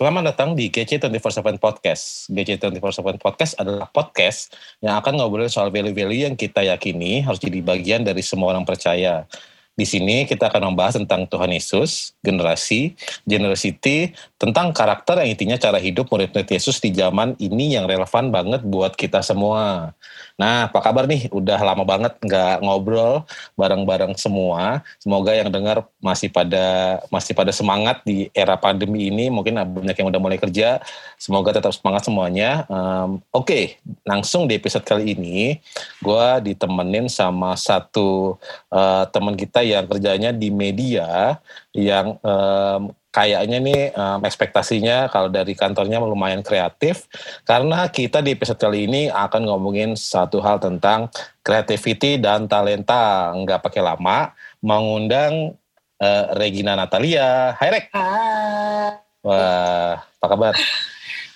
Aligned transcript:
Selamat 0.00 0.32
datang 0.32 0.56
di 0.56 0.72
GC247 0.72 1.60
Podcast. 1.60 2.32
GC247 2.32 3.20
Podcast 3.20 3.52
adalah 3.60 3.84
podcast 3.84 4.48
yang 4.80 4.96
akan 4.96 5.20
ngobrolin 5.20 5.52
soal 5.52 5.68
value-value 5.68 6.24
yang 6.24 6.40
kita 6.40 6.64
yakini 6.64 7.20
harus 7.20 7.36
jadi 7.36 7.60
bagian 7.60 8.00
dari 8.00 8.24
semua 8.24 8.56
orang 8.56 8.64
percaya. 8.64 9.28
Di 9.76 9.84
sini 9.84 10.24
kita 10.24 10.48
akan 10.48 10.72
membahas 10.72 10.96
tentang 10.96 11.28
Tuhan 11.28 11.52
Yesus, 11.52 12.16
generasi, 12.24 12.96
generosity, 13.28 14.16
tentang 14.40 14.72
karakter 14.72 15.20
yang 15.20 15.36
intinya 15.36 15.60
cara 15.60 15.76
hidup 15.76 16.08
murid-murid 16.08 16.48
Yesus 16.48 16.80
di 16.80 16.96
zaman 16.96 17.36
ini 17.36 17.76
yang 17.76 17.84
relevan 17.84 18.32
banget 18.32 18.64
buat 18.64 18.96
kita 18.96 19.20
semua. 19.20 19.92
Nah, 20.40 20.72
apa 20.72 20.80
kabar 20.80 21.04
nih? 21.04 21.28
Udah 21.28 21.60
lama 21.60 21.84
banget 21.84 22.16
nggak 22.24 22.64
ngobrol 22.64 23.28
bareng-bareng 23.60 24.16
semua. 24.16 24.80
Semoga 24.96 25.36
yang 25.36 25.52
dengar 25.52 25.84
masih 26.00 26.32
pada 26.32 26.96
masih 27.12 27.36
pada 27.36 27.52
semangat 27.52 28.00
di 28.08 28.32
era 28.32 28.56
pandemi 28.56 29.12
ini. 29.12 29.28
Mungkin 29.28 29.60
banyak 29.60 29.92
yang 30.00 30.08
udah 30.08 30.20
mulai 30.24 30.40
kerja. 30.40 30.80
Semoga 31.20 31.60
tetap 31.60 31.76
semangat 31.76 32.08
semuanya. 32.08 32.64
Um, 32.72 33.20
Oke, 33.36 33.44
okay, 33.44 33.64
langsung 34.08 34.48
di 34.48 34.56
episode 34.56 34.88
kali 34.88 35.12
ini, 35.12 35.60
gue 36.00 36.26
ditemenin 36.48 37.12
sama 37.12 37.60
satu 37.60 38.40
uh, 38.72 39.04
teman 39.12 39.36
kita 39.36 39.60
yang 39.60 39.84
kerjanya 39.84 40.32
di 40.32 40.48
media 40.48 41.36
yang 41.76 42.16
um, 42.24 42.96
kayaknya 43.10 43.58
nih 43.58 43.82
um, 43.94 44.22
ekspektasinya 44.22 45.10
kalau 45.10 45.26
dari 45.26 45.58
kantornya 45.58 45.98
lumayan 45.98 46.46
kreatif 46.46 47.10
karena 47.42 47.90
kita 47.90 48.22
di 48.22 48.38
episode 48.38 48.58
kali 48.58 48.86
ini 48.86 49.10
akan 49.10 49.50
ngomongin 49.50 49.98
satu 49.98 50.38
hal 50.38 50.62
tentang 50.62 51.10
creativity 51.42 52.22
dan 52.22 52.46
talenta. 52.46 53.34
Nggak 53.34 53.66
pakai 53.66 53.82
lama 53.82 54.30
mengundang 54.62 55.58
uh, 55.98 56.24
Regina 56.38 56.78
Natalia. 56.78 57.58
Hai 57.58 57.68
Rek. 57.74 57.84
Hai. 57.90 58.94
Wah 59.20 60.00
apa 60.00 60.26
kabar? 60.26 60.54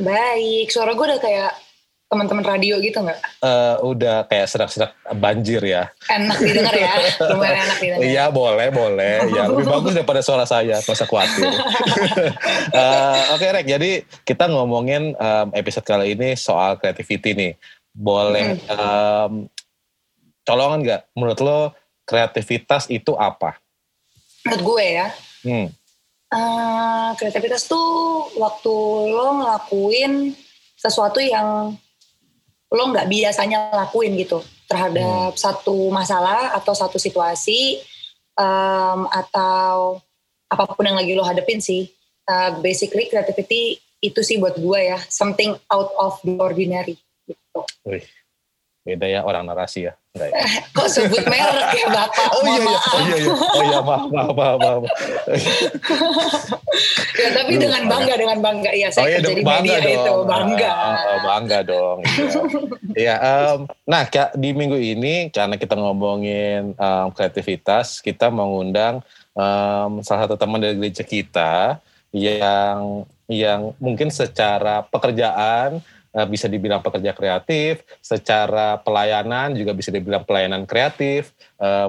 Baik 0.00 0.72
suara 0.72 0.94
gue 0.94 1.06
udah 1.06 1.20
kayak 1.20 1.52
teman-teman 2.14 2.46
radio 2.46 2.78
gitu 2.78 3.02
nggak? 3.02 3.18
Uh, 3.42 3.82
udah 3.82 4.22
kayak 4.30 4.46
serak-serak 4.46 4.94
banjir 5.18 5.58
ya. 5.66 5.90
Enak 6.06 6.38
didengar 6.38 6.70
ya, 6.78 6.94
lumayan 7.34 7.66
enak 7.66 7.78
didengar. 7.82 8.06
Iya 8.06 8.24
boleh 8.30 8.70
boleh, 8.70 9.14
ya 9.34 9.50
lebih 9.50 9.66
bagus 9.66 9.92
daripada 9.98 10.22
suara 10.22 10.46
saya, 10.46 10.78
nggak 10.78 10.94
usah 10.94 11.10
khawatir. 11.10 11.50
uh, 11.50 11.58
Oke 13.34 13.42
okay, 13.42 13.48
Rek, 13.50 13.66
jadi 13.66 13.90
kita 14.22 14.46
ngomongin 14.46 15.18
um, 15.18 15.48
episode 15.58 15.82
kali 15.82 16.14
ini 16.14 16.38
soal 16.38 16.78
creativity 16.78 17.34
nih. 17.34 17.52
Boleh 17.90 18.54
hmm. 18.62 18.70
um, 18.70 19.32
colongan 20.46 20.78
nggak? 20.86 21.02
Menurut 21.18 21.38
lo 21.42 21.58
kreativitas 22.06 22.86
itu 22.86 23.18
apa? 23.18 23.58
Menurut 24.46 24.62
gue 24.62 24.84
ya. 25.02 25.08
Hmm. 25.42 25.68
Uh, 26.30 27.10
kreativitas 27.18 27.66
tuh 27.66 28.26
waktu 28.38 28.74
lo 29.10 29.42
ngelakuin 29.42 30.34
sesuatu 30.74 31.22
yang 31.22 31.78
lo 32.72 32.90
nggak 32.90 33.06
biasanya 33.10 33.74
lakuin 33.74 34.16
gitu 34.16 34.40
terhadap 34.70 35.34
hmm. 35.34 35.40
satu 35.40 35.92
masalah 35.92 36.56
atau 36.56 36.72
satu 36.72 36.96
situasi 36.96 37.82
um, 38.38 39.06
atau 39.10 40.00
apa 40.48 40.64
pun 40.72 40.86
yang 40.86 40.98
lagi 40.98 41.12
lo 41.12 41.26
hadepin 41.26 41.60
sih 41.60 41.90
uh, 42.30 42.56
basically 42.62 43.10
creativity 43.10 43.78
itu 44.04 44.20
sih 44.20 44.36
buat 44.36 44.56
gue 44.60 44.80
ya 44.84 45.00
something 45.08 45.56
out 45.72 45.90
of 45.96 46.20
the 46.24 46.36
ordinary 46.36 47.00
gitu. 47.24 47.60
Wih, 47.88 48.04
beda 48.84 49.08
ya 49.08 49.20
orang 49.24 49.48
narasi 49.48 49.88
ya. 49.88 49.96
Enggak 50.12 50.28
ya? 50.28 50.44
Kok 50.76 50.88
sebut 50.92 51.24
merek 51.24 51.68
ya 51.72 51.86
Bapak? 51.88 52.26
Oh 52.36 52.42
iya, 52.44 52.60
iya, 52.60 52.76
oh 52.76 53.00
iya, 53.00 53.16
iya. 53.16 53.32
Oh 53.32 53.62
iya, 53.64 53.78
maaf, 53.80 54.04
maaf, 54.12 54.34
maaf, 54.36 54.56
maaf. 54.60 54.82
ya, 57.16 57.28
tapi 57.32 57.52
Duh, 57.56 57.60
dengan 57.64 57.82
bangga, 57.88 58.14
dengan 58.20 58.38
bangga. 58.44 58.70
Iya, 58.76 58.88
saya 58.92 59.02
oh, 59.02 59.08
iya, 59.08 59.18
kerja 59.24 59.32
di 59.32 59.42
media 59.42 59.78
dong. 59.80 59.96
itu, 59.96 60.14
bangga. 60.28 60.72
Oh, 60.76 61.20
bangga 61.24 61.58
dong. 61.64 61.98
Iya, 62.94 63.14
um, 63.18 63.58
nah 63.88 64.02
di 64.36 64.50
minggu 64.52 64.78
ini, 64.78 65.32
karena 65.32 65.56
kita 65.56 65.74
ngomongin 65.80 66.76
um, 66.76 67.08
kreativitas, 67.16 68.04
kita 68.04 68.28
mengundang 68.28 69.00
um, 69.32 70.04
salah 70.04 70.28
satu 70.28 70.36
teman 70.36 70.60
dari 70.60 70.76
gereja 70.76 71.02
kita 71.02 71.80
yang 72.14 73.08
yang 73.26 73.72
mungkin 73.80 74.12
secara 74.12 74.84
pekerjaan 74.86 75.80
bisa 76.30 76.46
dibilang 76.46 76.78
pekerja 76.78 77.10
kreatif, 77.10 77.82
secara 77.98 78.78
pelayanan 78.78 79.50
juga 79.58 79.74
bisa 79.74 79.90
dibilang 79.90 80.22
pelayanan 80.22 80.62
kreatif. 80.62 81.34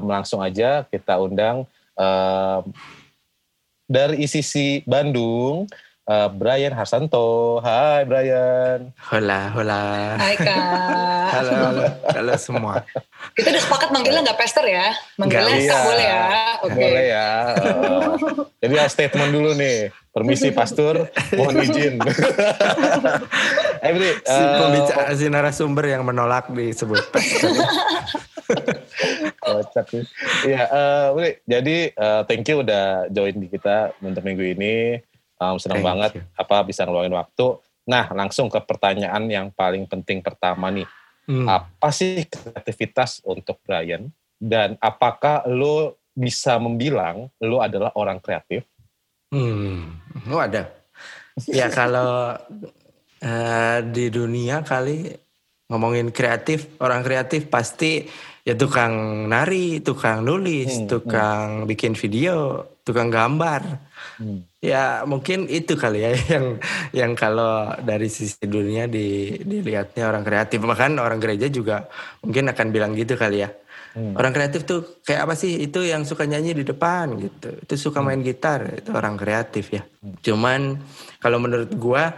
langsung 0.02 0.42
aja 0.42 0.82
kita 0.90 1.22
undang 1.22 1.70
dari 3.86 4.26
ICC 4.26 4.84
Bandung, 4.90 5.70
uh, 6.06 6.30
Brian 6.32 6.74
Harsanto. 6.74 7.60
Hai 7.62 8.06
Brian. 8.06 8.94
Hola, 9.10 9.52
hola. 9.54 9.84
Hai 10.18 10.36
Kak. 10.38 10.58
halo, 11.36 11.52
halo, 11.52 11.84
halo 12.14 12.34
semua. 12.38 12.76
Kita 13.34 13.52
udah 13.52 13.62
sepakat 13.62 13.90
manggilnya 13.92 14.22
nggak 14.32 14.40
pester 14.40 14.66
ya? 14.66 14.94
Manggilnya 15.18 15.58
Kak 15.58 15.62
iya. 15.62 15.78
boleh 15.82 16.06
ya? 16.06 16.26
Okay. 16.62 16.76
Boleh 16.78 17.06
ya. 17.10 17.30
Uh, 17.60 18.10
jadi 18.62 18.74
ya 18.74 18.86
statement 18.88 19.32
dulu 19.34 19.52
nih. 19.58 19.92
Permisi 20.16 20.48
Pastor, 20.56 21.12
mohon 21.36 21.60
izin. 21.60 22.00
eh, 23.84 23.92
Bri, 23.92 24.16
uh, 24.16 24.16
si 24.24 24.44
pembicara, 24.48 25.12
si 25.12 25.28
narasumber 25.28 25.92
yang 25.92 26.08
menolak 26.08 26.48
disebut 26.56 27.04
Pastor. 27.12 27.52
Kocak 29.44 29.86
sih. 29.92 30.08
Iya, 30.48 30.72
uh, 30.72 31.20
jadi 31.44 31.92
uh, 32.00 32.24
thank 32.32 32.48
you 32.48 32.64
udah 32.64 33.12
join 33.12 33.44
di 33.44 33.52
kita 33.52 33.92
untuk 34.00 34.24
minggu 34.24 34.56
ini. 34.56 35.04
Um, 35.36 35.60
senang 35.60 35.84
Thank 35.84 35.90
banget 35.90 36.12
you. 36.20 36.24
apa 36.40 36.56
bisa 36.64 36.88
ngeluangin 36.88 37.16
waktu. 37.16 37.48
Nah, 37.86 38.10
langsung 38.16 38.50
ke 38.50 38.58
pertanyaan 38.64 39.24
yang 39.30 39.48
paling 39.54 39.86
penting 39.86 40.24
pertama 40.24 40.72
nih. 40.74 40.88
Hmm. 41.26 41.46
Apa 41.50 41.90
sih 41.90 42.26
kreativitas 42.26 43.22
untuk 43.26 43.62
Brian? 43.66 44.10
Dan 44.38 44.78
apakah 44.80 45.46
lo 45.50 45.98
bisa 46.16 46.56
membilang 46.58 47.28
lo 47.44 47.60
adalah 47.60 47.92
orang 48.00 48.24
kreatif? 48.24 48.64
Hmm, 49.34 50.00
lo 50.26 50.40
ada. 50.40 50.72
ya 51.52 51.68
kalau 51.68 52.32
uh, 53.20 53.80
di 53.84 54.08
dunia 54.08 54.64
kali 54.64 55.12
ngomongin 55.68 56.14
kreatif, 56.16 56.80
orang 56.80 57.02
kreatif 57.04 57.52
pasti 57.52 58.06
ya 58.46 58.54
tukang 58.54 59.26
nari, 59.26 59.82
tukang 59.82 60.22
nulis, 60.22 60.72
hmm, 60.72 60.82
hmm. 60.86 60.90
tukang 60.90 61.48
hmm. 61.66 61.68
bikin 61.68 61.94
video, 61.98 62.64
tukang 62.86 63.10
gambar. 63.10 63.62
Hmm. 64.22 64.46
Ya 64.66 65.06
mungkin 65.06 65.46
itu 65.46 65.78
kali 65.78 66.02
ya 66.02 66.12
yang 66.34 66.46
yang 66.90 67.12
kalau 67.14 67.70
dari 67.86 68.10
sisi 68.10 68.42
dunia 68.50 68.90
di, 68.90 69.38
dilihatnya 69.46 70.10
orang 70.10 70.26
kreatif. 70.26 70.58
Bahkan 70.58 70.98
orang 70.98 71.22
gereja 71.22 71.46
juga 71.54 71.86
mungkin 72.26 72.50
akan 72.50 72.68
bilang 72.74 72.98
gitu 72.98 73.14
kali 73.14 73.46
ya. 73.46 73.50
Hmm. 73.96 74.12
Orang 74.20 74.36
kreatif 74.36 74.68
tuh 74.68 75.00
kayak 75.08 75.30
apa 75.30 75.34
sih? 75.40 75.62
Itu 75.62 75.86
yang 75.86 76.04
suka 76.04 76.28
nyanyi 76.28 76.52
di 76.52 76.64
depan 76.68 77.16
gitu. 77.16 77.50
Itu 77.64 77.74
suka 77.80 78.04
main 78.04 78.20
hmm. 78.20 78.28
gitar. 78.28 78.60
Itu 78.84 78.92
orang 78.92 79.16
kreatif 79.16 79.72
ya. 79.72 79.86
Hmm. 80.04 80.18
Cuman 80.20 80.62
kalau 81.22 81.40
menurut 81.40 81.72
gua 81.80 82.12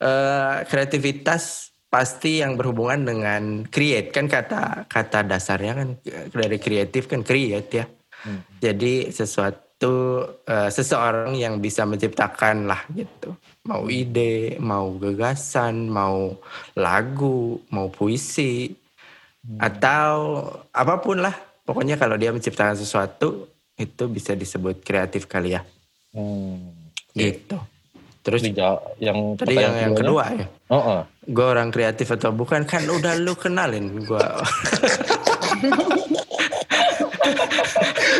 uh, 0.00 0.64
kreativitas 0.64 1.68
pasti 1.88 2.44
yang 2.44 2.56
berhubungan 2.56 3.00
dengan 3.08 3.42
create 3.64 4.12
kan 4.12 4.28
kata 4.28 4.84
kata 4.92 5.24
dasarnya 5.24 5.72
kan 5.72 5.88
dari 6.32 6.56
kreatif 6.56 7.12
kan 7.12 7.20
create 7.20 7.70
ya. 7.74 7.84
Hmm. 8.24 8.40
Jadi 8.64 9.12
sesuatu 9.12 9.67
itu 9.78 10.26
uh, 10.26 10.66
seseorang 10.74 11.38
yang 11.38 11.62
bisa 11.62 11.86
menciptakan 11.86 12.66
lah 12.66 12.82
gitu. 12.90 13.38
Mau 13.62 13.86
ide, 13.86 14.58
mau 14.58 14.90
gagasan, 14.98 15.86
mau 15.86 16.34
lagu, 16.74 17.62
mau 17.70 17.86
puisi, 17.86 18.74
hmm. 19.46 19.62
atau 19.62 20.42
apa 20.74 20.98
pun 20.98 21.22
lah. 21.22 21.30
Pokoknya 21.62 21.94
kalau 21.94 22.18
dia 22.18 22.34
menciptakan 22.34 22.74
sesuatu 22.74 23.46
itu 23.78 24.04
bisa 24.10 24.34
disebut 24.34 24.82
kreatif 24.82 25.30
kali 25.30 25.54
ya. 25.54 25.62
Hmm. 26.10 26.74
Gitu. 27.14 27.54
Terus 28.26 28.42
yang 28.98 29.38
tadi 29.38 29.62
yang, 29.62 29.78
yang 29.78 29.94
kedua 29.94 30.26
ya. 30.34 30.46
Oh, 30.74 30.98
oh. 30.98 31.00
Gue 31.22 31.46
orang 31.46 31.70
kreatif 31.70 32.10
atau 32.18 32.34
bukan 32.34 32.66
kan 32.66 32.82
udah 32.82 33.14
lu 33.14 33.38
kenalin 33.38 34.02
gue. 34.02 34.26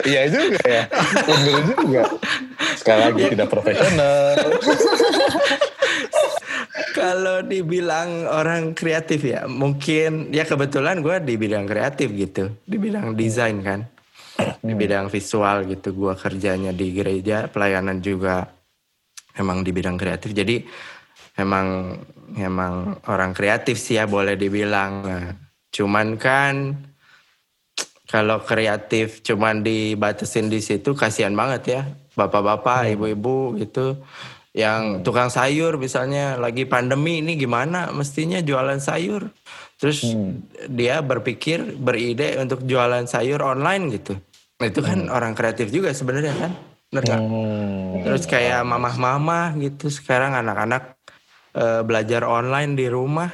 Iya 0.09 0.23
juga 0.33 0.61
ya. 0.65 0.85
Bener 1.29 1.57
juga. 1.77 2.03
Sekali 2.81 3.01
lagi 3.05 3.23
tidak 3.37 3.49
profesional. 3.53 4.33
Kalau 6.97 7.45
dibilang 7.47 8.27
orang 8.27 8.75
kreatif 8.75 9.23
ya, 9.23 9.47
mungkin 9.47 10.33
ya 10.35 10.43
kebetulan 10.43 10.99
gue 10.99 11.21
di 11.23 11.35
bidang 11.39 11.69
kreatif 11.69 12.11
gitu, 12.11 12.51
di 12.67 12.77
bidang 12.81 13.15
desain 13.15 13.55
kan, 13.63 13.87
di 14.65 14.75
bidang 14.75 15.07
visual 15.07 15.69
gitu. 15.69 15.95
Gue 15.95 16.19
kerjanya 16.19 16.75
di 16.75 16.91
gereja, 16.91 17.47
pelayanan 17.47 18.03
juga 18.03 18.51
emang 19.39 19.63
di 19.63 19.71
bidang 19.71 19.95
kreatif. 19.95 20.35
Jadi 20.35 20.67
emang 21.39 21.99
emang 22.35 22.99
orang 23.07 23.31
kreatif 23.31 23.79
sih 23.79 23.95
ya 24.01 24.11
boleh 24.11 24.35
dibilang. 24.35 24.93
Nah, 25.07 25.27
cuman 25.71 26.19
kan 26.19 26.55
kalau 28.09 28.41
kreatif 28.41 29.21
cuman 29.21 29.61
dibatasin 29.61 30.49
di 30.49 30.65
situ 30.65 30.97
kasihan 30.97 31.37
banget 31.37 31.63
ya 31.69 31.81
bapak-bapak 32.17 32.89
hmm. 32.89 32.93
ibu-ibu 32.97 33.39
gitu 33.61 34.01
yang 34.57 34.99
hmm. 34.99 35.03
tukang 35.05 35.29
sayur 35.29 35.77
misalnya 35.77 36.41
lagi 36.41 36.65
pandemi 36.65 37.21
ini 37.21 37.37
gimana 37.37 37.93
mestinya 37.93 38.41
jualan 38.41 38.81
sayur 38.81 39.29
terus 39.77 40.03
hmm. 40.03 40.73
dia 40.73 41.05
berpikir 41.05 41.79
beride 41.79 42.35
untuk 42.41 42.65
jualan 42.65 43.05
sayur 43.07 43.45
online 43.45 43.93
gitu 43.95 44.17
itu 44.59 44.81
kan 44.83 45.07
hmm. 45.07 45.15
orang 45.15 45.37
kreatif 45.37 45.71
juga 45.71 45.95
sebenarnya 45.95 46.35
kan 46.35 46.53
benar 46.89 47.21
hmm. 47.21 48.09
terus 48.09 48.25
kayak 48.25 48.65
mamah-mamah 48.65 49.55
gitu 49.61 49.93
sekarang 49.93 50.33
anak-anak 50.33 50.97
uh, 51.55 51.85
belajar 51.85 52.25
online 52.25 52.73
di 52.73 52.89
rumah 52.89 53.29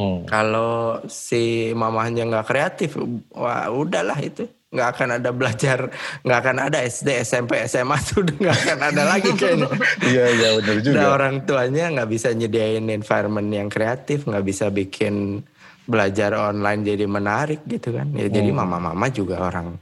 hmm. 0.00 0.24
kalau 0.24 1.04
si 1.04 1.76
mamahnya 1.76 2.24
nggak 2.24 2.48
kreatif 2.48 2.96
wah 3.36 3.68
udahlah 3.68 4.16
itu 4.24 4.48
nggak 4.70 4.88
akan 4.96 5.08
ada 5.18 5.30
belajar 5.34 5.78
nggak 6.22 6.38
akan 6.46 6.56
ada 6.70 6.78
SD 6.86 7.26
SMP 7.26 7.58
SMA 7.66 7.98
tuh 8.06 8.22
udah 8.22 8.36
nggak 8.38 8.56
akan 8.64 8.78
ada 8.94 9.02
lagi 9.02 9.30
kayaknya 9.34 9.68
iya 10.06 10.24
iya 10.30 10.48
benar 10.62 10.78
juga 10.78 10.96
nah, 11.02 11.10
orang 11.10 11.34
tuanya 11.42 11.84
nggak 11.90 12.08
bisa 12.08 12.30
nyediain 12.30 12.86
environment 12.86 13.50
yang 13.50 13.66
kreatif 13.66 14.30
nggak 14.30 14.46
bisa 14.46 14.70
bikin 14.70 15.42
belajar 15.90 16.38
online 16.38 16.86
jadi 16.86 17.04
menarik 17.10 17.66
gitu 17.66 17.90
kan 17.90 18.14
ya 18.14 18.30
hmm. 18.30 18.34
jadi 18.34 18.50
mama-mama 18.54 19.10
juga 19.10 19.42
orang 19.42 19.74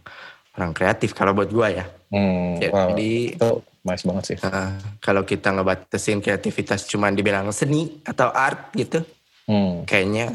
orang 0.57 0.73
kreatif 0.73 1.13
kalau 1.13 1.37
buat 1.37 1.53
gua 1.53 1.69
ya 1.69 1.85
hmm. 2.09 2.53
ya, 2.65 2.69
wow. 2.73 2.89
jadi 2.97 3.11
itu 3.37 3.51
nice 3.85 4.05
banget 4.09 4.25
sih 4.25 4.39
uh, 4.41 4.73
kalau 5.05 5.29
kita 5.29 5.53
ngebatasin 5.53 6.25
kreativitas 6.25 6.89
cuma 6.89 7.13
dibilang 7.13 7.53
seni 7.53 8.01
atau 8.09 8.33
art 8.33 8.73
gitu 8.73 9.05
hmm. 9.49 9.89
kayaknya 9.89 10.31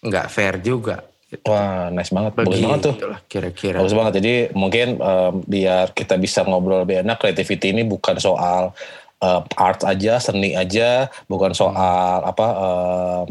nggak 0.00 0.26
fair 0.30 0.62
juga 0.62 1.02
Gitu. 1.34 1.50
Wah, 1.50 1.90
nice 1.90 2.14
banget. 2.14 2.32
Bagus 2.38 2.62
banget 2.62 2.80
tuh. 2.86 2.94
Kira-kira. 3.26 3.82
Bagus 3.82 3.96
banget. 3.98 4.12
Jadi 4.22 4.34
mungkin 4.54 5.02
um, 5.02 5.42
biar 5.42 5.90
kita 5.90 6.14
bisa 6.14 6.46
ngobrol 6.46 6.86
lebih 6.86 7.02
enak, 7.02 7.18
creativity 7.18 7.74
ini 7.74 7.82
bukan 7.82 8.22
soal 8.22 8.70
uh, 9.18 9.42
art 9.58 9.82
aja, 9.82 10.22
seni 10.22 10.54
aja, 10.54 11.10
bukan 11.26 11.50
soal 11.50 12.22
hmm. 12.22 12.30
apa 12.30 12.46
um, 12.54 13.28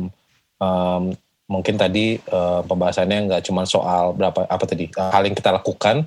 um, 0.60 1.04
mungkin 1.48 1.80
tadi 1.80 2.20
uh, 2.28 2.60
pembahasannya 2.68 3.32
nggak 3.32 3.44
cuma 3.48 3.64
soal 3.64 4.12
berapa 4.12 4.48
apa 4.52 4.66
tadi 4.68 4.92
hal 4.92 5.24
yang 5.24 5.36
kita 5.36 5.56
lakukan, 5.56 6.04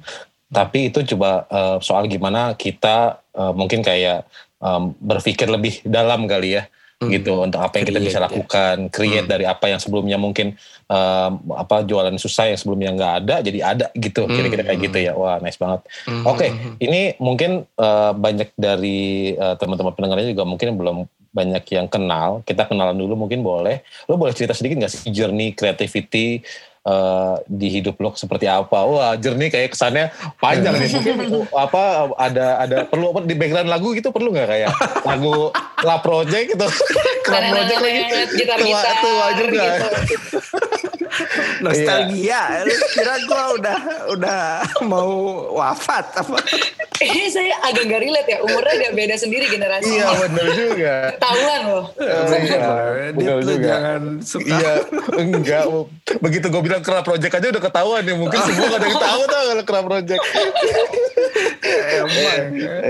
tapi 0.52 0.92
itu 0.92 1.00
coba 1.16 1.48
uh, 1.48 1.76
soal 1.80 2.08
gimana 2.12 2.52
kita 2.60 3.24
uh, 3.32 3.56
mungkin 3.56 3.80
kayak 3.80 4.28
um, 4.60 4.92
berpikir 5.00 5.48
lebih 5.48 5.80
dalam 5.86 6.28
kali 6.28 6.60
ya 6.60 6.68
hmm. 7.02 7.10
gitu 7.12 7.44
untuk 7.44 7.60
apa 7.60 7.80
yang 7.80 7.86
kita 7.92 8.00
bisa 8.00 8.18
ya. 8.18 8.24
lakukan 8.28 8.76
ya. 8.88 8.92
create 8.92 9.26
hmm. 9.28 9.32
dari 9.32 9.44
apa 9.44 9.66
yang 9.68 9.80
sebelumnya 9.80 10.16
mungkin 10.16 10.56
um, 10.88 11.32
apa 11.52 11.84
jualan 11.84 12.16
susah 12.16 12.48
yang 12.48 12.58
sebelumnya 12.58 12.90
nggak 12.96 13.12
ada 13.24 13.34
jadi 13.44 13.58
ada 13.60 13.86
gitu 13.92 14.24
hmm. 14.24 14.32
kira-kira 14.32 14.62
kayak 14.64 14.80
gitu 14.88 14.98
ya 15.00 15.12
wah 15.12 15.36
nice 15.40 15.60
banget 15.60 15.84
hmm. 16.08 16.24
oke 16.24 16.38
okay, 16.40 16.50
ini 16.80 17.14
mungkin 17.20 17.68
uh, 17.76 18.12
banyak 18.16 18.48
dari 18.56 19.32
uh, 19.36 19.54
teman-teman 19.60 19.92
pendengarnya 19.92 20.32
juga 20.32 20.44
mungkin 20.48 20.76
belum 20.76 20.96
banyak 21.36 21.64
yang 21.68 21.86
kenal 21.92 22.40
kita 22.48 22.64
kenalan 22.64 22.96
dulu 22.96 23.28
mungkin 23.28 23.44
boleh 23.44 23.84
lo 24.08 24.16
boleh 24.16 24.32
cerita 24.32 24.56
sedikit 24.56 24.80
nggak 24.80 24.92
sih 24.92 25.12
journey 25.12 25.52
creativity 25.52 26.40
uh, 26.86 27.34
di 27.50 27.68
hidup 27.68 27.98
lo 27.98 28.14
seperti 28.14 28.46
apa. 28.46 28.78
Wah, 28.86 29.12
jernih 29.18 29.50
kayak 29.50 29.74
kesannya 29.74 30.14
panjang 30.38 30.78
nih. 30.78 30.88
Mungkin 30.94 31.16
apa 31.66 31.82
ada 32.14 32.46
ada 32.62 32.76
perlu 32.86 33.10
apa 33.10 33.26
di 33.26 33.34
background 33.34 33.68
lagu 33.68 33.92
gitu 33.92 34.14
perlu 34.14 34.30
nggak 34.30 34.48
kayak 34.48 34.70
lagu 35.02 35.50
La 35.82 35.98
Project 36.00 36.54
gitu. 36.54 36.66
La 37.34 37.40
Project 37.50 37.80
lagi. 37.82 38.00
Tua, 38.62 38.82
tua 39.02 39.26
juga. 39.34 39.64
Gitu. 40.06 40.38
Nostalgia. 41.64 42.42
Lu 42.62 42.76
kira 42.94 43.14
gua 43.26 43.42
udah 43.58 43.78
udah 44.14 44.40
mau 44.86 45.10
wafat 45.58 46.04
apa? 46.22 46.38
Eh 47.02 47.28
saya 47.28 47.54
agak 47.64 47.84
gak 47.88 48.00
relate 48.00 48.28
ya. 48.28 48.38
Umurnya 48.44 48.74
agak 48.78 48.92
beda 48.96 49.14
sendiri 49.20 49.46
generasi. 49.50 50.00
Iya 50.00 50.06
benar 50.26 50.48
juga. 50.56 50.94
Tahuan 51.20 51.60
loh. 51.68 51.84
Iya, 51.96 52.18
benar 53.12 53.38
juga. 53.44 53.68
Jangan 53.68 54.02
suka. 54.24 54.48
Iya, 54.48 54.72
enggak. 55.20 55.64
Begitu 56.20 56.46
gue 56.48 56.62
bilang 56.64 56.82
kerap 56.82 57.04
project 57.04 57.34
aja 57.36 57.46
udah 57.52 57.62
ketahuan 57.62 58.02
ya. 58.04 58.14
Mungkin 58.16 58.38
semua 58.46 58.66
gak 58.72 58.80
ada 58.80 58.86
yang 58.88 59.00
tahu 59.00 59.22
tau 59.28 59.44
kalau 59.44 59.64
kerap 59.64 59.84
project. 59.84 60.22
Emang. 61.66 62.42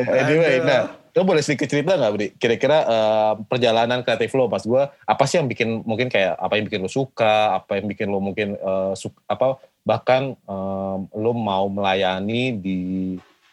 Anyway, 0.06 0.56
nah 0.62 0.82
lo 1.16 1.24
boleh 1.24 1.40
sedikit 1.40 1.72
cerita 1.72 1.96
nggak 1.96 2.12
Bri? 2.12 2.28
Kira-kira 2.36 2.84
uh, 2.84 3.32
perjalanan 3.48 4.04
kreatif 4.04 4.36
lo 4.36 4.52
pas 4.52 4.60
gue 4.60 4.82
apa 4.84 5.24
sih 5.24 5.40
yang 5.40 5.48
bikin 5.48 5.80
mungkin 5.88 6.12
kayak 6.12 6.36
apa 6.36 6.60
yang 6.60 6.68
bikin 6.68 6.84
lo 6.84 6.92
suka, 6.92 7.56
apa 7.56 7.80
yang 7.80 7.88
bikin 7.88 8.12
lo 8.12 8.20
mungkin 8.20 8.52
uh, 8.60 8.92
suka, 8.92 9.16
apa 9.24 9.56
bahkan 9.80 10.36
um, 10.44 11.08
lo 11.16 11.32
mau 11.32 11.72
melayani 11.72 12.52
di 12.52 12.80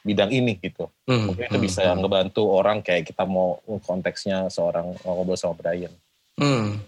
bidang 0.03 0.29
ini 0.29 0.59
gitu. 0.59 0.91
Hmm, 1.07 1.31
mungkin 1.31 1.47
itu 1.47 1.57
hmm, 1.57 1.65
bisa 1.65 1.81
hmm. 1.87 2.03
ngebantu 2.03 2.43
orang 2.51 2.83
kayak 2.83 3.09
kita 3.09 3.23
mau 3.23 3.57
konteksnya 3.83 4.51
seorang 4.51 4.93
ngobrol 5.01 5.39
sama 5.39 5.55
Brian. 5.57 5.91
Hmm. 6.37 6.83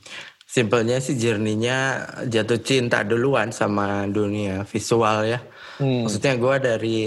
Simpelnya 0.45 1.01
sih 1.01 1.17
jerninya 1.17 2.06
jatuh 2.29 2.62
cinta 2.62 3.01
duluan 3.01 3.56
sama 3.56 4.06
dunia 4.06 4.67
visual 4.67 5.25
ya. 5.25 5.39
Hmm. 5.81 6.06
Maksudnya 6.06 6.35
gue 6.38 6.56
dari 6.62 6.97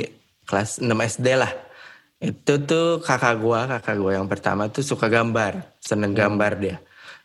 kelas 0.48 0.80
6 0.80 0.88
SD 0.88 1.28
lah 1.36 1.52
itu 2.18 2.54
tuh 2.66 2.98
kakak 2.98 3.38
gua, 3.38 3.70
kakak 3.70 3.94
gua 3.94 4.18
yang 4.18 4.26
pertama 4.26 4.66
tuh 4.66 4.82
suka 4.82 5.06
gambar, 5.06 5.78
seneng 5.78 6.10
hmm. 6.14 6.18
gambar 6.18 6.52
dia. 6.58 6.76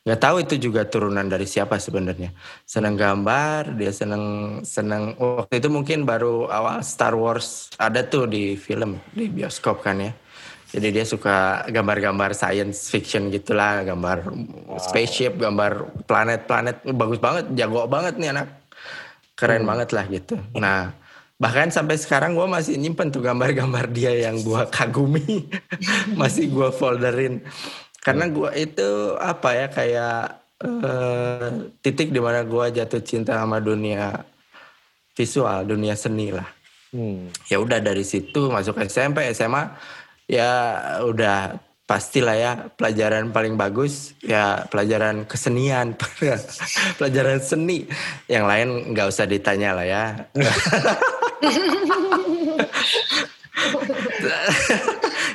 Gak 0.03 0.19
tahu 0.19 0.43
itu 0.43 0.59
juga 0.59 0.83
turunan 0.83 1.23
dari 1.23 1.47
siapa 1.47 1.79
sebenarnya. 1.79 2.35
Seneng 2.67 2.99
gambar, 2.99 3.79
dia 3.79 3.87
seneng 3.95 4.59
seneng 4.67 5.15
waktu 5.15 5.63
itu 5.63 5.71
mungkin 5.71 6.03
baru 6.03 6.51
awal 6.51 6.83
Star 6.83 7.15
Wars 7.15 7.71
ada 7.79 8.03
tuh 8.03 8.27
di 8.27 8.59
film 8.59 8.99
di 9.15 9.31
bioskop 9.31 9.79
kan 9.79 10.03
ya. 10.03 10.11
Jadi 10.75 10.87
dia 10.91 11.05
suka 11.07 11.63
gambar-gambar 11.71 12.35
science 12.35 12.91
fiction 12.91 13.31
gitulah, 13.31 13.87
gambar 13.87 14.27
wow. 14.27 14.81
spaceship, 14.81 15.39
gambar 15.39 16.03
planet-planet, 16.03 16.83
bagus 16.97 17.23
banget, 17.23 17.45
jago 17.55 17.87
banget 17.87 18.19
nih 18.19 18.35
anak, 18.35 18.59
keren 19.39 19.63
hmm. 19.63 19.69
banget 19.71 19.89
lah 19.95 20.05
gitu. 20.11 20.35
Nah 20.59 20.91
bahkan 21.43 21.67
sampai 21.67 21.99
sekarang 21.99 22.39
gue 22.39 22.47
masih 22.47 22.79
nyimpen 22.79 23.11
tuh 23.11 23.19
gambar-gambar 23.19 23.91
dia 23.91 24.15
yang 24.15 24.39
gue 24.39 24.61
kagumi 24.71 25.43
masih 26.19 26.47
gue 26.47 26.69
folderin 26.71 27.43
karena 28.03 28.27
gue 28.27 28.51
itu 28.59 29.15
apa 29.15 29.49
ya 29.55 29.67
kayak 29.71 30.43
uh, 30.59 31.71
titik 31.79 32.11
di 32.11 32.19
mana 32.19 32.43
gue 32.43 32.65
jatuh 32.75 32.99
cinta 32.99 33.39
sama 33.39 33.63
dunia 33.63 34.27
visual 35.15 35.63
dunia 35.63 35.95
seni 35.95 36.35
lah. 36.35 36.49
Hmm. 36.93 37.33
ya 37.49 37.57
udah 37.57 37.81
dari 37.81 38.05
situ 38.05 38.53
masuk 38.53 38.77
SMP 38.85 39.25
SMA 39.33 39.65
ya 40.29 40.53
udah 41.01 41.57
pastilah 41.89 42.37
ya 42.37 42.69
pelajaran 42.77 43.33
paling 43.33 43.57
bagus 43.57 44.13
ya 44.21 44.69
pelajaran 44.69 45.25
kesenian. 45.25 45.97
Pelajaran 47.01 47.41
seni. 47.41 47.89
Yang 48.29 48.45
lain 48.45 48.93
nggak 48.93 49.09
usah 49.09 49.25
ditanya 49.25 49.73
lah 49.73 49.85
ya 49.89 50.05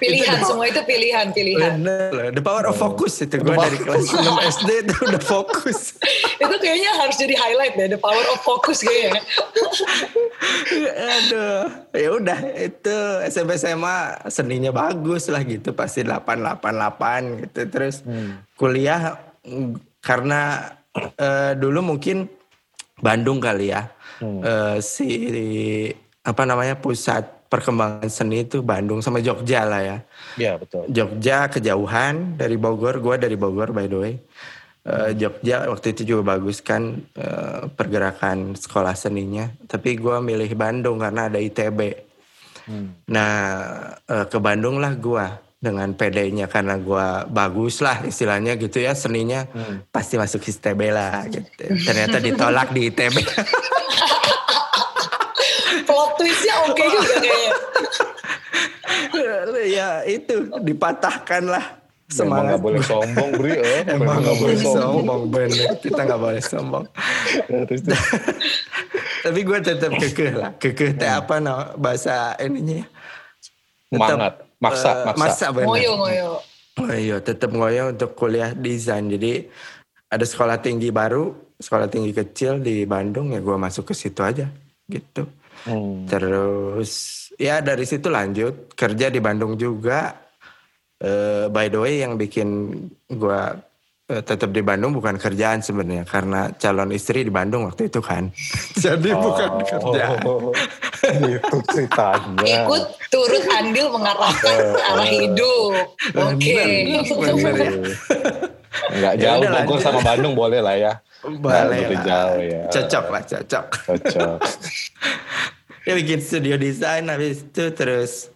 pilihan 0.08 0.38
semua 0.42 0.64
itu 0.66 0.80
pilihan 0.88 1.26
pilihan 1.36 1.72
Bener. 1.78 2.32
the 2.32 2.42
power 2.42 2.64
of 2.66 2.76
focus 2.80 3.20
itu 3.22 3.36
gue 3.38 3.54
dari 3.54 3.78
kelas 3.78 4.08
6 4.08 4.56
SD 4.58 4.70
itu 4.88 4.94
udah 5.12 5.22
fokus 5.22 5.78
itu 6.42 6.56
kayaknya 6.58 6.90
harus 6.96 7.16
jadi 7.20 7.34
highlight 7.36 7.74
deh 7.76 7.88
the 7.92 8.00
power 8.00 8.24
of 8.32 8.40
focus 8.40 8.82
kayaknya 8.82 9.22
aduh 10.96 11.64
ya 11.92 12.08
udah 12.16 12.38
itu 12.56 12.96
SMP 13.28 13.60
SMA 13.60 14.26
seninya 14.32 14.72
bagus 14.72 15.28
lah 15.28 15.44
gitu 15.44 15.76
pasti 15.76 16.02
888 16.02 17.44
gitu 17.44 17.60
terus 17.68 18.00
hmm. 18.02 18.56
kuliah 18.56 19.20
karena 20.02 20.72
uh, 21.18 21.52
dulu 21.54 21.94
mungkin 21.94 22.26
Bandung 22.98 23.38
kali 23.38 23.70
ya 23.70 23.86
hmm. 24.18 24.40
uh, 24.42 24.76
si 24.82 25.06
apa 26.26 26.42
namanya 26.44 26.76
pusat 26.76 27.37
perkembangan 27.48 28.08
seni 28.12 28.44
itu 28.44 28.60
Bandung 28.60 29.00
sama 29.00 29.24
Jogja 29.24 29.64
lah 29.64 29.80
ya. 29.80 29.98
Iya 30.36 30.52
betul. 30.60 30.84
Jogja 30.92 31.48
kejauhan 31.48 32.36
dari 32.36 32.60
Bogor, 32.60 33.00
gue 33.00 33.16
dari 33.16 33.36
Bogor 33.40 33.72
by 33.72 33.88
the 33.88 33.98
way. 33.98 34.14
Uh, 34.88 35.12
Jogja 35.12 35.68
waktu 35.68 35.92
itu 35.92 36.16
juga 36.16 36.36
bagus 36.36 36.64
kan 36.64 37.00
uh, 37.16 37.68
pergerakan 37.72 38.56
sekolah 38.56 38.92
seninya. 38.92 39.48
Tapi 39.64 39.96
gue 39.96 40.16
milih 40.20 40.52
Bandung 40.54 41.00
karena 41.00 41.32
ada 41.32 41.40
ITB. 41.40 41.80
Hmm. 42.68 42.92
Nah 43.08 43.32
uh, 44.04 44.26
ke 44.28 44.38
Bandung 44.40 44.76
lah 44.76 44.92
gue 44.92 45.26
dengan 45.58 45.90
PD-nya 45.90 46.46
karena 46.46 46.78
gue 46.78 47.06
bagus 47.34 47.82
lah 47.82 48.06
istilahnya 48.06 48.54
gitu 48.54 48.78
ya 48.78 48.94
seninya 48.94 49.42
hmm. 49.50 49.90
pasti 49.90 50.14
masuk 50.14 50.44
ITB 50.44 50.80
lah 50.92 51.26
gitu. 51.32 51.64
Ternyata 51.64 52.20
ditolak 52.20 52.70
di 52.76 52.92
ITB. 52.92 53.16
Twistnya 56.18 56.54
oke 56.66 56.74
okay 56.74 56.86
juga 56.90 57.14
kayaknya. 57.22 57.52
ya 59.78 59.88
itu 60.04 60.34
dipatahkan 60.60 61.42
lah 61.46 61.64
semangat. 62.08 62.40
Emang 62.40 62.52
gak 62.56 62.62
boleh 62.64 62.82
sombong 62.82 63.30
Bri. 63.36 63.52
Oh. 63.54 63.82
Emang 63.94 64.16
gak 64.24 64.38
boleh 64.40 64.58
sombong 64.58 65.22
bener. 65.30 65.68
Kita 65.78 66.00
gak 66.08 66.20
boleh 66.20 66.42
sombong. 66.42 66.84
Tapi 69.24 69.40
gue 69.44 69.58
tetap 69.60 69.92
kekeh 69.92 70.32
lah. 70.32 70.50
Kekeh 70.56 70.96
teh 70.96 71.10
apa 71.10 71.38
no, 71.38 71.76
bahasa 71.76 72.32
ininya 72.40 72.86
Semangat. 73.88 74.34
Maksa, 74.60 74.90
uh, 74.90 75.16
maksa. 75.16 75.46
Ngoyo, 75.54 75.96
ngoyo. 75.96 76.28
Oh 76.78 76.92
iya, 76.92 77.16
tetap 77.24 77.50
ngoyo 77.56 77.96
untuk 77.96 78.12
kuliah 78.12 78.52
desain. 78.52 79.08
Jadi 79.08 79.48
ada 80.12 80.24
sekolah 80.28 80.60
tinggi 80.60 80.92
baru, 80.92 81.32
sekolah 81.56 81.88
tinggi 81.88 82.12
kecil 82.12 82.60
di 82.60 82.84
Bandung 82.84 83.32
ya 83.32 83.40
gue 83.40 83.56
masuk 83.56 83.90
ke 83.90 83.94
situ 83.96 84.20
aja 84.20 84.46
gitu. 84.92 85.24
Hmm. 85.66 86.06
Terus 86.06 86.92
ya 87.38 87.62
dari 87.62 87.86
situ 87.88 88.10
lanjut 88.10 88.74
kerja 88.74 89.10
di 89.10 89.18
Bandung 89.18 89.58
juga. 89.58 90.26
Uh, 90.98 91.46
by 91.54 91.70
the 91.70 91.78
way 91.78 92.02
yang 92.02 92.18
bikin 92.18 92.74
gue 93.06 93.40
uh, 94.10 94.22
tetap 94.26 94.50
di 94.50 94.66
Bandung 94.66 94.90
bukan 94.90 95.14
kerjaan 95.14 95.62
sebenarnya 95.62 96.02
karena 96.02 96.50
calon 96.58 96.90
istri 96.90 97.22
di 97.22 97.30
Bandung 97.30 97.70
waktu 97.70 97.86
itu 97.86 98.02
kan. 98.02 98.34
Jadi 98.84 99.10
oh, 99.14 99.22
bukan 99.22 99.50
kerjaan. 99.62 100.18
Oh, 100.26 100.50
itu 101.38 101.56
ceritanya. 101.70 102.66
Ikut 102.66 102.84
turut 103.14 103.44
andil 103.54 103.86
mengarahkan 103.94 104.56
ke 104.74 104.80
arah 104.82 105.08
hidup. 105.08 105.72
Oke. 106.18 106.58
Okay. 106.58 106.98
Enggak 108.88 109.14
jauh 109.20 109.42
ya 109.42 109.50
Bogor 109.62 109.78
sama 109.82 110.00
Bandung 110.02 110.34
boleh 110.34 110.60
lah 110.62 110.76
ya. 110.76 110.92
Boleh 111.22 111.82
nah, 111.82 111.90
lah. 111.90 112.02
jauh 112.06 112.40
ya. 112.42 112.62
Cocok 112.70 113.04
lah, 113.10 113.22
cocok. 113.26 113.66
Cocok. 113.86 114.38
Ya 115.88 115.96
bikin 115.96 116.20
studio 116.20 116.60
desain 116.60 117.08
habis 117.08 117.48
itu 117.48 117.72
terus 117.72 118.28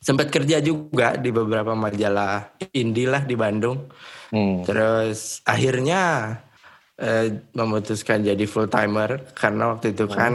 sempat 0.00 0.32
kerja 0.32 0.64
juga 0.64 1.20
di 1.20 1.28
beberapa 1.28 1.76
majalah 1.76 2.56
indie 2.72 3.04
lah 3.04 3.28
di 3.28 3.36
Bandung. 3.36 3.92
Hmm. 4.32 4.64
Terus 4.64 5.44
akhirnya 5.44 6.32
eh, 6.96 7.44
memutuskan 7.52 8.24
jadi 8.24 8.40
full 8.48 8.72
timer 8.72 9.36
karena 9.36 9.76
waktu 9.76 9.92
itu 9.92 10.08
hmm. 10.08 10.14
kan 10.16 10.34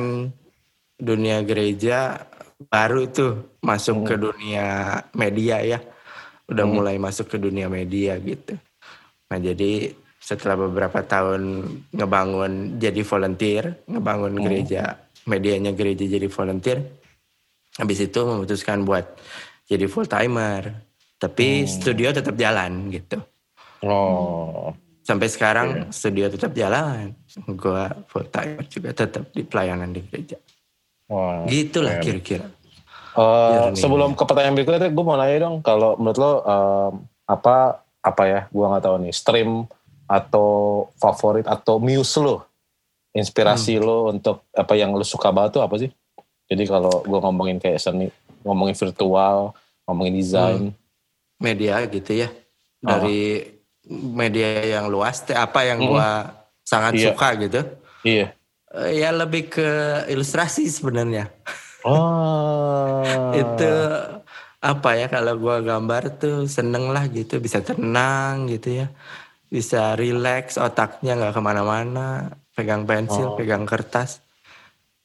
dunia 1.01 1.41
gereja 1.41 2.22
baru 2.69 3.10
itu 3.10 3.57
masuk 3.65 4.05
hmm. 4.05 4.07
ke 4.07 4.15
dunia 4.22 4.67
media 5.17 5.57
ya. 5.65 5.79
Udah 6.45 6.69
hmm. 6.69 6.75
mulai 6.77 6.95
masuk 7.01 7.33
ke 7.33 7.38
dunia 7.41 7.65
media 7.65 8.13
gitu. 8.22 8.53
Nah 9.33 9.39
jadi 9.41 9.89
setelah 10.22 10.55
beberapa 10.69 11.01
tahun 11.03 11.65
ngebangun 11.91 12.77
jadi 12.79 13.01
volunteer, 13.01 13.83
ngebangun 13.89 14.38
hmm. 14.38 14.43
gereja, 14.45 15.02
medianya 15.30 15.72
gereja 15.72 16.06
jadi 16.08 16.27
volunteer. 16.27 16.80
Habis 17.80 18.06
itu 18.06 18.20
memutuskan 18.22 18.86
buat 18.86 19.18
jadi 19.65 19.86
full 19.89 20.06
timer. 20.06 20.84
Tapi 21.18 21.63
hmm. 21.63 21.70
studio 21.70 22.12
tetap 22.12 22.36
jalan 22.36 22.92
gitu. 22.92 23.18
Oh. 23.84 24.75
Sampai 25.03 25.27
sekarang 25.27 25.68
yeah. 25.88 25.92
studio 25.92 26.25
tetap 26.32 26.56
jalan. 26.56 27.15
Gua 27.56 27.92
full 28.08 28.27
timer 28.32 28.63
juga 28.68 28.96
tetap 28.96 29.32
di 29.32 29.44
pelayanan 29.44 29.92
di 29.92 30.03
gereja. 30.08 30.39
Wow. 31.12 31.48
Gitulah 31.48 32.00
yeah. 32.00 32.03
kira-kira. 32.03 32.48
Uh, 33.13 33.70
sebelum 33.77 34.18
ke 34.18 34.25
pertanyaan 34.25 34.58
berikutnya, 34.58 34.89
gue 34.89 35.06
mau 35.06 35.13
nanya 35.13 35.46
dong, 35.46 35.62
kalau 35.62 35.94
menurut 36.01 36.18
lo 36.18 36.32
uh, 36.34 36.89
apa 37.30 37.86
apa 38.03 38.24
ya 38.27 38.42
gue 38.51 38.65
nggak 38.68 38.84
tahu 38.84 38.96
nih 39.00 39.13
stream 39.15 39.63
atau 40.12 40.50
favorit 41.00 41.48
atau 41.48 41.80
muse 41.80 42.20
lo 42.20 42.44
inspirasi 43.13 43.77
hmm. 43.77 43.84
lo 43.86 43.98
untuk 44.10 44.50
apa 44.51 44.74
yang 44.74 44.91
lo 44.98 45.05
suka 45.05 45.29
banget 45.29 45.62
tuh 45.62 45.63
apa 45.63 45.75
sih 45.77 45.89
jadi 46.50 46.65
kalau 46.65 47.05
gue 47.05 47.20
ngomongin 47.22 47.58
kayak 47.62 47.79
seni 47.79 48.10
ngomongin 48.41 48.75
virtual 48.75 49.53
ngomongin 49.86 50.13
desain 50.17 50.62
hmm. 50.70 50.74
media 51.39 51.86
gitu 51.88 52.25
ya 52.25 52.29
dari 52.84 53.39
oh. 53.88 54.12
media 54.17 54.65
yang 54.65 54.89
luas 54.89 55.24
apa 55.32 55.63
yang 55.63 55.79
hmm. 55.79 55.89
gue 55.93 56.10
sangat 56.65 56.93
iya. 56.98 57.05
suka 57.13 57.27
gitu 57.39 57.62
iya 58.03 58.27
eh, 58.74 58.91
ya 58.98 59.10
lebih 59.13 59.53
ke 59.53 59.70
ilustrasi 60.10 60.67
sebenarnya 60.67 61.29
oh 61.86 63.05
itu 63.41 63.74
apa 64.63 64.89
ya 64.96 65.12
kalau 65.12 65.36
gue 65.36 65.58
gambar 65.67 66.03
tuh 66.17 66.48
seneng 66.48 66.89
lah 66.89 67.05
gitu 67.12 67.38
bisa 67.43 67.60
tenang 67.60 68.48
gitu 68.48 68.84
ya 68.84 68.88
bisa 69.51 69.93
relax 70.00 70.55
otaknya 70.55 71.20
nggak 71.20 71.36
ke 71.36 71.41
mana-mana 71.43 72.41
pegang 72.53 72.86
pensil 72.86 73.33
oh. 73.33 73.36
pegang 73.36 73.65
kertas 73.65 74.22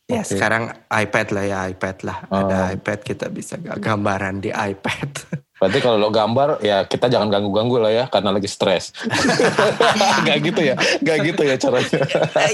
ya 0.09 0.25
okay. 0.25 0.37
sekarang 0.37 0.73
iPad 0.89 1.27
lah 1.37 1.45
ya 1.45 1.59
iPad 1.69 1.97
lah 2.05 2.19
oh. 2.33 2.49
ada 2.49 2.73
iPad 2.73 2.99
kita 3.05 3.27
bisa 3.29 3.57
gambaran 3.61 4.41
di 4.41 4.51
iPad 4.53 5.11
Berarti 5.59 5.83
kalau 5.83 5.99
lo 5.99 6.15
gambar 6.15 6.63
ya 6.63 6.87
kita 6.87 7.11
jangan 7.11 7.35
ganggu-ganggu 7.35 7.83
lah 7.83 7.91
ya 7.91 8.05
karena 8.07 8.31
lagi 8.31 8.47
stres. 8.47 8.95
gak 10.27 10.39
gitu 10.39 10.63
ya, 10.63 10.79
gak 11.03 11.19
gitu 11.27 11.43
ya 11.43 11.59
caranya. 11.59 11.99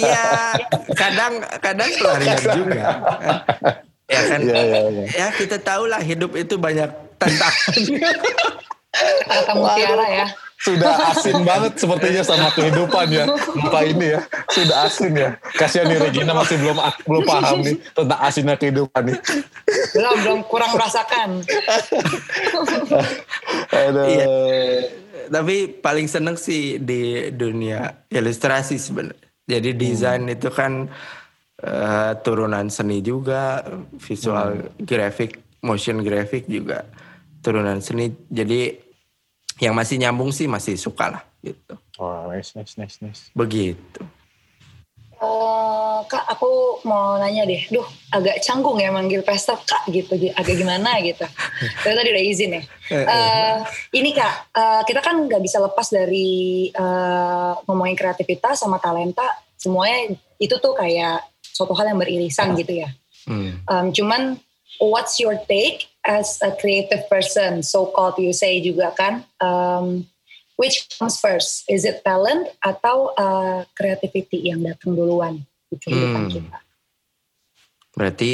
ya 0.00 0.56
kadang 0.96 1.44
kadang 1.60 1.90
pelarian 2.00 2.40
juga 2.56 3.04
ya 4.04 4.20
kan 4.28 4.40
ya, 4.44 4.60
ya, 4.60 4.80
ya. 4.88 5.04
ya 5.16 5.26
kita 5.32 5.56
tahu 5.64 5.88
lah 5.88 6.00
hidup 6.00 6.36
itu 6.36 6.60
banyak 6.60 6.92
tantangan 7.16 7.72
kata 9.24 9.52
mutiara 9.56 10.06
ya 10.12 10.26
sudah 10.60 11.12
asin 11.12 11.42
banget 11.42 11.72
sepertinya 11.76 12.22
sama 12.22 12.48
kehidupan 12.54 13.06
ya 13.10 13.24
lupa 13.28 13.80
ini 13.84 14.16
ya 14.16 14.20
sudah 14.48 14.76
asin 14.86 15.12
ya 15.12 15.30
kasihan 15.58 15.90
nih 15.90 15.98
Regina 15.98 16.32
masih 16.32 16.56
belum 16.62 16.78
belum 17.04 17.22
paham 17.26 17.58
nih 17.60 17.76
tentang 17.92 18.20
asinnya 18.22 18.56
kehidupan 18.56 19.02
nih 19.12 19.18
belum 19.92 20.14
belum 20.24 20.38
kurang 20.46 20.72
merasakan 20.78 21.42
Aduh. 23.74 24.06
Iya. 24.08 24.26
tapi 25.28 25.72
paling 25.80 26.06
seneng 26.06 26.36
sih 26.38 26.78
di 26.78 27.32
dunia 27.34 28.06
ilustrasi 28.12 28.78
sebenarnya 28.78 29.24
jadi 29.44 29.76
desain 29.76 30.24
hmm. 30.24 30.34
itu 30.40 30.48
kan 30.48 30.88
uh, 31.60 32.12
turunan 32.24 32.72
seni 32.72 33.04
juga, 33.04 33.60
visual 34.00 34.56
hmm. 34.56 34.88
grafik, 34.88 35.36
motion 35.60 36.00
grafik 36.00 36.48
juga 36.48 36.88
turunan 37.44 37.76
seni. 37.84 38.08
Jadi 38.32 38.72
yang 39.62 39.74
masih 39.74 39.96
nyambung 40.02 40.34
sih 40.34 40.50
masih 40.50 40.74
suka 40.74 41.18
lah 41.18 41.22
gitu. 41.44 41.74
Oh, 42.00 42.26
nice, 42.30 42.56
nice, 42.58 42.74
nice, 42.74 42.98
nice. 42.98 43.30
Begitu. 43.36 44.02
Uh, 45.14 46.02
kak, 46.10 46.26
aku 46.26 46.82
mau 46.84 47.16
nanya 47.16 47.46
deh. 47.46 47.62
Duh, 47.70 47.86
agak 48.10 48.42
canggung 48.42 48.76
ya 48.82 48.90
manggil 48.90 49.22
pesta 49.22 49.54
kak 49.54 49.86
gitu. 49.88 50.18
Agak 50.34 50.58
gimana 50.58 50.98
gitu. 51.00 51.22
Tapi 51.86 51.94
tadi 51.94 52.08
udah 52.10 52.24
izin 52.24 52.50
ya. 52.58 52.62
Uh, 52.90 53.56
ini 53.94 54.10
kak, 54.10 54.34
uh, 54.52 54.82
kita 54.82 55.00
kan 55.00 55.22
nggak 55.24 55.40
bisa 55.40 55.62
lepas 55.62 55.86
dari 55.88 56.68
uh, 56.74 57.56
ngomongin 57.70 57.94
kreativitas 57.94 58.60
sama 58.60 58.82
talenta. 58.82 59.24
Semuanya 59.54 60.12
itu 60.42 60.58
tuh 60.58 60.74
kayak 60.74 61.24
suatu 61.40 61.72
hal 61.78 61.94
yang 61.94 61.98
beririsan 62.02 62.58
gitu 62.58 62.82
ya. 62.84 62.90
Hmm. 63.24 63.62
Um, 63.70 63.86
cuman 63.94 64.36
what's 64.82 65.22
your 65.22 65.38
take 65.46 65.93
as 66.04 66.38
a 66.44 66.52
creative 66.52 67.08
person, 67.08 67.64
so 67.64 67.88
called 67.90 68.20
you 68.20 68.36
say 68.36 68.60
juga 68.60 68.92
kan? 68.92 69.24
Um, 69.40 70.04
which 70.60 70.86
comes 71.00 71.18
first? 71.18 71.64
Is 71.66 71.88
it 71.88 72.04
talent 72.04 72.52
atau 72.60 73.16
uh, 73.16 73.64
creativity 73.72 74.52
yang 74.52 74.62
datang 74.62 74.94
duluan 74.94 75.42
di 75.72 75.76
kehidupan 75.80 76.22
hmm. 76.28 76.32
kita? 76.32 76.58
Berarti 77.96 78.32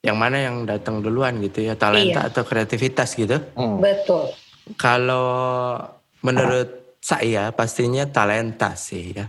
yang 0.00 0.16
mana 0.16 0.40
yang 0.40 0.64
datang 0.64 1.04
duluan 1.04 1.38
gitu 1.44 1.64
ya, 1.64 1.78
talenta 1.78 2.26
iya. 2.26 2.30
atau 2.32 2.42
kreativitas 2.42 3.14
gitu? 3.14 3.38
Hmm. 3.54 3.78
Betul. 3.78 4.32
Kalau 4.74 5.78
menurut 6.26 6.98
saya 7.00 7.52
pastinya 7.54 8.04
talenta 8.08 8.76
sih 8.76 9.16
ya. 9.16 9.28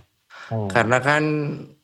Hmm. 0.51 0.67
Karena 0.67 0.97
kan 1.00 1.23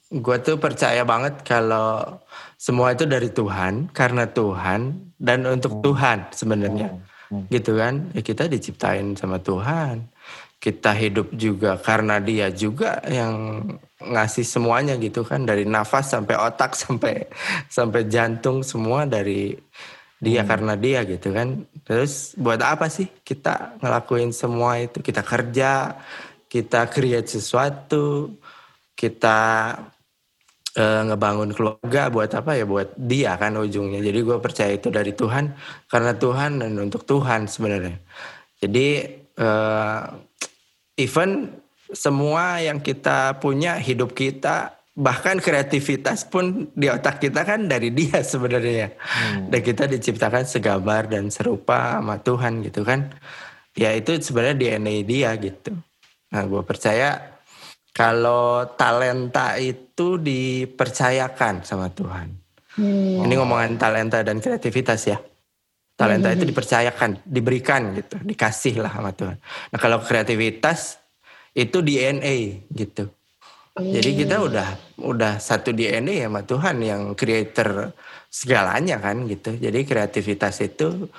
gue 0.08 0.38
tuh 0.40 0.56
percaya 0.56 1.04
banget 1.04 1.44
kalau 1.44 2.20
semua 2.56 2.96
itu 2.96 3.04
dari 3.04 3.28
Tuhan 3.28 3.92
karena 3.92 4.24
Tuhan 4.24 5.12
dan 5.20 5.44
untuk 5.44 5.80
hmm. 5.80 5.84
Tuhan 5.84 6.18
sebenarnya 6.32 6.90
hmm. 6.96 7.04
Hmm. 7.28 7.46
gitu 7.52 7.76
kan 7.76 8.08
ya 8.16 8.22
kita 8.24 8.48
diciptain 8.48 9.20
sama 9.20 9.44
Tuhan 9.44 10.08
kita 10.58 10.96
hidup 10.96 11.36
juga 11.36 11.76
karena 11.78 12.18
dia 12.24 12.50
juga 12.50 13.04
yang 13.06 13.62
ngasih 14.00 14.48
semuanya 14.48 14.96
gitu 14.96 15.28
kan 15.28 15.44
dari 15.44 15.68
nafas 15.68 16.16
sampai 16.16 16.40
otak 16.40 16.74
sampai 16.88 17.28
sampai 17.68 18.08
jantung 18.08 18.64
semua 18.64 19.04
dari 19.04 19.60
dia 20.18 20.42
hmm. 20.42 20.50
karena 20.50 20.74
dia 20.80 21.04
gitu 21.04 21.36
kan 21.36 21.68
terus 21.84 22.32
buat 22.40 22.64
apa 22.64 22.88
sih 22.88 23.12
kita 23.22 23.76
ngelakuin 23.84 24.32
semua 24.32 24.80
itu 24.80 25.04
kita 25.04 25.22
kerja 25.22 26.00
kita 26.48 26.88
create 26.90 27.28
sesuatu 27.28 28.32
kita 28.98 29.38
uh, 30.78 31.02
ngebangun 31.12 31.52
keluarga 31.52 32.08
buat 32.14 32.32
apa 32.32 32.56
ya? 32.56 32.66
Buat 32.70 32.94
dia 32.96 33.34
kan 33.36 33.58
ujungnya. 33.58 34.00
Jadi 34.00 34.20
gue 34.22 34.38
percaya 34.38 34.72
itu 34.78 34.94
dari 34.94 35.12
Tuhan 35.12 35.52
karena 35.90 36.14
Tuhan 36.16 36.62
dan 36.62 36.74
untuk 36.78 37.04
Tuhan 37.04 37.50
sebenarnya. 37.50 37.98
Jadi 38.62 38.88
uh, 39.42 40.02
even 40.98 41.52
semua 41.92 42.62
yang 42.62 42.80
kita 42.84 43.40
punya 43.42 43.80
hidup 43.80 44.12
kita 44.14 44.78
bahkan 44.98 45.38
kreativitas 45.38 46.26
pun 46.26 46.74
di 46.74 46.90
otak 46.90 47.22
kita 47.22 47.46
kan 47.46 47.70
dari 47.70 47.94
dia 47.94 48.26
sebenarnya. 48.34 48.98
Hmm. 48.98 49.54
dan 49.54 49.62
kita 49.62 49.86
diciptakan 49.86 50.44
segambar 50.50 51.06
dan 51.06 51.30
serupa 51.30 52.02
sama 52.02 52.18
Tuhan 52.22 52.66
gitu 52.66 52.82
kan. 52.82 53.14
Ya 53.78 53.94
itu 53.94 54.18
sebenarnya 54.18 54.58
DNA 54.58 55.06
dia 55.06 55.30
gitu. 55.38 55.78
Nah 56.34 56.44
gue 56.50 56.66
percaya 56.66 57.37
kalau 57.98 58.78
talenta 58.78 59.58
itu 59.58 60.22
dipercayakan 60.22 61.66
sama 61.66 61.90
Tuhan. 61.90 62.30
Hmm. 62.78 63.26
Ini 63.26 63.34
ngomongan 63.42 63.82
talenta 63.82 64.22
dan 64.22 64.38
kreativitas 64.38 65.02
ya. 65.10 65.18
Talenta 65.98 66.30
itu 66.30 66.46
dipercayakan, 66.46 67.26
diberikan 67.26 67.98
gitu, 67.98 68.22
dikasih 68.22 68.86
lah 68.86 68.94
sama 68.94 69.18
Tuhan. 69.18 69.42
Nah 69.74 69.80
kalau 69.82 69.98
kreativitas 70.06 71.02
itu 71.58 71.82
DNA 71.82 72.70
gitu. 72.70 73.10
Jadi 73.78 74.10
kita 74.26 74.46
udah 74.46 74.68
udah 75.02 75.42
satu 75.42 75.74
DNA 75.74 76.30
sama 76.30 76.46
Tuhan 76.46 76.78
yang 76.86 77.02
creator 77.18 77.98
segalanya 78.30 79.02
kan 79.02 79.26
gitu. 79.26 79.58
Jadi 79.58 79.86
kreativitas 79.90 80.62
itu 80.62 81.10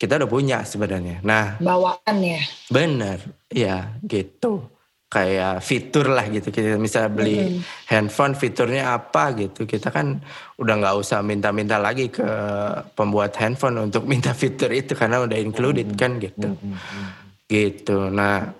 kita 0.00 0.16
udah 0.20 0.28
punya 0.28 0.64
sebenarnya. 0.64 1.20
Nah, 1.20 1.60
bawaan 1.60 2.16
ya. 2.20 2.40
Bener, 2.72 3.20
ya 3.52 3.92
gitu. 4.04 4.73
Kayak 5.14 5.62
fitur 5.62 6.10
lah 6.10 6.26
gitu. 6.26 6.50
Kita 6.50 6.74
misalnya 6.74 7.10
beli 7.14 7.38
mm 7.38 7.86
handphone, 7.94 8.34
fiturnya 8.34 8.98
apa 8.98 9.30
gitu. 9.38 9.62
Kita 9.62 9.94
kan 9.94 10.18
udah 10.58 10.74
nggak 10.82 10.96
usah 10.98 11.22
minta-minta 11.22 11.78
lagi 11.78 12.10
ke 12.10 12.26
pembuat 12.98 13.38
handphone 13.38 13.86
untuk 13.86 14.02
minta 14.10 14.34
fitur 14.34 14.74
itu 14.74 14.98
karena 14.98 15.22
udah 15.22 15.38
included 15.38 15.94
mm 15.94 15.98
kan 15.98 16.18
gitu. 16.18 16.58
Mm. 16.58 16.76
Gitu. 17.46 17.98
Nah, 18.10 18.50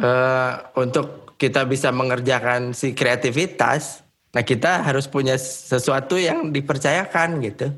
uh, 0.00 0.52
untuk 0.80 1.36
kita 1.36 1.68
bisa 1.68 1.92
mengerjakan 1.92 2.72
si 2.72 2.94
kreativitas, 2.96 4.06
nah 4.30 4.46
kita 4.46 4.86
harus 4.86 5.10
punya 5.10 5.34
sesuatu 5.36 6.16
yang 6.16 6.54
dipercayakan 6.54 7.42
gitu. 7.44 7.68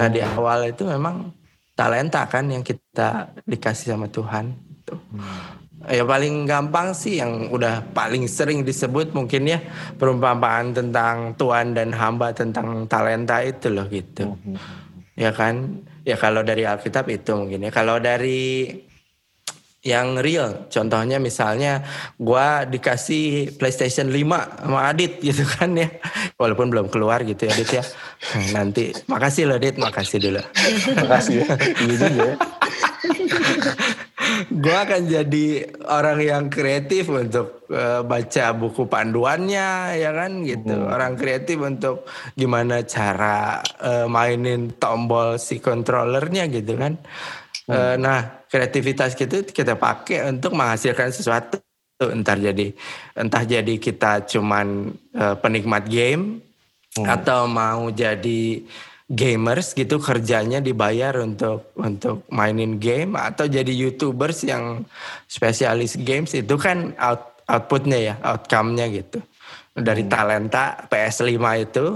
Nah 0.00 0.08
di 0.08 0.24
awal 0.24 0.72
itu 0.72 0.88
memang 0.88 1.32
talenta 1.76 2.24
kan 2.24 2.48
yang 2.48 2.64
kita 2.64 3.36
dikasih 3.44 3.92
sama 3.92 4.08
Tuhan. 4.08 4.56
Tuh. 4.88 5.00
Hmm. 5.12 5.65
Ya 5.86 6.02
paling 6.02 6.50
gampang 6.50 6.90
sih 6.92 7.22
yang 7.22 7.50
udah 7.54 7.82
paling 7.94 8.26
sering 8.26 8.66
disebut 8.66 9.14
mungkin 9.14 9.46
ya 9.46 9.62
perumpamaan 9.94 10.74
tentang 10.74 11.38
Tuhan 11.38 11.78
dan 11.78 11.94
hamba 11.94 12.34
tentang 12.34 12.90
talenta 12.90 13.38
itu 13.42 13.70
loh 13.70 13.86
gitu. 13.86 14.34
Hmm. 14.34 14.58
Ya 15.14 15.30
kan? 15.30 15.86
Ya 16.02 16.18
kalau 16.18 16.42
dari 16.42 16.66
Alkitab 16.66 17.06
itu 17.10 17.32
mungkin 17.38 17.66
ya. 17.66 17.70
Kalau 17.70 18.02
dari 18.02 18.68
yang 19.86 20.18
real. 20.18 20.66
Contohnya 20.66 21.22
misalnya 21.22 21.86
gue 22.18 22.46
dikasih 22.74 23.54
PlayStation 23.54 24.10
5 24.10 24.66
sama 24.66 24.90
Adit 24.90 25.20
gitu 25.26 25.46
kan 25.46 25.70
ya. 25.78 25.86
Walaupun 26.34 26.66
belum 26.68 26.90
keluar 26.90 27.22
gitu 27.22 27.46
ya 27.46 27.54
Adit 27.54 27.70
ya. 27.70 27.84
Nanti 28.50 28.90
makasih 29.06 29.46
loh 29.46 29.56
Adit, 29.62 29.78
makasih 29.78 30.18
dulu. 30.18 30.42
makasih 30.98 31.34
ya. 31.46 31.46
Iya 31.86 31.94
juga 32.02 32.24
ya. 32.34 32.36
gue 34.46 34.76
akan 34.76 35.10
jadi 35.10 35.46
orang 35.90 36.18
yang 36.22 36.44
kreatif 36.46 37.10
untuk 37.10 37.66
uh, 37.70 38.06
baca 38.06 38.54
buku 38.54 38.86
panduannya 38.86 39.98
ya 39.98 40.10
kan 40.14 40.46
gitu. 40.46 40.74
Hmm. 40.74 40.92
Orang 40.92 41.18
kreatif 41.18 41.58
untuk 41.58 42.06
gimana 42.38 42.86
cara 42.86 43.58
uh, 43.82 44.06
mainin 44.06 44.74
tombol 44.78 45.38
si 45.42 45.58
controllernya 45.58 46.46
gitu 46.50 46.74
kan. 46.78 46.94
Hmm. 47.66 47.98
nah 47.98 48.46
kreativitas 48.46 49.18
kita 49.18 49.42
kita 49.50 49.74
pakai 49.74 50.30
untuk 50.30 50.54
menghasilkan 50.54 51.10
sesuatu 51.10 51.58
entar 51.98 52.38
jadi 52.38 52.76
entah 53.16 53.42
jadi 53.42 53.74
kita 53.80 54.28
cuman 54.28 54.92
uh, 55.16 55.34
penikmat 55.40 55.88
game 55.88 56.44
hmm. 56.94 57.06
atau 57.08 57.48
mau 57.48 57.88
jadi 57.88 58.62
gamers 59.06 59.70
gitu 59.78 60.02
kerjanya 60.02 60.58
dibayar 60.58 61.14
untuk 61.22 61.70
untuk 61.78 62.26
mainin 62.26 62.82
game 62.82 63.14
atau 63.14 63.46
jadi 63.46 63.70
youtubers 63.70 64.42
yang 64.42 64.82
spesialis 65.30 65.94
games 65.94 66.34
itu 66.34 66.58
kan 66.58 66.90
out, 66.98 67.38
outputnya 67.46 67.98
ya 68.02 68.14
outcome-nya 68.18 68.90
gitu 68.90 69.22
dari 69.78 70.02
hmm. 70.02 70.10
talenta 70.10 70.90
PS5 70.90 71.38
itu 71.62 71.86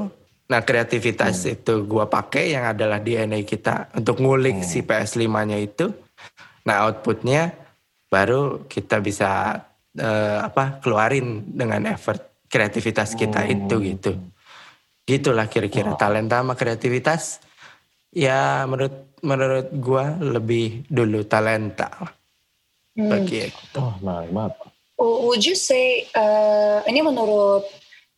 Nah 0.50 0.66
kreativitas 0.66 1.46
hmm. 1.46 1.54
itu 1.54 1.74
gue 1.86 2.04
pakai 2.10 2.58
yang 2.58 2.74
adalah 2.74 2.98
DNA 2.98 3.46
kita 3.46 3.94
untuk 3.94 4.18
ngulik 4.18 4.60
hmm. 4.60 4.66
si 4.66 4.82
PS5-nya 4.82 5.58
itu. 5.62 5.94
Nah 6.66 6.90
outputnya 6.90 7.54
baru 8.10 8.66
kita 8.66 8.98
bisa 8.98 9.62
uh, 9.94 10.38
apa 10.42 10.82
keluarin 10.82 11.46
dengan 11.46 11.86
effort 11.86 12.50
kreativitas 12.50 13.14
kita 13.14 13.46
hmm. 13.46 13.52
itu 13.54 13.74
gitu. 13.94 14.12
Gitulah 15.10 15.50
kira-kira 15.50 15.94
oh. 15.94 15.98
talenta 15.98 16.38
sama 16.38 16.54
kreativitas. 16.54 17.42
Ya 18.14 18.62
menurut 18.70 19.18
menurut 19.26 19.66
gue 19.74 20.04
lebih 20.22 20.66
dulu 20.86 21.26
talenta. 21.26 21.90
Hmm. 22.94 23.10
Begitu. 23.10 23.78
Oh, 23.78 23.98
nah, 24.02 24.22
Would 25.00 25.42
you 25.42 25.56
say 25.56 26.04
uh, 26.12 26.84
ini 26.84 27.00
menurut 27.00 27.64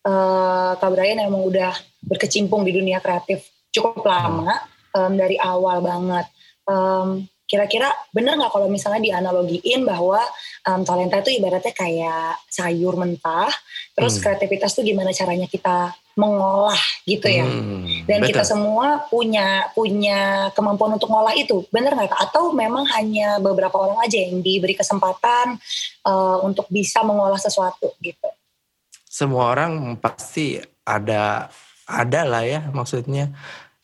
uh, 0.02 0.74
Kak 0.76 0.90
Brian 0.90 1.22
emang 1.22 1.46
udah 1.46 1.72
berkecimpung 2.02 2.66
di 2.66 2.74
dunia 2.74 2.98
kreatif 2.98 3.46
cukup 3.70 4.02
lama 4.02 4.58
um, 4.92 5.12
dari 5.14 5.38
awal 5.38 5.80
banget. 5.80 6.26
Um, 6.66 7.26
kira-kira 7.52 7.92
bener 8.16 8.40
nggak 8.40 8.48
kalau 8.48 8.64
misalnya 8.72 9.04
dianalogiin 9.04 9.84
bahwa 9.84 10.24
um, 10.64 10.80
talenta 10.88 11.20
itu 11.20 11.36
ibaratnya 11.36 11.76
kayak 11.76 12.40
sayur 12.48 12.96
mentah, 12.96 13.52
terus 13.92 14.16
hmm. 14.16 14.22
kreativitas 14.24 14.72
tuh 14.72 14.80
gimana 14.80 15.12
caranya 15.12 15.44
kita 15.44 15.92
mengolah 16.16 16.80
gitu 17.04 17.28
ya. 17.28 17.44
Hmm, 17.44 17.84
Dan 18.08 18.24
betul. 18.24 18.28
kita 18.32 18.42
semua 18.48 19.04
punya 19.12 19.68
punya 19.76 20.48
kemampuan 20.56 20.96
untuk 20.96 21.12
ngolah 21.12 21.36
itu, 21.36 21.68
bener 21.68 21.92
nggak? 21.92 22.16
Atau 22.32 22.56
memang 22.56 22.88
hanya 22.96 23.36
beberapa 23.36 23.76
orang 23.76 24.00
aja 24.00 24.16
yang 24.16 24.40
diberi 24.40 24.72
kesempatan 24.72 25.60
uh, 26.08 26.40
untuk 26.40 26.64
bisa 26.72 27.04
mengolah 27.04 27.40
sesuatu 27.40 27.92
gitu? 28.00 28.28
Semua 29.04 29.52
orang 29.52 30.00
pasti 30.00 30.56
ada 30.88 31.52
ada 31.84 32.20
lah 32.24 32.48
ya 32.48 32.60
maksudnya 32.72 33.28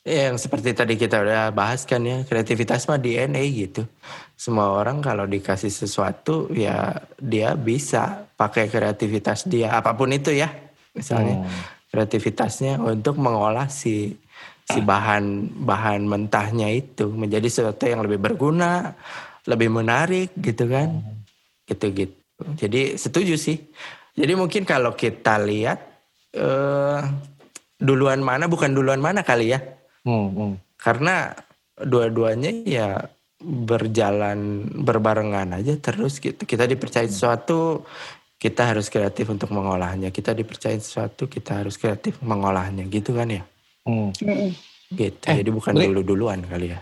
yang 0.09 0.41
seperti 0.41 0.73
tadi 0.73 0.97
kita 0.97 1.21
udah 1.21 1.53
bahas 1.53 1.85
kan 1.85 2.01
ya 2.01 2.25
kreativitas 2.25 2.89
mah 2.89 2.97
DNA 2.97 3.45
gitu 3.53 3.85
semua 4.33 4.73
orang 4.73 5.05
kalau 5.05 5.29
dikasih 5.29 5.69
sesuatu 5.69 6.49
ya 6.57 6.97
dia 7.21 7.53
bisa 7.53 8.25
pakai 8.35 8.73
kreativitas 8.73 9.45
dia 9.45 9.77
apa 9.77 9.93
pun 9.93 10.09
itu 10.09 10.33
ya 10.33 10.49
misalnya 10.97 11.45
hmm. 11.45 11.93
kreativitasnya 11.93 12.81
untuk 12.81 13.21
mengolah 13.21 13.69
si 13.69 14.17
si 14.69 14.81
bahan 14.81 15.53
bahan 15.65 16.09
mentahnya 16.09 16.73
itu 16.73 17.13
menjadi 17.13 17.49
sesuatu 17.49 17.85
yang 17.85 18.01
lebih 18.05 18.21
berguna 18.21 18.97
lebih 19.45 19.69
menarik 19.69 20.33
gitu 20.41 20.65
kan 20.67 21.05
hmm. 21.05 21.69
gitu 21.69 21.87
gitu 21.93 22.17
jadi 22.57 22.97
setuju 22.97 23.37
sih 23.37 23.61
jadi 24.19 24.35
mungkin 24.35 24.67
kalau 24.67 24.99
kita 24.99 25.39
lihat 25.39 25.79
eh, 26.35 27.01
duluan 27.79 28.19
mana 28.19 28.51
bukan 28.51 28.75
duluan 28.75 28.99
mana 28.99 29.23
kali 29.23 29.55
ya. 29.55 29.63
Hmm, 30.09 30.29
hmm. 30.33 30.53
Karena 30.81 31.37
dua-duanya 31.77 32.51
ya 32.65 32.89
berjalan 33.45 34.67
berbarengan 34.73 35.61
aja 35.61 35.77
terus 35.77 36.17
gitu. 36.17 36.49
Kita 36.49 36.65
dipercaya 36.65 37.05
sesuatu, 37.05 37.85
kita 38.41 38.73
harus 38.73 38.89
kreatif 38.89 39.29
untuk 39.29 39.53
mengolahnya. 39.53 40.09
Kita 40.09 40.33
dipercaya 40.33 40.81
sesuatu, 40.81 41.29
kita 41.29 41.61
harus 41.61 41.77
kreatif 41.77 42.17
mengolahnya 42.25 42.89
gitu 42.89 43.13
kan 43.13 43.29
ya. 43.29 43.45
Hmm. 43.85 44.17
Gitu. 44.89 45.25
Eh, 45.29 45.45
Jadi 45.45 45.51
bukan 45.53 45.77
dulu-duluan 45.77 46.41
kali 46.49 46.73
ya. 46.73 46.81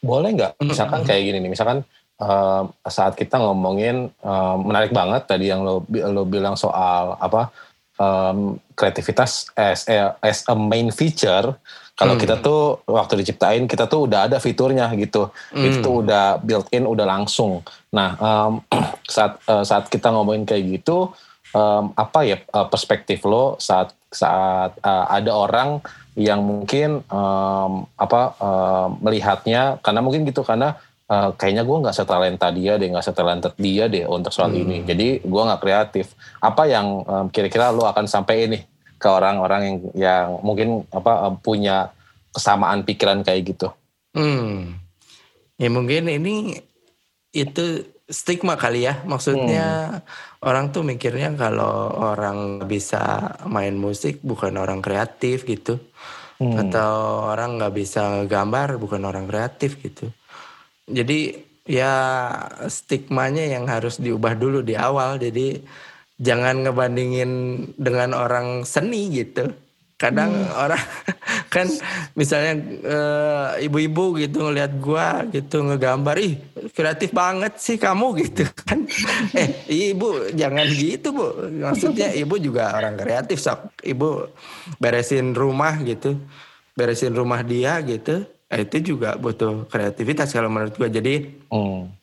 Boleh 0.00 0.32
nggak 0.32 0.64
misalkan 0.64 1.04
kayak 1.04 1.22
gini 1.28 1.38
nih, 1.44 1.52
misalkan 1.52 1.84
uh, 2.24 2.64
saat 2.88 3.12
kita 3.20 3.36
ngomongin 3.36 4.08
uh, 4.24 4.56
menarik 4.56 4.96
banget 4.96 5.28
tadi 5.28 5.52
yang 5.52 5.60
lo 5.60 5.84
lo 5.92 6.24
bilang 6.24 6.56
soal 6.56 7.20
apa 7.20 7.52
um, 8.00 8.56
kreativitas 8.72 9.52
as 9.52 9.84
a, 9.88 10.16
as 10.24 10.48
a 10.48 10.56
main 10.56 10.88
feature 10.88 11.52
kalau 12.00 12.16
hmm. 12.16 12.22
kita 12.24 12.34
tuh 12.40 12.80
waktu 12.88 13.20
diciptain 13.20 13.68
kita 13.68 13.84
tuh 13.84 14.08
udah 14.08 14.24
ada 14.24 14.40
fiturnya 14.40 14.88
gitu 14.96 15.28
hmm. 15.52 15.64
itu 15.68 15.76
tuh 15.84 16.00
udah 16.00 16.40
built 16.40 16.72
in 16.72 16.88
udah 16.88 17.04
langsung 17.04 17.60
nah 17.92 18.16
um, 18.16 18.64
saat 19.14 19.36
uh, 19.44 19.60
saat 19.60 19.92
kita 19.92 20.08
ngomongin 20.08 20.48
kayak 20.48 20.80
gitu 20.80 21.12
um, 21.52 21.92
apa 21.92 22.24
ya 22.24 22.40
uh, 22.56 22.64
perspektif 22.72 23.20
lo 23.28 23.60
saat 23.60 23.92
saat 24.08 24.80
uh, 24.80 25.06
ada 25.12 25.36
orang 25.36 25.84
yang 26.16 26.40
mungkin 26.40 27.04
um, 27.12 27.84
apa 28.00 28.34
uh, 28.40 28.88
melihatnya 29.04 29.78
karena 29.84 30.00
mungkin 30.00 30.24
gitu 30.26 30.42
karena 30.42 30.80
uh, 31.06 31.30
kayaknya 31.36 31.62
gue 31.62 31.76
nggak 31.84 31.96
setalenta 31.96 32.48
dia 32.50 32.80
deh 32.80 32.88
nggak 32.90 33.06
setalented 33.06 33.54
dia 33.60 33.86
deh 33.86 34.08
untuk 34.08 34.32
soal 34.32 34.50
hmm. 34.50 34.62
ini 34.64 34.76
jadi 34.88 35.08
gue 35.20 35.42
nggak 35.46 35.60
kreatif 35.62 36.16
apa 36.40 36.62
yang 36.64 36.86
um, 37.04 37.26
kira-kira 37.28 37.70
lo 37.70 37.84
akan 37.86 38.08
sampai 38.08 38.48
ini 38.48 38.58
ke 39.00 39.08
orang-orang 39.08 39.60
yang 39.64 39.76
yang 39.96 40.26
mungkin 40.44 40.84
apa 40.92 41.26
um, 41.26 41.40
punya 41.40 41.88
kesamaan 42.30 42.84
pikiran 42.84 43.24
kayak 43.24 43.56
gitu 43.56 43.72
hmm. 44.12 44.76
ya 45.56 45.68
mungkin 45.72 46.12
ini 46.12 46.60
itu 47.32 47.88
stigma 48.10 48.60
kali 48.60 48.84
ya 48.84 49.00
maksudnya 49.08 49.98
hmm. 50.04 50.44
orang 50.44 50.68
tuh 50.70 50.84
mikirnya 50.84 51.32
kalau 51.34 51.96
orang 51.96 52.68
bisa 52.68 53.34
main 53.48 53.74
musik 53.74 54.20
bukan 54.20 54.60
orang 54.60 54.84
kreatif 54.84 55.48
gitu 55.48 55.80
hmm. 56.36 56.68
atau 56.68 57.24
orang 57.32 57.56
nggak 57.56 57.74
bisa 57.74 58.28
gambar 58.28 58.76
bukan 58.76 59.02
orang 59.08 59.24
kreatif 59.24 59.80
gitu 59.80 60.12
jadi 60.90 61.50
ya 61.70 61.94
stigmanya 62.66 63.46
yang 63.46 63.70
harus 63.70 64.02
diubah 64.02 64.34
dulu 64.34 64.66
di 64.66 64.74
awal. 64.74 65.22
Jadi 65.22 65.62
jangan 66.20 66.68
ngebandingin 66.68 67.32
dengan 67.80 68.12
orang 68.12 68.62
seni 68.68 69.08
gitu. 69.10 69.48
kadang 70.00 70.32
hmm. 70.32 70.56
orang 70.56 70.80
kan 71.52 71.68
misalnya 72.16 72.56
uh, 72.88 73.48
ibu-ibu 73.60 74.16
gitu 74.16 74.48
ngelihat 74.48 74.80
gua 74.80 75.28
gitu 75.28 75.60
ngegambar 75.60 76.16
ih 76.16 76.40
kreatif 76.72 77.12
banget 77.12 77.60
sih 77.60 77.76
kamu 77.76 78.16
gitu 78.24 78.48
kan 78.64 78.88
eh 79.36 79.60
ibu 79.68 80.32
jangan 80.32 80.64
gitu 80.72 81.12
bu 81.12 81.52
maksudnya 81.52 82.16
ibu 82.16 82.32
juga 82.40 82.72
orang 82.80 82.96
kreatif 82.96 83.44
sok 83.44 83.76
ibu 83.84 84.24
beresin 84.80 85.36
rumah 85.36 85.76
gitu 85.84 86.16
beresin 86.72 87.12
rumah 87.12 87.44
dia 87.44 87.76
gitu 87.84 88.24
eh, 88.48 88.64
itu 88.64 88.96
juga 88.96 89.20
butuh 89.20 89.68
kreativitas 89.68 90.32
kalau 90.32 90.48
menurut 90.48 90.80
gua 90.80 90.88
jadi 90.88 91.28
hmm. 91.52 91.99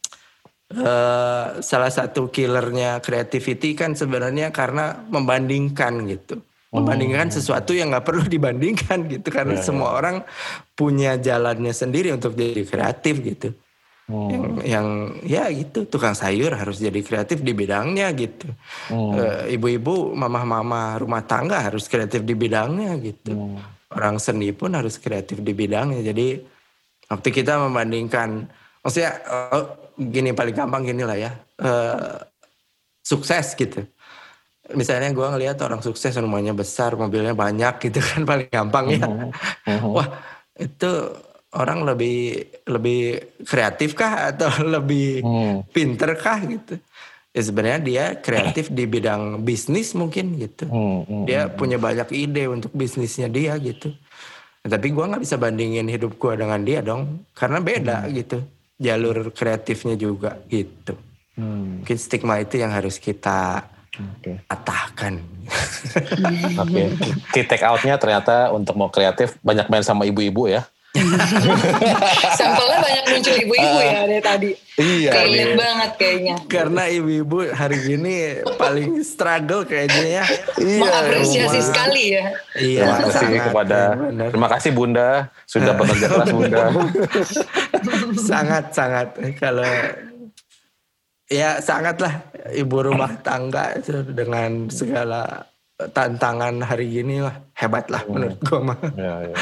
Uh, 0.67 1.63
salah 1.63 1.87
satu 1.87 2.27
killernya 2.27 2.99
creativity 2.99 3.71
kan 3.71 3.95
sebenarnya 3.95 4.51
karena 4.51 4.99
membandingkan 5.07 6.03
gitu. 6.11 6.43
Membandingkan 6.75 7.31
sesuatu 7.31 7.71
yang 7.71 7.87
nggak 7.87 8.03
perlu 8.03 8.27
dibandingkan 8.27 9.07
gitu 9.07 9.31
karena 9.31 9.55
ya, 9.55 9.63
semua 9.63 9.95
orang 9.95 10.27
punya 10.75 11.15
jalannya 11.15 11.71
sendiri 11.71 12.11
untuk 12.11 12.35
jadi 12.35 12.67
kreatif 12.67 13.15
gitu. 13.23 13.49
Hmm. 14.07 14.31
yang 14.31 14.43
yang 14.63 14.87
ya 15.27 15.51
gitu 15.51 15.83
tukang 15.83 16.15
sayur 16.15 16.55
harus 16.55 16.79
jadi 16.79 16.95
kreatif 17.03 17.43
di 17.43 17.51
bidangnya 17.51 18.11
gitu. 18.15 18.47
Hmm. 18.87 19.19
uh, 19.19 19.43
ibu-ibu 19.51 20.15
mama-mama 20.15 20.95
rumah 20.95 21.27
tangga 21.27 21.59
harus 21.59 21.91
kreatif 21.91 22.23
di 22.23 22.31
bidangnya 22.31 22.95
gitu. 23.03 23.35
Hmm. 23.35 23.59
orang 23.91 24.19
seni 24.19 24.51
pun 24.51 24.75
harus 24.75 24.99
kreatif 24.99 25.39
di 25.39 25.55
bidangnya. 25.55 26.03
Jadi 26.03 26.39
waktu 27.07 27.29
kita 27.31 27.55
membandingkan 27.55 28.47
maksudnya 28.87 29.19
uh, 29.27 29.75
gini 29.99 30.31
paling 30.31 30.55
gampang 30.55 30.87
gini 30.87 31.03
lah 31.03 31.19
ya. 31.19 31.31
Uh, 31.59 32.23
sukses 33.03 33.51
gitu. 33.59 33.83
Misalnya 34.71 35.11
gue 35.11 35.27
ngelihat 35.27 35.59
orang 35.59 35.83
sukses 35.83 36.15
rumahnya 36.15 36.55
besar 36.55 36.95
mobilnya 36.95 37.35
banyak 37.35 37.83
gitu 37.83 37.99
kan 37.99 38.23
paling 38.31 38.47
gampang 38.47 38.85
ya. 38.95 39.03
Uh-huh. 39.03 39.91
wah 39.99 40.07
itu 40.55 40.91
orang 41.51 41.83
lebih 41.83 42.47
lebih 42.63 42.99
kreatif 43.43 43.91
kah? 43.91 44.31
Atau 44.31 44.47
lebih 44.79 45.19
hmm. 45.19 45.67
pinter 45.75 46.15
kah 46.15 46.39
gitu? 46.47 46.79
Ya 47.35 47.41
sebenarnya 47.43 47.79
dia 47.83 48.05
kreatif 48.17 48.71
di 48.71 48.87
bidang 48.87 49.43
bisnis 49.43 49.93
mungkin 49.93 50.39
gitu. 50.41 50.65
Hmm, 50.65 51.27
dia 51.27 51.51
punya 51.51 51.77
banyak 51.77 52.09
ide 52.15 52.49
untuk 52.49 52.73
bisnisnya 52.73 53.29
dia 53.29 53.53
gitu. 53.61 53.93
Nah, 54.65 54.69
tapi 54.73 54.89
gue 54.89 55.05
nggak 55.05 55.21
bisa 55.21 55.37
bandingin 55.37 55.85
hidup 55.85 56.17
gue 56.17 56.33
dengan 56.33 56.65
dia 56.65 56.81
dong 56.81 57.29
karena 57.37 57.61
beda 57.61 57.97
hmm. 58.07 58.11
gitu 58.15 58.41
jalur 58.77 59.33
kreatifnya 59.33 59.97
juga 59.97 60.37
gitu 60.49 60.93
hmm. 61.37 61.81
mungkin 61.81 61.97
stigma 61.97 62.41
itu 62.41 62.61
yang 62.61 62.73
harus 62.73 63.01
kita 63.01 63.65
okay. 63.97 64.35
patahkan. 64.45 65.13
Oke, 66.61 66.83
okay. 67.31 67.43
take 67.47 67.65
outnya 67.65 67.95
ternyata 67.97 68.51
untuk 68.53 68.75
mau 68.77 68.89
kreatif 68.91 69.39
banyak 69.41 69.67
main 69.71 69.85
sama 69.85 70.05
ibu-ibu 70.05 70.51
ya. 70.51 70.67
Sampelnya 72.39 72.77
banyak 72.81 73.03
muncul 73.09 73.35
ibu-ibu 73.35 73.79
ya 73.81 73.99
dari 74.05 74.21
tadi. 74.21 74.51
Iya. 74.77 75.11
Kalian 75.13 75.51
banget 75.57 75.91
kayaknya. 75.97 76.35
Karena 76.45 76.83
ibu-ibu 76.85 77.37
hari 77.49 77.79
ini 77.97 78.15
paling 78.61 79.01
struggle 79.01 79.65
kayaknya 79.65 80.21
ya. 80.21 80.25
Iya. 80.61 80.81
Mengapresiasi 80.85 81.59
sekali 81.65 82.03
ya. 82.13 82.25
Iya. 82.57 82.81
Terima 82.85 82.97
kasih 83.09 83.27
sangat, 83.27 83.45
kepada. 83.49 83.79
Ya, 83.97 84.25
terima 84.29 84.49
kasih 84.53 84.71
Bunda 84.73 85.09
sudah 85.49 85.71
bekerja 85.73 86.05
keras 86.09 86.29
Bunda. 86.29 86.63
sangat 88.29 88.65
sangat 88.73 89.07
kalau 89.41 89.71
ya 91.27 91.59
sangatlah 91.59 92.23
ibu 92.55 92.77
rumah 92.79 93.11
tangga 93.19 93.75
itu 93.75 94.03
dengan 94.15 94.71
segala 94.71 95.47
tantangan 95.77 96.65
hari 96.65 97.05
ini 97.05 97.21
lah 97.21 97.37
hebat 97.53 97.85
lah 97.93 98.01
hmm. 98.01 98.11
menurut 98.13 98.39
gue 98.41 98.59
mah. 98.61 98.79
Ya, 98.97 99.15
ya. 99.29 99.35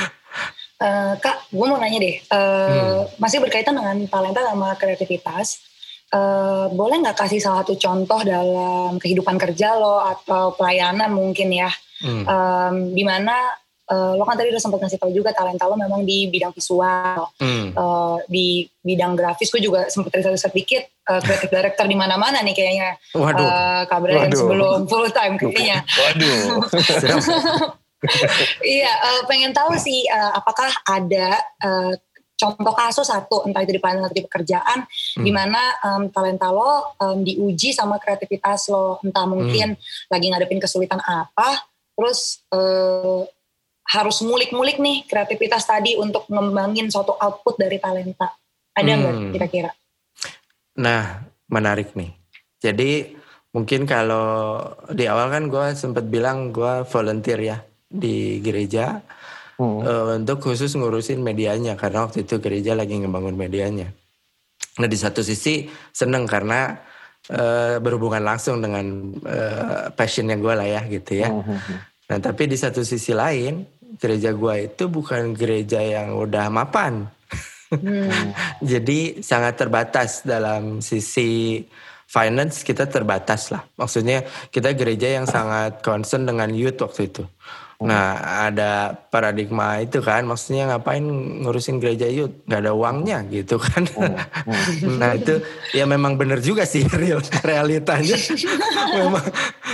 Uh, 0.75 1.15
Kak, 1.23 1.47
gue 1.55 1.65
mau 1.71 1.79
nanya 1.79 2.03
deh, 2.03 2.19
uh, 2.35 3.07
hmm. 3.07 3.15
masih 3.15 3.39
berkaitan 3.39 3.79
dengan 3.79 3.95
talenta 4.11 4.43
sama 4.43 4.75
kreativitas. 4.75 5.63
Uh, 6.11 6.67
boleh 6.75 6.99
nggak 6.99 7.15
kasih 7.15 7.39
salah 7.39 7.63
satu 7.63 7.79
contoh 7.79 8.19
dalam 8.27 8.99
kehidupan 8.99 9.39
kerja 9.39 9.73
lo 9.79 10.03
atau 10.03 10.51
pelayanan 10.51 11.15
mungkin 11.15 11.47
ya, 11.55 11.71
hmm. 12.03 12.23
um, 12.27 12.75
di 12.91 13.07
mana 13.07 13.55
uh, 13.87 14.19
lo 14.19 14.27
kan 14.27 14.35
tadi 14.35 14.51
udah 14.51 14.59
sempat 14.59 14.83
ngasih 14.83 14.99
tahu 14.99 15.15
juga 15.15 15.31
talenta 15.31 15.63
lo 15.63 15.79
memang 15.79 16.03
di 16.03 16.27
bidang 16.27 16.51
visual, 16.51 17.31
hmm. 17.39 17.71
uh, 17.71 18.19
di 18.27 18.67
bidang 18.83 19.15
grafis 19.15 19.47
gue 19.55 19.63
juga 19.63 19.87
sempat 19.87 20.11
riset 20.11 20.43
sedikit 20.43 20.83
uh, 21.07 21.23
creative 21.23 21.55
director 21.55 21.87
di 21.87 21.95
mana-mana 21.95 22.43
nih 22.43 22.51
kayaknya. 22.51 22.99
Waduh. 23.15 23.47
Uh, 23.47 23.81
kabar 23.87 24.27
sebelum 24.27 24.91
full 24.91 25.07
time 25.07 25.39
kayaknya. 25.39 25.87
Waduh. 25.87 26.67
iya, 28.63 28.91
uh, 28.91 29.21
pengen 29.29 29.51
tahu 29.51 29.75
sih 29.75 30.05
uh, 30.09 30.37
apakah 30.37 30.69
ada 30.87 31.39
uh, 31.63 31.93
contoh 32.35 32.75
kasus 32.75 33.07
satu 33.07 33.47
entah 33.47 33.63
itu 33.63 33.75
di 33.75 33.81
pelayanan 33.81 34.11
atau 34.11 34.17
di 34.19 34.25
pekerjaan 34.27 34.83
hmm. 34.83 35.23
di 35.23 35.31
mana 35.31 35.61
um, 35.87 36.11
talenta 36.11 36.51
lo 36.51 36.95
um, 36.99 37.23
diuji 37.23 37.71
sama 37.71 37.95
kreativitas 37.95 38.67
lo 38.67 38.99
entah 39.01 39.23
mungkin 39.23 39.73
hmm. 39.75 40.11
lagi 40.11 40.25
ngadepin 40.29 40.59
kesulitan 40.59 40.99
apa 40.99 41.63
terus 41.95 42.43
uh, 42.51 43.23
harus 43.85 44.17
mulik-mulik 44.25 44.81
nih 44.81 45.05
kreativitas 45.05 45.63
tadi 45.69 45.93
untuk 45.95 46.25
ngembangin 46.25 46.89
suatu 46.89 47.13
output 47.13 47.55
dari 47.61 47.77
talenta. 47.77 48.33
Ada 48.73 48.91
nggak 48.97 49.13
hmm. 49.13 49.31
kira-kira? 49.31 49.71
Nah, 50.81 51.21
menarik 51.47 51.93
nih. 51.93 52.11
Jadi 52.59 53.13
mungkin 53.53 53.85
kalau 53.85 54.67
di 54.91 55.05
awal 55.05 55.31
kan 55.31 55.47
gue 55.47 55.65
sempat 55.77 56.09
bilang 56.09 56.51
gue 56.51 56.83
volunteer 56.89 57.39
ya 57.39 57.57
di 57.95 58.43
gereja 58.43 58.99
hmm. 59.57 59.79
uh, 59.81 60.05
untuk 60.19 60.43
khusus 60.43 60.75
ngurusin 60.75 61.23
medianya 61.23 61.79
karena 61.79 62.05
waktu 62.05 62.27
itu 62.27 62.37
gereja 62.43 62.75
lagi 62.75 62.99
ngebangun 62.99 63.35
medianya. 63.39 63.89
Nah 64.75 64.87
di 64.91 64.97
satu 64.99 65.23
sisi 65.23 65.71
seneng 65.95 66.27
karena 66.27 66.75
uh, 67.31 67.79
berhubungan 67.79 68.21
langsung 68.21 68.59
dengan 68.59 69.15
uh, 69.23 69.89
passionnya 69.95 70.35
gue 70.35 70.53
lah 70.53 70.67
ya 70.67 70.81
gitu 70.85 71.11
ya. 71.23 71.31
Hmm. 71.31 71.43
hmm, 71.43 71.59
hmm. 71.59 71.77
Nah 72.05 72.17
tapi 72.21 72.45
di 72.45 72.57
satu 72.59 72.85
sisi 72.85 73.15
lain 73.15 73.75
gereja 73.97 74.35
gua 74.35 74.59
itu 74.59 74.87
bukan 74.91 75.33
gereja 75.35 75.79
yang 75.79 76.15
udah 76.15 76.51
mapan. 76.51 77.07
Hmm. 77.71 78.35
Jadi 78.71 79.23
sangat 79.23 79.57
terbatas 79.57 80.21
dalam 80.21 80.83
sisi 80.83 81.63
finance 82.05 82.61
kita 82.61 82.85
terbatas 82.85 83.49
lah. 83.49 83.65
Maksudnya 83.79 84.23
kita 84.53 84.75
gereja 84.77 85.09
yang 85.19 85.25
sangat 85.25 85.81
concern 85.81 86.27
dengan 86.27 86.53
youth 86.53 86.77
waktu 86.79 87.09
itu. 87.09 87.23
Nah 87.83 88.15
ada 88.47 88.95
paradigma 89.11 89.83
itu 89.83 89.99
kan, 89.99 90.23
maksudnya 90.23 90.71
ngapain 90.71 91.03
ngurusin 91.43 91.83
gereja 91.83 92.07
youth, 92.07 92.31
nggak 92.47 92.61
ada 92.63 92.71
uangnya 92.71 93.19
gitu 93.27 93.59
kan. 93.59 93.83
Hmm. 93.91 94.15
Hmm. 94.15 94.95
nah 95.01 95.11
itu 95.11 95.43
ya 95.75 95.83
memang 95.83 96.15
benar 96.15 96.39
juga 96.39 96.63
sih 96.63 96.87
real 97.01 97.19
realitanya. 97.43 98.15
memang, 98.95 99.25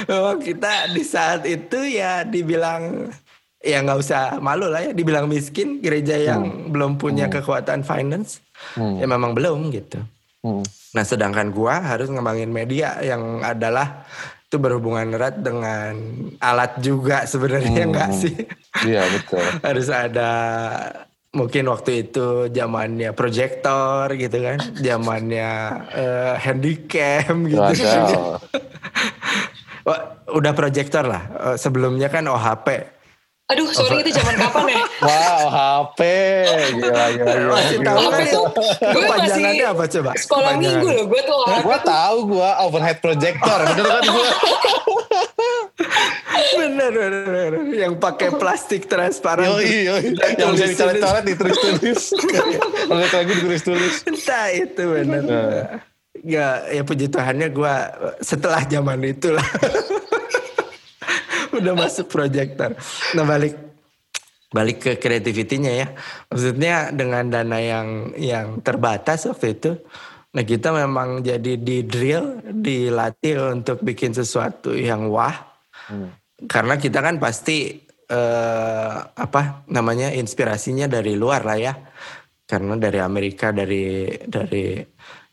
memang 0.10 0.38
kita 0.42 0.90
di 0.90 1.04
saat 1.06 1.46
itu 1.46 1.78
ya 1.94 2.26
dibilang 2.26 3.14
ya 3.62 3.78
nggak 3.86 4.00
usah 4.02 4.42
malu 4.42 4.66
lah 4.66 4.90
ya 4.90 4.92
dibilang 4.92 5.30
miskin 5.30 5.78
gereja 5.78 6.18
yang 6.18 6.42
hmm. 6.42 6.74
belum 6.74 6.98
punya 6.98 7.30
hmm. 7.30 7.34
kekuatan 7.38 7.86
finance 7.86 8.42
hmm. 8.74 8.98
ya 8.98 9.06
memang 9.06 9.38
belum 9.38 9.70
gitu 9.70 10.02
hmm. 10.42 10.66
nah 10.98 11.06
sedangkan 11.06 11.54
gua 11.54 11.78
harus 11.78 12.10
ngembangin 12.10 12.50
media 12.50 12.98
yang 13.06 13.46
adalah 13.46 14.10
itu 14.52 14.60
berhubungan 14.60 15.16
erat 15.16 15.40
dengan 15.40 15.96
alat 16.44 16.76
juga 16.84 17.24
sebenarnya 17.24 17.88
hmm. 17.88 18.12
sih? 18.12 18.36
Iya 18.84 19.08
betul. 19.08 19.40
Harus 19.72 19.88
ada 19.88 20.32
mungkin 21.32 21.72
waktu 21.72 22.12
itu 22.12 22.52
zamannya 22.52 23.16
proyektor 23.16 24.12
gitu 24.20 24.44
kan 24.44 24.60
zamannya 24.76 25.52
uh, 25.96 26.36
handycam 26.36 27.48
gitu. 27.48 27.80
Udah 30.36 30.52
proyektor 30.52 31.08
lah. 31.08 31.24
Uh, 31.32 31.56
sebelumnya 31.56 32.12
kan 32.12 32.28
OHP 32.28 32.92
Aduh, 33.52 33.68
sorry 33.76 34.00
itu 34.00 34.16
zaman 34.16 34.36
kapan 34.40 34.64
ya? 34.72 34.84
Wow, 35.12 35.42
HP. 35.52 36.00
Gila, 36.78 37.06
gila, 37.18 37.34
gila. 37.36 37.52
Masih 37.52 37.78
tahu 37.84 37.98
HP 38.00 38.20
tuh. 38.32 38.46
Gue 38.80 39.04
masih 39.12 39.44
apa 39.68 39.84
coba? 39.92 40.12
Sekolah 40.16 40.54
minggu 40.56 40.88
loh, 40.88 41.06
gue 41.12 41.22
tuh 41.28 41.38
HP. 41.44 41.60
Gue 41.68 41.78
tahu 41.84 42.18
gue 42.32 42.50
overhead 42.64 42.98
projector. 43.04 43.60
Bener 43.66 43.86
kan 43.92 44.04
gue? 44.08 44.28
bener, 46.62 46.92
bener, 46.96 47.24
bener. 47.28 47.52
Yang 47.76 47.94
pakai 48.00 48.30
plastik 48.40 48.88
transparan. 48.88 49.44
Yo, 49.44 49.60
yo, 49.60 49.96
Yang 50.40 50.50
bisa 50.56 50.66
dicoret-coret 50.72 51.24
ditulis-tulis. 51.28 52.02
Kalau 52.88 53.04
lagi 53.04 53.32
ditulis-tulis. 53.36 53.94
Entah 54.08 54.48
itu 54.56 54.84
bener. 54.86 55.22
Nah. 55.28 55.64
Ya, 56.22 56.70
ya 56.70 56.86
puji 56.86 57.10
Tuhannya 57.10 57.50
gue 57.50 57.76
setelah 58.22 58.62
zaman 58.70 59.02
itulah 59.02 59.48
udah 61.60 61.74
masuk 61.76 62.08
proyektor. 62.08 62.76
Nah 63.18 63.26
balik 63.28 63.56
balik 64.52 64.78
ke 64.84 64.92
kreativitinya 65.00 65.72
ya. 65.72 65.88
Maksudnya 66.28 66.92
dengan 66.92 67.32
dana 67.32 67.58
yang 67.58 68.12
yang 68.20 68.60
terbatas 68.60 69.26
waktu 69.28 69.56
itu, 69.56 69.72
nah 70.36 70.44
kita 70.44 70.76
memang 70.76 71.24
jadi 71.24 71.56
di 71.56 71.88
drill, 71.88 72.44
dilatih 72.44 73.56
untuk 73.56 73.80
bikin 73.82 74.12
sesuatu 74.12 74.76
yang 74.76 75.08
wah. 75.08 75.36
Hmm. 75.88 76.12
Karena 76.46 76.76
kita 76.76 77.00
kan 77.00 77.22
pasti 77.22 77.80
uh, 78.12 78.96
apa 79.14 79.64
namanya 79.72 80.12
inspirasinya 80.12 80.90
dari 80.92 81.16
luar 81.16 81.48
lah 81.48 81.58
ya. 81.58 81.74
Karena 82.44 82.76
dari 82.76 83.00
Amerika, 83.00 83.56
dari 83.56 84.12
dari 84.28 84.84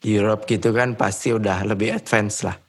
Europe 0.07 0.47
gitu 0.47 0.71
kan 0.71 0.95
pasti 0.95 1.35
udah 1.35 1.67
lebih 1.67 1.91
advance 1.91 2.47
lah. 2.47 2.68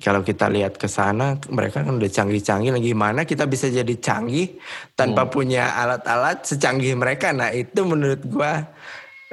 Kalau 0.00 0.24
kita 0.24 0.48
lihat 0.48 0.80
ke 0.80 0.88
sana, 0.88 1.36
mereka 1.52 1.84
kan 1.84 2.00
udah 2.00 2.08
canggih-canggih. 2.08 2.72
Lagi 2.72 2.92
mana 2.96 3.28
kita 3.28 3.44
bisa 3.44 3.68
jadi 3.68 3.92
canggih 4.00 4.56
tanpa 4.96 5.28
hmm. 5.28 5.32
punya 5.32 5.76
alat-alat 5.76 6.48
secanggih 6.48 6.96
mereka? 6.96 7.34
Nah 7.36 7.52
itu 7.52 7.84
menurut 7.84 8.24
gua 8.24 8.64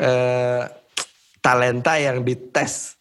uh, 0.02 0.64
talenta 1.40 1.96
yang 1.96 2.28
dites 2.28 3.00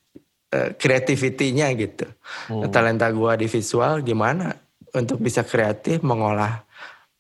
uh, 0.55 0.71
kreativitinya 0.79 1.67
gitu. 1.75 2.07
Hmm. 2.47 2.71
Talenta 2.71 3.11
gua 3.11 3.35
di 3.35 3.51
visual 3.51 4.07
gimana 4.07 4.55
untuk 4.95 5.19
bisa 5.19 5.43
kreatif 5.43 5.99
mengolah 6.07 6.63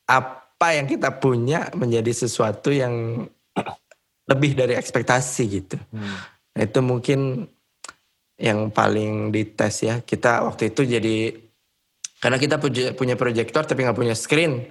apa 0.07 0.69
yang 0.71 0.87
kita 0.87 1.19
punya 1.19 1.67
menjadi 1.75 2.15
sesuatu 2.15 2.71
yang 2.71 3.27
lebih 4.31 4.55
dari 4.55 4.79
ekspektasi 4.79 5.43
gitu. 5.51 5.77
Hmm. 5.91 6.15
Nah, 6.55 6.63
itu 6.63 6.79
mungkin 6.79 7.49
yang 8.39 8.71
paling 8.71 9.35
dites 9.35 9.83
ya. 9.83 10.01
Kita 10.01 10.47
waktu 10.47 10.71
itu 10.71 10.87
jadi 10.87 11.35
karena 12.19 12.39
kita 12.39 12.57
punya 12.95 13.15
proyektor 13.19 13.67
tapi 13.67 13.85
nggak 13.85 13.99
punya 13.99 14.15
screen. 14.15 14.71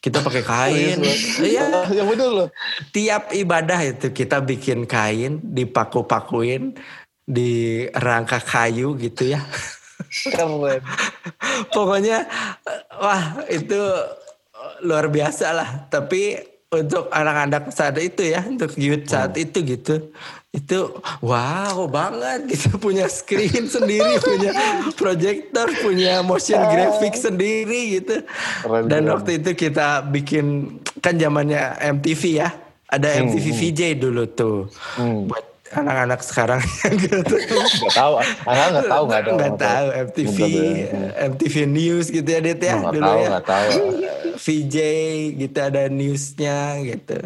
Kita 0.00 0.20
pakai 0.20 0.42
oh, 0.44 0.66
iya, 0.72 0.96
kain. 0.96 0.98
Iya. 1.40 1.64
yang 2.00 2.08
betul 2.08 2.30
loh. 2.32 2.48
Tiap 2.90 3.32
ibadah 3.36 3.80
itu 3.84 4.10
kita 4.10 4.40
bikin 4.40 4.88
kain, 4.88 5.40
dipaku-pakuin 5.40 6.74
di 7.24 7.84
rangka 7.92 8.40
kayu 8.40 8.96
gitu 9.00 9.36
ya. 9.36 9.40
Pokoknya 11.74 12.28
wah 13.00 13.40
itu 13.48 13.80
luar 14.84 15.08
biasa 15.08 15.56
lah. 15.56 15.68
Tapi 15.88 16.36
untuk 16.68 17.08
anak-anak 17.08 17.70
saat 17.70 17.96
itu 18.02 18.28
ya, 18.28 18.44
untuk 18.44 18.74
youth 18.76 19.06
saat 19.06 19.36
hmm. 19.36 19.44
itu 19.46 19.58
gitu, 19.62 19.94
itu 20.54 20.78
wow 21.18 21.90
banget 21.90 22.54
gitu. 22.54 22.78
Punya 22.84 23.10
screen 23.10 23.66
sendiri, 23.66 24.22
punya 24.22 24.54
projector, 24.94 25.66
punya 25.82 26.22
motion 26.22 26.62
graphic 26.70 27.18
sendiri 27.18 27.98
gitu. 27.98 28.22
Dan 28.86 29.10
waktu 29.10 29.42
itu 29.42 29.50
kita 29.58 30.06
bikin 30.06 30.78
kan 31.02 31.18
zamannya 31.18 31.74
MTV 31.98 32.22
ya, 32.38 32.54
ada 32.86 33.08
MTV 33.18 33.46
hmm. 33.50 33.58
VJ 33.58 33.80
dulu 33.98 34.24
tuh. 34.30 34.58
Hmm. 34.94 35.26
buat 35.26 35.42
anak-anak 35.74 36.20
sekarang. 36.22 36.62
Nggak 37.02 37.94
tahu 37.98 38.14
anak 38.46 38.68
nggak 38.70 38.86
tahu 38.86 39.02
nggak 39.10 39.22
nggak 39.34 39.54
tahu 39.58 39.86
MTV 40.06 40.38
MTV 41.34 41.54
News 41.66 42.06
gitu 42.14 42.28
ya 42.30 42.38
Dit 42.38 42.62
ya 42.62 42.78
dulu 42.78 43.02
tahu, 43.02 43.18
ya. 43.18 43.28
nggak 43.34 43.46
tahu. 43.48 43.70
VJ 44.34 44.76
gitu 45.34 45.58
ada 45.58 45.82
newsnya 45.90 46.78
gitu 46.82 47.18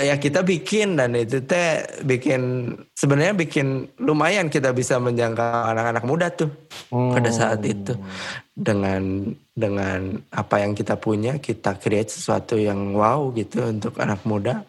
ya 0.00 0.16
kita 0.16 0.46
bikin 0.46 0.96
dan 0.96 1.12
itu 1.18 1.42
teh 1.44 1.82
bikin 2.06 2.72
sebenarnya 2.94 3.34
bikin 3.34 3.90
lumayan 4.00 4.48
kita 4.48 4.72
bisa 4.72 4.96
menjangkau 5.02 5.44
anak-anak 5.44 6.04
muda 6.06 6.26
tuh 6.32 6.50
hmm. 6.94 7.12
pada 7.14 7.30
saat 7.34 7.60
itu 7.66 7.98
dengan 8.54 9.34
dengan 9.52 10.18
apa 10.30 10.62
yang 10.62 10.72
kita 10.72 10.96
punya 10.96 11.42
kita 11.42 11.76
create 11.76 12.10
sesuatu 12.10 12.56
yang 12.56 12.94
wow 12.94 13.30
gitu 13.34 13.66
untuk 13.66 13.98
anak 13.98 14.22
muda 14.24 14.62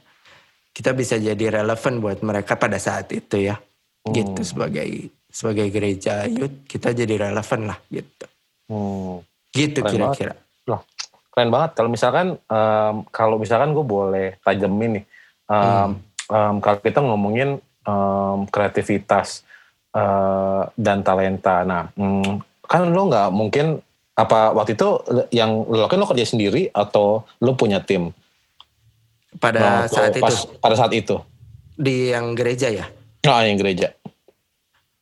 kita 0.74 0.94
bisa 0.94 1.18
jadi 1.18 1.62
relevan 1.62 2.02
buat 2.02 2.20
mereka 2.22 2.58
pada 2.58 2.78
saat 2.82 3.10
itu 3.14 3.50
ya 3.50 3.56
hmm. 3.56 4.14
gitu 4.14 4.42
sebagai 4.42 4.88
sebagai 5.30 5.70
gereja 5.70 6.26
youth 6.26 6.66
kita 6.66 6.92
jadi 6.92 7.30
relevan 7.30 7.70
lah 7.70 7.80
gitu 7.94 8.26
hmm. 8.74 9.16
gitu 9.54 9.80
kira-kira 9.86 10.34
loh 10.66 10.82
keren 11.30 11.50
banget 11.54 11.72
kalau 11.78 11.90
misalkan 11.94 12.28
um, 12.50 12.96
kalau 13.14 13.38
misalkan 13.38 13.72
gue 13.72 13.86
boleh 13.86 14.28
tajemin 14.42 15.02
nih 15.02 15.06
um, 15.50 15.58
hmm. 15.58 15.92
um, 16.30 16.56
kalau 16.62 16.78
kita 16.80 17.00
ngomongin 17.02 17.50
um, 17.84 18.46
kreativitas 18.48 19.44
uh, 19.98 20.70
dan 20.78 21.02
talenta 21.02 21.66
nah 21.66 21.90
um, 21.98 22.40
kan 22.70 22.86
lo 22.86 23.10
nggak 23.10 23.30
mungkin 23.34 23.82
apa 24.14 24.54
waktu 24.54 24.78
itu 24.78 25.00
yang 25.34 25.66
lo 25.66 25.88
lakukan 25.88 26.00
lo 26.00 26.08
kerja 26.12 26.28
sendiri 26.28 26.70
atau 26.70 27.26
lo 27.42 27.52
punya 27.58 27.82
tim 27.82 28.14
pada 29.38 29.86
oh, 29.86 29.92
saat 29.92 30.18
pas, 30.18 30.34
itu. 30.34 30.58
Pada 30.58 30.76
saat 30.76 30.94
itu. 30.98 31.16
Di 31.78 32.12
yang 32.18 32.34
gereja 32.34 32.74
ya? 32.74 32.86
Oh, 33.30 33.42
yang 33.46 33.62
gereja. 33.62 33.94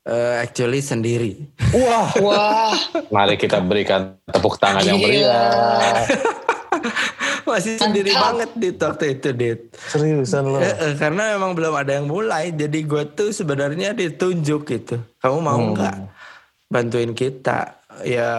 Uh, 0.08 0.40
actually 0.40 0.80
sendiri. 0.84 1.36
Wah, 1.76 2.12
wah. 2.20 2.76
Mari 3.16 3.36
kita 3.40 3.60
berikan 3.64 4.16
tepuk 4.28 4.60
tangan 4.60 4.84
yang 4.84 5.00
meriah. 5.00 6.04
Masih 7.50 7.80
sendiri 7.80 8.12
banget 8.12 8.52
di 8.60 8.70
waktu 8.76 9.06
itu, 9.18 9.30
Dit. 9.32 9.62
Seriusan 9.76 10.52
lo? 10.52 10.60
E, 10.60 11.00
karena 11.00 11.38
memang 11.38 11.56
belum 11.56 11.74
ada 11.74 11.96
yang 11.96 12.08
mulai. 12.12 12.52
Jadi 12.52 12.84
gue 12.84 13.04
tuh 13.16 13.32
sebenarnya 13.32 13.96
ditunjuk 13.96 14.62
gitu. 14.68 14.96
Kamu 15.24 15.38
mau 15.40 15.56
hmm. 15.56 15.72
nggak 15.74 15.96
hmm. 15.96 16.08
bantuin 16.68 17.12
kita? 17.16 17.80
Ya 18.04 18.30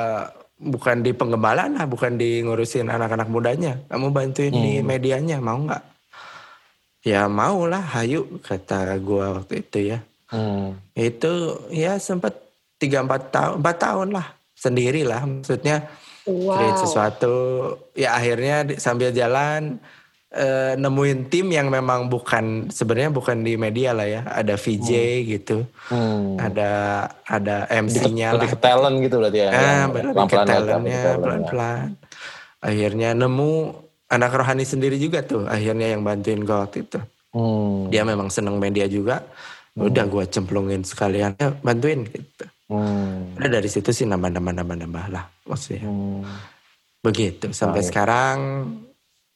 bukan 0.61 1.01
di 1.01 1.17
pengembalaan 1.17 1.79
lah, 1.79 1.87
bukan 1.89 2.21
di 2.21 2.45
ngurusin 2.45 2.93
anak-anak 2.93 3.29
mudanya. 3.33 3.81
Kamu 3.89 4.13
bantuin 4.13 4.53
hmm. 4.53 4.63
di 4.63 4.73
medianya, 4.85 5.41
mau 5.41 5.57
nggak? 5.57 5.85
Ya 7.07 7.25
mau 7.31 7.65
lah, 7.65 7.81
hayu 7.97 8.43
kata 8.45 8.99
gua 9.01 9.41
waktu 9.41 9.65
itu 9.65 9.97
ya. 9.97 9.99
Hmm. 10.29 10.77
Itu 10.93 11.65
ya 11.73 11.97
sempat 11.97 12.37
tiga 12.77 13.01
empat 13.01 13.33
tahun, 13.33 13.65
empat 13.65 13.77
tahun 13.81 14.09
lah 14.13 14.27
sendiri 14.59 15.07
lah, 15.07 15.23
maksudnya 15.25 15.87
wow. 16.29 16.61
create 16.61 16.81
sesuatu. 16.85 17.35
Ya 17.97 18.15
akhirnya 18.15 18.77
sambil 18.77 19.11
jalan 19.11 19.81
uh, 20.35 20.73
nemuin 20.77 21.33
tim 21.33 21.47
yang 21.49 21.73
memang 21.73 22.13
bukan 22.13 22.69
sebenarnya 22.69 23.13
bukan 23.13 23.41
di 23.45 23.57
media 23.57 23.97
lah 23.97 24.07
ya 24.09 24.23
ada 24.29 24.55
VJ 24.61 24.91
hmm. 24.91 25.25
gitu 25.39 25.57
hmm. 25.89 26.37
ada 26.41 26.71
ada 27.25 27.57
MC-nya 27.69 28.37
lebih, 28.37 28.49
lah 28.49 28.49
ke 28.53 28.59
talent 28.61 28.97
gitu 29.01 29.17
berarti 29.21 29.39
ya 29.39 29.51
ah, 29.53 29.85
lebih 29.89 30.29
ke 30.29 30.39
talentnya 30.45 31.03
pelan-pelan 31.17 31.89
akhirnya 32.59 33.09
nemu 33.15 33.53
anak 34.09 34.33
rohani 34.35 34.65
sendiri 34.65 34.97
juga 34.97 35.25
tuh 35.25 35.47
akhirnya 35.47 35.95
yang 35.97 36.03
bantuin 36.03 36.43
gue 36.43 36.57
waktu 36.57 36.79
itu 36.85 36.99
hmm. 37.33 37.93
dia 37.93 38.03
memang 38.05 38.29
seneng 38.29 38.57
media 38.61 38.85
juga 38.89 39.25
hmm. 39.77 39.89
udah 39.89 40.05
gue 40.09 40.25
cemplungin 40.29 40.83
sekalian 40.85 41.37
ya, 41.39 41.55
bantuin 41.61 42.05
gitu 42.05 42.45
hmm. 42.69 43.41
udah 43.41 43.51
dari 43.51 43.69
situ 43.69 43.93
sih 43.93 44.05
nambah-nambah 44.09 44.53
nambah-nambah 44.65 45.05
lah 45.13 45.25
maksudnya 45.49 45.85
hmm. 45.85 46.23
begitu 47.03 47.53
sampai 47.53 47.83
iya. 47.83 47.89
sekarang 47.89 48.39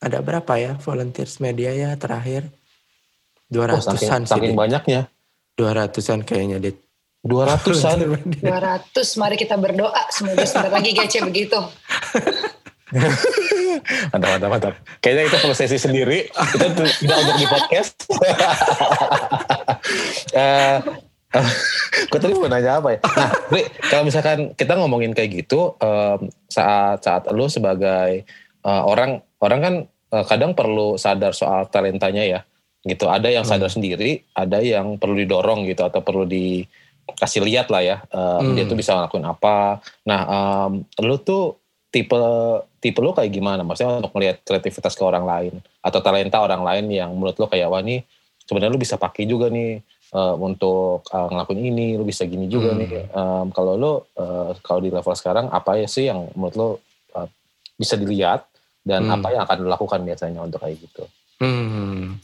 ada 0.02 0.18
berapa 0.18 0.52
ya 0.58 0.74
volunteers 0.82 1.38
media 1.38 1.70
ya 1.70 1.94
terakhir? 1.94 2.50
200-an 3.54 3.78
oh, 3.78 3.94
saking, 3.94 4.26
sih. 4.26 4.26
Saking 4.26 4.54
banyaknya. 4.58 5.06
200-an 5.54 6.26
kayaknya, 6.26 6.58
Dit. 6.58 6.82
200-an? 7.22 8.18
200, 8.42 9.22
mari 9.22 9.38
kita 9.38 9.54
berdoa. 9.54 10.10
Semoga 10.10 10.42
sebentar 10.42 10.74
lagi 10.74 10.90
GC 10.90 11.22
begitu. 11.22 11.54
mantap, 14.10 14.28
mantap, 14.34 14.50
mantap. 14.50 14.74
Kayaknya 14.98 15.22
itu 15.30 15.38
prosesi 15.38 15.78
sendiri. 15.78 16.26
Itu 16.34 16.82
tidak 17.06 17.16
untuk 17.22 17.36
di 17.38 17.46
podcast. 17.46 17.96
uh, 20.34 20.78
gue 22.12 22.18
tadi 22.20 22.32
mau 22.36 22.48
nanya 22.48 22.78
apa 22.78 22.88
ya? 22.92 22.98
Nah, 23.02 23.30
Bri, 23.48 23.64
kalau 23.88 24.04
misalkan 24.04 24.52
kita 24.52 24.76
ngomongin 24.76 25.16
kayak 25.16 25.44
gitu, 25.44 25.74
um, 25.80 26.28
saat 26.48 27.00
saat 27.00 27.24
lu 27.32 27.48
sebagai 27.48 28.28
uh, 28.64 28.82
orang 28.84 29.24
orang 29.40 29.60
kan 29.60 29.74
uh, 30.12 30.24
kadang 30.28 30.52
perlu 30.52 31.00
sadar 31.00 31.32
soal 31.32 31.66
talentanya 31.72 32.22
ya 32.22 32.40
gitu 32.82 33.06
ada 33.06 33.30
yang 33.30 33.46
sadar 33.46 33.70
hmm. 33.70 33.76
sendiri 33.78 34.10
ada 34.34 34.58
yang 34.58 34.98
perlu 34.98 35.14
didorong 35.14 35.62
gitu 35.70 35.86
atau 35.86 36.02
perlu 36.02 36.26
dikasih 36.26 37.46
lihat 37.46 37.70
lah 37.70 37.82
ya 37.82 37.96
um, 38.10 38.42
hmm. 38.42 38.54
dia 38.58 38.64
tuh 38.66 38.74
bisa 38.74 38.98
ngelakuin 38.98 39.26
apa 39.26 39.78
nah 40.02 40.20
um, 40.26 40.82
lu 40.98 41.16
tuh 41.22 41.62
tipe 41.94 42.18
tipe 42.82 42.98
lu 42.98 43.14
kayak 43.14 43.30
gimana 43.30 43.62
maksudnya 43.62 44.02
untuk 44.02 44.10
melihat 44.18 44.42
kreativitas 44.42 44.98
ke 44.98 45.02
orang 45.06 45.22
lain 45.22 45.54
atau 45.78 46.02
talenta 46.02 46.42
orang 46.42 46.66
lain 46.66 46.90
yang 46.90 47.14
menurut 47.14 47.38
lu 47.38 47.46
kayak 47.46 47.70
wah 47.70 47.78
nih 47.78 48.02
sebenarnya 48.42 48.74
lu 48.74 48.82
bisa 48.82 48.98
pakai 48.98 49.30
juga 49.30 49.46
nih 49.46 49.78
uh, 50.12 50.34
untuk 50.36 51.04
uh, 51.10 51.28
ngelakuin 51.32 51.60
ini 51.72 51.86
lu 51.96 52.04
bisa 52.04 52.28
gini 52.28 52.46
juga 52.46 52.72
hmm. 52.72 52.78
nih 52.78 52.90
um, 53.12 53.46
kalau 53.50 53.72
lu 53.74 53.92
uh, 54.20 54.52
kalau 54.60 54.80
di 54.84 54.92
level 54.92 55.16
sekarang 55.16 55.48
apa 55.48 55.80
ya 55.80 55.88
sih 55.88 56.08
yang 56.08 56.28
menurut 56.36 56.54
lu 56.54 56.68
uh, 57.16 57.28
bisa 57.76 57.96
dilihat 57.98 58.46
dan 58.82 59.06
hmm. 59.06 59.14
apa 59.18 59.28
yang 59.32 59.42
akan 59.46 59.58
dilakukan 59.62 60.00
biasanya 60.02 60.40
untuk 60.42 60.60
kayak 60.62 60.76
gitu. 60.82 61.04
Hmm. 61.38 62.18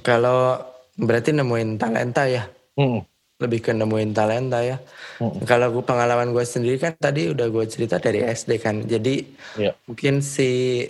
Kalau 0.00 0.60
berarti 0.96 1.36
nemuin 1.36 1.76
talenta 1.76 2.24
ya. 2.24 2.48
Hmm. 2.76 3.04
Lebih 3.40 3.60
ke 3.60 3.72
nemuin 3.76 4.16
talenta 4.16 4.64
ya. 4.64 4.80
Hmm. 5.20 5.44
Kalau 5.44 5.72
gue 5.76 5.84
pengalaman 5.84 6.32
gue 6.32 6.44
sendiri 6.44 6.80
kan 6.80 6.96
tadi 6.96 7.28
udah 7.28 7.46
gue 7.52 7.64
cerita 7.68 8.00
dari 8.00 8.24
SD 8.24 8.60
kan. 8.60 8.80
Jadi 8.84 9.24
yeah. 9.60 9.76
mungkin 9.84 10.24
si 10.24 10.84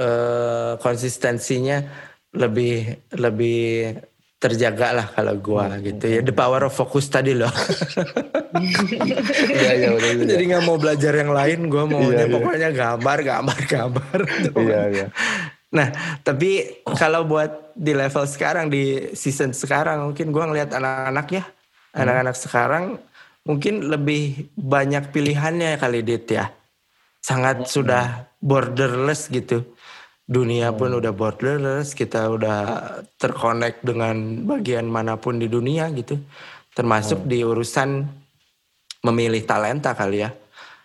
uh, 0.00 0.80
konsistensinya 0.80 1.84
lebih 2.34 3.04
lebih 3.20 3.94
terjaga 4.44 4.92
lah 4.92 5.06
kalau 5.08 5.40
gua 5.40 5.72
hmm. 5.72 5.80
gitu 5.88 6.04
ya 6.04 6.20
the 6.20 6.36
power 6.36 6.68
of 6.68 6.76
focus 6.76 7.08
tadi 7.08 7.32
loh 7.32 7.48
udah, 9.48 9.90
udah. 9.96 10.10
jadi 10.28 10.44
nggak 10.52 10.64
mau 10.68 10.76
belajar 10.76 11.16
yang 11.16 11.32
lain 11.32 11.72
gua 11.72 11.88
iya, 11.88 12.28
iya. 12.28 12.28
pokoknya 12.28 12.68
gambar 12.76 13.18
gambar 13.24 13.58
gambar 13.64 14.18
iya 14.60 14.80
iya 14.92 15.06
nah 15.72 15.88
tapi 16.20 16.84
kalau 16.92 17.24
buat 17.24 17.72
di 17.72 17.96
level 17.96 18.28
sekarang 18.28 18.68
di 18.68 19.16
season 19.16 19.56
sekarang 19.56 20.12
mungkin 20.12 20.28
gua 20.28 20.44
ngelihat 20.52 20.76
anak-anak 20.76 21.26
ya 21.32 21.44
hmm. 21.48 22.00
anak-anak 22.04 22.36
sekarang 22.36 22.84
mungkin 23.48 23.88
lebih 23.88 24.52
banyak 24.60 25.08
pilihannya 25.08 25.80
kali 25.80 26.04
dit 26.04 26.28
ya 26.28 26.52
sangat 27.24 27.64
hmm. 27.64 27.70
sudah 27.72 28.28
borderless 28.44 29.32
gitu 29.32 29.64
dunia 30.24 30.72
pun 30.72 30.92
hmm. 30.92 31.00
udah 31.04 31.12
borderless, 31.12 31.92
kita 31.92 32.32
udah 32.32 32.60
terkonek 33.20 33.84
dengan 33.84 34.44
bagian 34.48 34.88
mana 34.88 35.20
pun 35.20 35.36
di 35.36 35.48
dunia 35.48 35.92
gitu. 35.92 36.16
Termasuk 36.72 37.24
hmm. 37.24 37.28
di 37.28 37.38
urusan 37.44 37.88
memilih 39.04 39.44
talenta 39.44 39.92
kali 39.92 40.24
ya. 40.24 40.32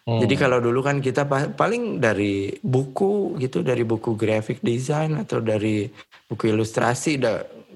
Hmm. 0.03 0.19
Jadi 0.19 0.35
kalau 0.35 0.59
dulu 0.59 0.83
kan 0.83 0.99
kita 0.99 1.23
paling 1.55 2.03
dari 2.03 2.51
buku 2.59 3.39
gitu, 3.39 3.63
dari 3.63 3.87
buku 3.87 4.19
graphic 4.19 4.59
design 4.59 5.15
atau 5.15 5.39
dari 5.39 5.87
buku 6.27 6.51
ilustrasi 6.51 7.21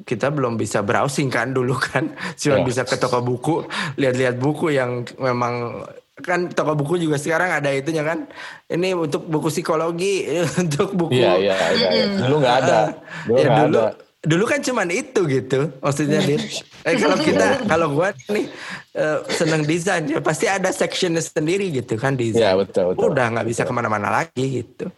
kita 0.04 0.34
belum 0.34 0.60
bisa 0.60 0.84
browsing 0.84 1.32
kan 1.32 1.56
dulu 1.56 1.80
kan. 1.80 2.12
Cuma 2.42 2.60
oh. 2.60 2.68
bisa 2.68 2.84
ke 2.84 3.00
toko 3.00 3.24
buku, 3.24 3.64
lihat-lihat 3.96 4.36
buku 4.36 4.76
yang 4.76 5.08
memang 5.16 5.88
kan 6.22 6.46
toko 6.54 6.78
buku 6.78 7.02
juga 7.02 7.18
sekarang 7.18 7.50
ada 7.50 7.74
itunya 7.74 8.06
kan. 8.06 8.30
Ini 8.70 8.94
untuk 8.94 9.26
buku 9.26 9.50
psikologi 9.50 10.30
untuk 10.62 10.94
buku 10.94 11.18
iya 11.18 11.34
iya 11.42 11.58
iya, 11.74 12.06
dulu 12.22 12.36
nggak 12.44 12.56
ada. 12.66 12.80
Dulu 13.26 13.38
ya 13.42 13.48
dulu 13.66 13.80
ada. 13.82 13.94
dulu 14.24 14.44
kan 14.48 14.60
cuman 14.64 14.88
itu 14.88 15.20
gitu 15.28 15.60
maksudnya 15.84 16.24
dia 16.24 16.40
eh 16.88 16.96
kalau 16.96 17.18
kita 17.20 17.68
kalau 17.68 17.88
gua 17.92 18.16
nih 18.32 18.48
uh, 18.96 19.20
seneng 19.28 19.68
desain 19.68 20.08
ya 20.08 20.24
pasti 20.24 20.48
ada 20.48 20.72
sectionnya 20.72 21.20
sendiri 21.20 21.74
gitu 21.74 21.98
kan 21.98 22.14
desain. 22.14 22.46
Ya, 22.46 22.54
betul, 22.54 22.94
betul. 22.94 23.10
udah 23.10 23.26
nggak 23.34 23.48
bisa 23.50 23.66
ke 23.66 23.74
mana-mana 23.74 24.14
lagi 24.14 24.64
gitu. 24.64 24.94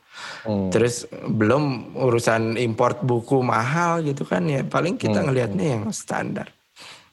Hmm. 0.47 0.71
terus 0.71 1.11
belum 1.11 1.91
urusan 1.99 2.55
import 2.55 3.03
buku 3.03 3.39
mahal 3.39 4.03
gitu 4.03 4.27
kan 4.27 4.43
ya. 4.47 4.67
Paling 4.67 4.99
kita 4.99 5.23
hmm. 5.23 5.27
ngelihatnya 5.31 5.65
yang 5.79 5.83
standar. 5.95 6.51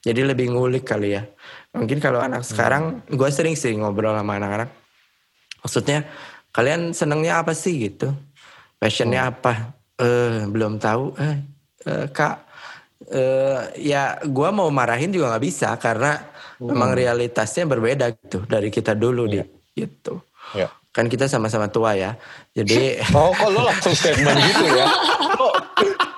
Jadi 0.03 0.27
lebih 0.27 0.51
ngulik 0.51 0.83
kali 0.83 1.15
ya 1.15 1.23
Mungkin 1.73 1.99
kalau 2.05 2.21
anak 2.21 2.45
sekarang, 2.45 3.01
gue 3.09 3.29
sering 3.33 3.57
sih 3.57 3.73
ngobrol 3.73 4.13
sama 4.13 4.37
anak-anak. 4.37 4.69
Maksudnya, 5.65 6.05
kalian 6.53 6.93
senengnya 6.93 7.41
apa 7.41 7.57
sih 7.57 7.89
gitu? 7.89 8.13
Passionnya 8.77 9.25
hmm. 9.25 9.31
apa? 9.33 9.53
Eh, 9.97 10.45
belum 10.53 10.77
tahu. 10.77 11.17
Eh, 11.17 11.37
eh 11.89 12.07
kak, 12.13 12.37
eh, 13.09 13.61
ya 13.81 14.21
gue 14.21 14.49
mau 14.53 14.69
marahin 14.69 15.09
juga 15.09 15.33
nggak 15.33 15.45
bisa 15.45 15.73
karena 15.81 16.21
hmm. 16.61 16.67
memang 16.69 16.91
realitasnya 16.93 17.65
berbeda 17.65 18.13
gitu 18.21 18.45
dari 18.45 18.69
kita 18.69 18.93
dulu 18.93 19.25
yeah. 19.33 19.49
di 19.49 19.81
gitu. 19.85 20.21
Yeah. 20.53 20.71
Kan 20.93 21.09
kita 21.09 21.25
sama-sama 21.25 21.73
tua 21.73 21.97
ya. 21.97 22.21
Jadi 22.53 23.01
Oh, 23.17 23.33
kok 23.33 23.49
lo 23.49 23.65
langsung 23.65 23.97
statement 23.97 24.39
gitu 24.45 24.65
ya? 24.77 24.87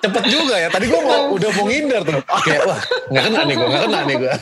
Cepet 0.04 0.24
juga 0.28 0.54
ya. 0.60 0.68
Tadi 0.68 0.84
gue 0.92 1.00
mau 1.00 1.32
udah 1.32 1.50
mau 1.56 1.64
ngindar 1.64 2.02
tuh. 2.04 2.20
Kayak 2.44 2.62
wah 2.68 2.80
nggak 3.08 3.22
kena 3.24 3.40
nih 3.48 3.54
gue, 3.56 3.68
nggak 3.68 3.82
kena 3.88 4.00
nih 4.04 4.16
gue. 4.20 4.34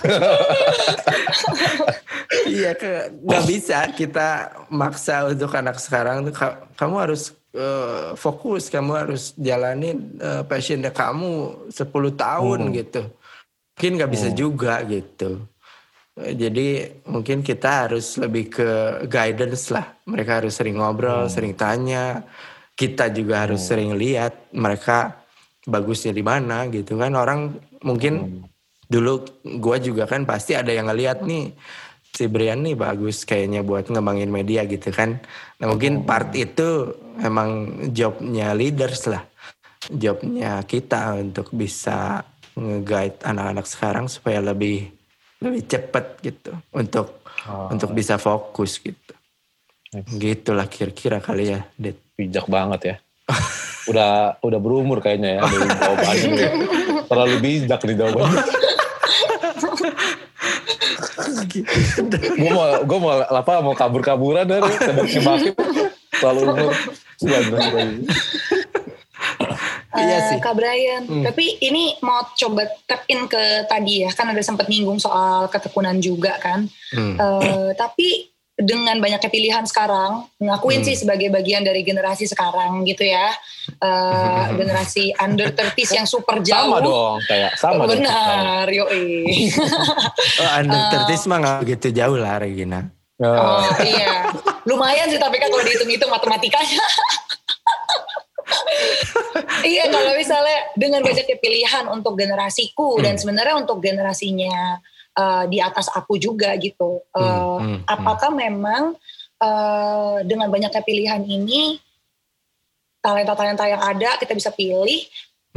iya, 2.59 2.71
ke 2.75 2.93
nggak 3.23 3.45
bisa 3.47 3.79
kita 3.95 4.29
maksa 4.75 5.31
untuk 5.31 5.55
anak 5.55 5.79
sekarang 5.79 6.27
tuh 6.27 6.35
kamu 6.75 6.97
harus 6.99 7.31
uh, 7.55 8.19
fokus, 8.19 8.67
kamu 8.67 8.93
harus 9.07 9.37
jalanin 9.39 10.19
uh, 10.19 10.43
passionnya 10.43 10.91
kamu 10.91 11.71
10 11.71 11.79
tahun 12.19 12.61
hmm. 12.69 12.73
gitu. 12.83 13.03
Mungkin 13.79 13.93
nggak 13.99 14.13
bisa 14.13 14.29
hmm. 14.31 14.37
juga 14.37 14.75
gitu. 14.85 15.47
Jadi 16.13 17.01
mungkin 17.09 17.41
kita 17.41 17.89
harus 17.89 18.21
lebih 18.21 18.53
ke 18.53 18.69
guidance 19.09 19.73
lah. 19.73 19.97
Mereka 20.05 20.45
harus 20.45 20.61
sering 20.61 20.77
ngobrol, 20.77 21.25
hmm. 21.25 21.33
sering 21.33 21.55
tanya. 21.57 22.21
Kita 22.77 23.09
juga 23.09 23.49
harus 23.49 23.65
hmm. 23.65 23.69
sering 23.69 23.91
lihat 23.97 24.53
mereka 24.53 25.22
bagusnya 25.67 26.11
di 26.11 26.25
mana 26.27 26.67
gitu 26.71 26.99
kan 26.99 27.15
orang 27.15 27.55
mungkin 27.87 28.15
hmm. 28.19 28.43
dulu 28.91 29.23
gue 29.47 29.77
juga 29.79 30.11
kan 30.11 30.27
pasti 30.27 30.59
ada 30.59 30.75
yang 30.75 30.91
ngeliat 30.91 31.23
nih 31.23 31.55
si 32.13 32.29
Brian 32.29 32.61
nih 32.61 32.77
bagus 32.77 33.25
kayaknya 33.25 33.65
buat 33.65 33.89
ngembangin 33.89 34.29
media 34.29 34.69
gitu 34.69 34.93
kan 34.93 35.23
nah 35.63 35.67
mungkin 35.71 36.03
hmm. 36.03 36.07
part 36.07 36.35
itu 36.35 36.93
emang 37.23 37.81
jobnya 37.95 38.53
leaders 38.53 39.07
lah 39.09 39.23
jobnya 39.91 40.63
kita 40.67 41.19
untuk 41.19 41.51
bisa 41.55 42.23
nge-guide 42.53 43.19
anak-anak 43.25 43.67
sekarang 43.67 44.07
supaya 44.13 44.45
lebih 44.45 44.93
lebih 45.43 45.63
cepet 45.67 46.07
gitu 46.23 46.53
untuk 46.71 47.25
oh. 47.49 47.73
untuk 47.73 47.91
bisa 47.97 48.21
fokus 48.21 48.79
gitu 48.79 49.15
nice. 49.97 50.13
gitulah 50.21 50.69
kira-kira 50.69 51.19
kali 51.19 51.57
ya 51.57 51.61
Dit. 51.75 51.99
bijak 52.15 52.47
banget 52.47 52.81
ya 52.85 52.97
udah 53.91 54.39
udah 54.43 54.59
berumur 54.63 55.03
kayaknya 55.03 55.39
ya 55.39 55.43
dari 55.47 55.69
jawabannya. 55.69 56.49
Terlalu 57.11 57.35
bijak 57.43 57.81
nih 57.83 57.97
jawabannya. 57.99 58.45
gue 62.33 62.51
mau 62.51 62.65
gue 62.81 62.99
mau 62.99 63.13
apa 63.13 63.61
mau 63.61 63.77
kabur-kaburan 63.77 64.49
dari 64.49 64.65
tebak-tebakin 64.81 65.53
terlalu 66.17 66.41
umur 66.49 66.73
iya 69.93 70.19
sih. 70.33 70.39
Kak 70.41 70.57
Brian, 70.57 71.05
hmm. 71.05 71.25
tapi 71.25 71.61
ini 71.61 72.01
mau 72.01 72.25
coba 72.33 72.65
tap 72.89 73.05
in 73.13 73.29
ke 73.29 73.69
tadi 73.69 74.09
ya, 74.09 74.11
kan 74.17 74.33
ada 74.33 74.41
sempat 74.41 74.67
nyinggung 74.67 74.97
soal 74.97 75.53
ketekunan 75.53 76.01
juga 76.01 76.41
kan. 76.41 76.65
Hmm. 76.97 77.17
Uh, 77.21 77.71
tapi 77.77 78.32
dengan 78.53 79.01
banyaknya 79.01 79.31
pilihan 79.33 79.65
sekarang, 79.65 80.29
ngakuin 80.37 80.85
hmm. 80.85 80.89
sih 80.93 80.97
sebagai 81.01 81.33
bagian 81.33 81.65
dari 81.65 81.81
generasi 81.81 82.29
sekarang 82.29 82.85
gitu 82.85 83.09
ya, 83.09 83.33
uh, 83.81 84.53
generasi 84.53 85.17
under 85.17 85.49
30 85.57 85.97
yang 85.97 86.07
super 86.07 86.45
jauh. 86.45 86.77
Sama 86.77 86.85
dong, 86.85 87.17
kayak 87.25 87.53
sama. 87.57 87.89
Benar, 87.89 88.69
yo 88.69 88.85
oh, 90.43 90.51
under 90.53 90.81
30 91.09 91.09
uh, 91.09 91.25
mah 91.33 91.39
gak 91.41 91.59
begitu 91.65 91.89
jauh 91.97 92.19
lah 92.21 92.37
Regina. 92.45 92.93
Oh, 93.23 93.31
oh 93.31 93.65
iya, 93.81 94.29
lumayan 94.69 95.09
sih 95.09 95.21
tapi 95.21 95.41
kan 95.41 95.49
kalau 95.49 95.65
dihitung-hitung 95.65 96.11
matematikanya. 96.13 96.83
iya 99.73 99.89
kalau 99.89 100.13
misalnya 100.19 100.59
dengan 100.77 101.01
banyaknya 101.01 101.39
pilihan 101.41 101.85
untuk 101.89 102.19
generasiku 102.19 102.99
hmm. 102.99 103.03
dan 103.05 103.15
sebenarnya 103.17 103.55
untuk 103.57 103.79
generasinya 103.81 104.83
uh, 105.17 105.45
di 105.49 105.59
atas 105.61 105.89
aku 105.93 106.17
juga 106.17 106.55
gitu. 106.57 107.05
Uh, 107.13 107.21
hmm, 107.21 107.29
hmm, 107.29 107.61
hmm. 107.61 107.79
apakah 107.89 108.31
hmm. 108.33 108.39
memang 108.39 108.83
uh, 109.43 110.17
dengan 110.25 110.49
banyaknya 110.49 110.83
pilihan 110.85 111.23
ini 111.25 111.81
talenta-talenta 113.03 113.67
yang 113.67 113.83
ada 113.83 114.15
kita 114.17 114.33
bisa 114.33 114.55
pilih 114.55 115.03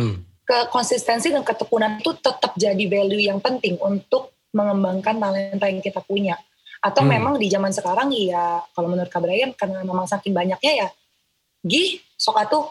hmm. 0.02 0.18
ke 0.44 0.58
konsistensi 0.74 1.30
dan 1.30 1.46
ketekunan 1.46 2.02
itu 2.02 2.18
tetap 2.18 2.58
jadi 2.58 2.84
value 2.90 3.30
yang 3.30 3.38
penting 3.38 3.78
untuk 3.78 4.34
mengembangkan 4.56 5.20
talenta 5.22 5.66
yang 5.70 5.84
kita 5.84 6.02
punya. 6.02 6.36
Atau 6.82 7.06
hmm. 7.06 7.12
memang 7.18 7.34
di 7.38 7.48
zaman 7.50 7.70
sekarang 7.74 8.10
ya 8.14 8.62
kalau 8.74 8.90
menurut 8.90 9.10
Kak 9.10 9.22
Brian 9.22 9.54
karena 9.54 9.86
memang 9.86 10.10
saking 10.10 10.34
banyaknya 10.34 10.86
ya 10.86 10.88
gih 11.66 11.98
sok 12.14 12.38
atuh 12.46 12.66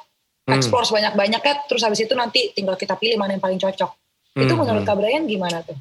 hmm. 0.46 0.54
explore 0.54 0.86
sebanyak-banyaknya 0.86 1.66
terus 1.66 1.82
habis 1.82 1.98
itu 1.98 2.14
nanti 2.14 2.54
tinggal 2.54 2.78
kita 2.78 2.94
pilih 2.94 3.18
mana 3.18 3.38
yang 3.38 3.42
paling 3.42 3.58
cocok. 3.58 3.90
Hmm. 4.34 4.42
Itu 4.46 4.54
menurut 4.58 4.82
Kak 4.82 4.98
Brian 4.98 5.26
gimana 5.26 5.62
tuh? 5.62 5.78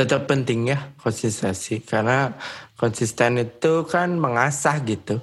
Tetap 0.00 0.24
penting 0.24 0.72
ya 0.72 0.96
konsistensi 0.96 1.84
karena 1.84 2.32
konsisten 2.80 3.36
itu 3.36 3.84
kan 3.84 4.16
mengasah 4.16 4.80
gitu. 4.88 5.20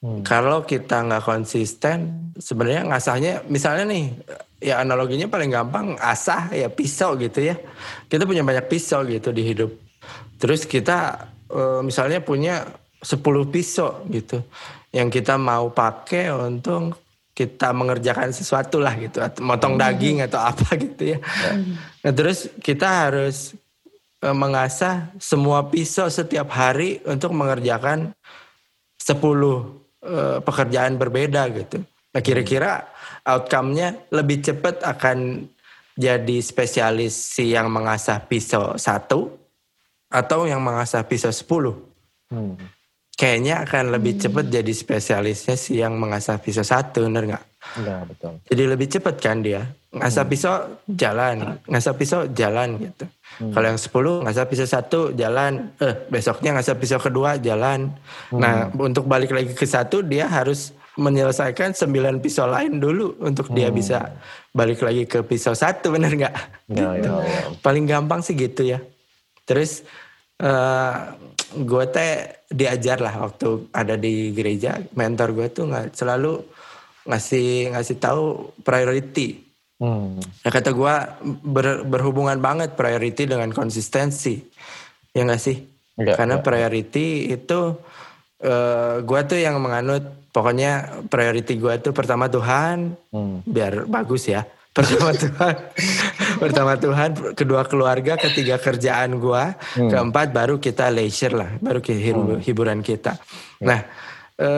Hmm. 0.00 0.24
Kalau 0.24 0.64
kita 0.64 1.04
nggak 1.04 1.28
konsisten, 1.28 2.32
sebenarnya 2.40 2.88
ngasahnya, 2.88 3.44
misalnya 3.52 3.84
nih, 3.84 4.16
ya 4.64 4.80
analoginya 4.80 5.28
paling 5.28 5.52
gampang 5.52 6.00
asah 6.00 6.48
ya 6.56 6.72
pisau 6.72 7.20
gitu 7.20 7.44
ya. 7.44 7.60
Kita 8.08 8.24
punya 8.24 8.40
banyak 8.40 8.64
pisau 8.72 9.04
gitu 9.04 9.28
di 9.28 9.44
hidup. 9.44 9.68
Terus 10.40 10.64
kita 10.64 11.28
e, 11.52 11.84
misalnya 11.84 12.24
punya 12.24 12.64
10 13.04 13.20
pisau 13.52 14.08
gitu, 14.08 14.40
yang 14.96 15.12
kita 15.12 15.36
mau 15.36 15.68
pakai 15.68 16.32
untuk 16.32 16.96
kita 17.36 17.76
mengerjakan 17.76 18.32
sesuatu 18.32 18.80
lah 18.80 18.96
gitu, 18.96 19.20
atau 19.20 19.44
motong 19.44 19.76
hmm. 19.76 19.84
daging 19.84 20.16
atau 20.24 20.40
apa 20.40 20.80
gitu 20.80 21.12
ya. 21.12 21.18
Hmm. 21.20 21.76
Nah 21.76 22.12
terus 22.16 22.48
kita 22.64 22.88
harus 22.88 23.52
Eh, 23.52 23.59
mengasah 24.20 25.08
semua 25.16 25.72
pisau 25.72 26.12
setiap 26.12 26.52
hari 26.52 27.00
untuk 27.08 27.32
mengerjakan 27.32 28.12
10 29.00 29.16
uh, 29.16 30.38
pekerjaan 30.44 31.00
berbeda 31.00 31.48
gitu. 31.56 31.80
Nah 32.12 32.20
kira-kira 32.20 32.84
outcome-nya 33.24 34.12
lebih 34.12 34.44
cepat 34.44 34.84
akan 34.84 35.48
jadi 35.96 36.36
spesialis 36.44 37.16
si 37.16 37.56
yang 37.56 37.72
mengasah 37.72 38.20
pisau 38.28 38.76
satu 38.76 39.32
atau 40.12 40.44
yang 40.44 40.60
mengasah 40.60 41.04
pisau 41.08 41.32
10. 41.32 41.88
Hmm. 42.30 42.54
kayaknya 43.18 43.66
akan 43.66 43.90
lebih 43.90 44.16
hmm. 44.16 44.22
cepet 44.22 44.46
jadi 44.54 44.72
spesialisnya 44.72 45.58
si 45.58 45.82
yang 45.82 45.98
mengasah 45.98 46.38
pisau 46.38 46.62
satu, 46.62 47.10
bener 47.10 47.26
nggak? 47.26 47.44
Iya 47.82 47.96
betul. 48.06 48.32
Jadi 48.46 48.62
lebih 48.70 48.86
cepet 48.86 49.16
kan 49.18 49.42
dia 49.42 49.66
ngasah 49.90 50.24
pisau 50.30 50.54
jalan, 50.86 51.58
ngasah 51.66 51.94
pisau 51.98 52.30
jalan 52.30 52.78
gitu. 52.78 53.10
Hmm. 53.42 53.50
Kalau 53.50 53.66
yang 53.74 53.80
sepuluh 53.80 54.14
ngasah 54.22 54.46
pisau 54.46 54.66
satu 54.66 55.00
jalan, 55.10 55.74
eh 55.82 56.06
besoknya 56.06 56.54
ngasah 56.54 56.78
pisau 56.78 57.02
kedua 57.02 57.42
jalan. 57.42 57.90
Hmm. 58.30 58.38
Nah 58.38 58.54
untuk 58.78 59.10
balik 59.10 59.34
lagi 59.34 59.50
ke 59.50 59.66
satu 59.66 60.06
dia 60.06 60.30
harus 60.30 60.70
menyelesaikan 60.94 61.74
sembilan 61.74 62.22
pisau 62.22 62.46
lain 62.46 62.78
dulu 62.78 63.18
untuk 63.18 63.50
hmm. 63.50 63.56
dia 63.58 63.68
bisa 63.74 64.14
balik 64.54 64.78
lagi 64.86 65.10
ke 65.10 65.26
pisau 65.26 65.58
satu, 65.58 65.90
bener 65.98 66.14
nggak? 66.14 66.34
Ya, 66.70 66.94
gitu. 66.94 67.10
ya, 67.10 67.26
ya. 67.26 67.40
Paling 67.58 67.84
gampang 67.90 68.22
sih 68.22 68.38
gitu 68.38 68.62
ya. 68.62 68.78
Terus 69.42 69.82
uh, 70.38 71.18
gue 71.50 71.84
teh 71.90 72.46
diajar 72.46 73.02
lah 73.02 73.26
waktu 73.26 73.66
ada 73.74 73.98
di 73.98 74.30
gereja 74.30 74.78
mentor 74.94 75.34
gue 75.34 75.46
tuh 75.50 75.66
nggak 75.66 75.98
selalu 75.98 76.46
ngasih 77.10 77.74
ngasih 77.74 77.96
tahu 77.98 78.54
priority. 78.62 79.49
Hmm. 79.80 80.20
Ya 80.44 80.52
kata 80.52 80.76
gue 80.76 80.94
ber, 81.40 81.88
berhubungan 81.88 82.36
banget 82.36 82.76
priority 82.76 83.24
dengan 83.24 83.48
konsistensi, 83.56 84.36
ya 85.16 85.24
nggak 85.24 85.40
sih? 85.40 85.56
Enggak, 85.96 86.20
Karena 86.20 86.36
enggak. 86.36 86.46
priority 86.46 87.32
itu 87.32 87.60
uh, 87.60 87.72
eh, 88.44 88.94
gue 89.00 89.20
tuh 89.24 89.38
yang 89.40 89.56
menganut 89.56 90.04
pokoknya 90.30 91.02
priority 91.08 91.56
gue 91.56 91.74
tuh 91.80 91.96
pertama 91.96 92.28
Tuhan, 92.28 92.92
hmm. 93.10 93.48
biar 93.48 93.88
bagus 93.88 94.28
ya 94.28 94.44
pertama 94.76 95.10
Tuhan 95.10 95.54
pertama 96.38 96.72
Tuhan 96.78 97.10
kedua 97.34 97.66
keluarga 97.66 98.14
ketiga 98.14 98.54
kerjaan 98.54 99.18
gua 99.18 99.58
hmm. 99.74 99.90
keempat 99.90 100.30
baru 100.30 100.62
kita 100.62 100.94
leisure 100.94 101.34
lah 101.34 101.50
baru 101.58 101.82
hmm. 101.82 102.38
hiburan 102.38 102.78
kita 102.78 103.18
hmm. 103.18 103.66
nah 103.66 103.82
e, 104.38 104.48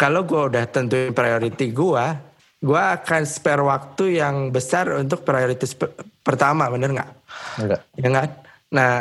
kalau 0.00 0.24
gua 0.24 0.48
udah 0.48 0.64
tentuin 0.64 1.12
priority 1.12 1.76
gua 1.76 2.16
gua 2.60 3.00
akan 3.00 3.22
spare 3.24 3.64
waktu 3.64 4.20
yang 4.20 4.52
besar 4.52 4.88
untuk 5.00 5.24
prioritas 5.24 5.72
pertama 6.20 6.68
bener 6.68 6.92
nggak 6.92 7.10
enggak 7.60 7.80
ya 7.96 8.08
kan 8.12 8.28
nah 8.70 8.92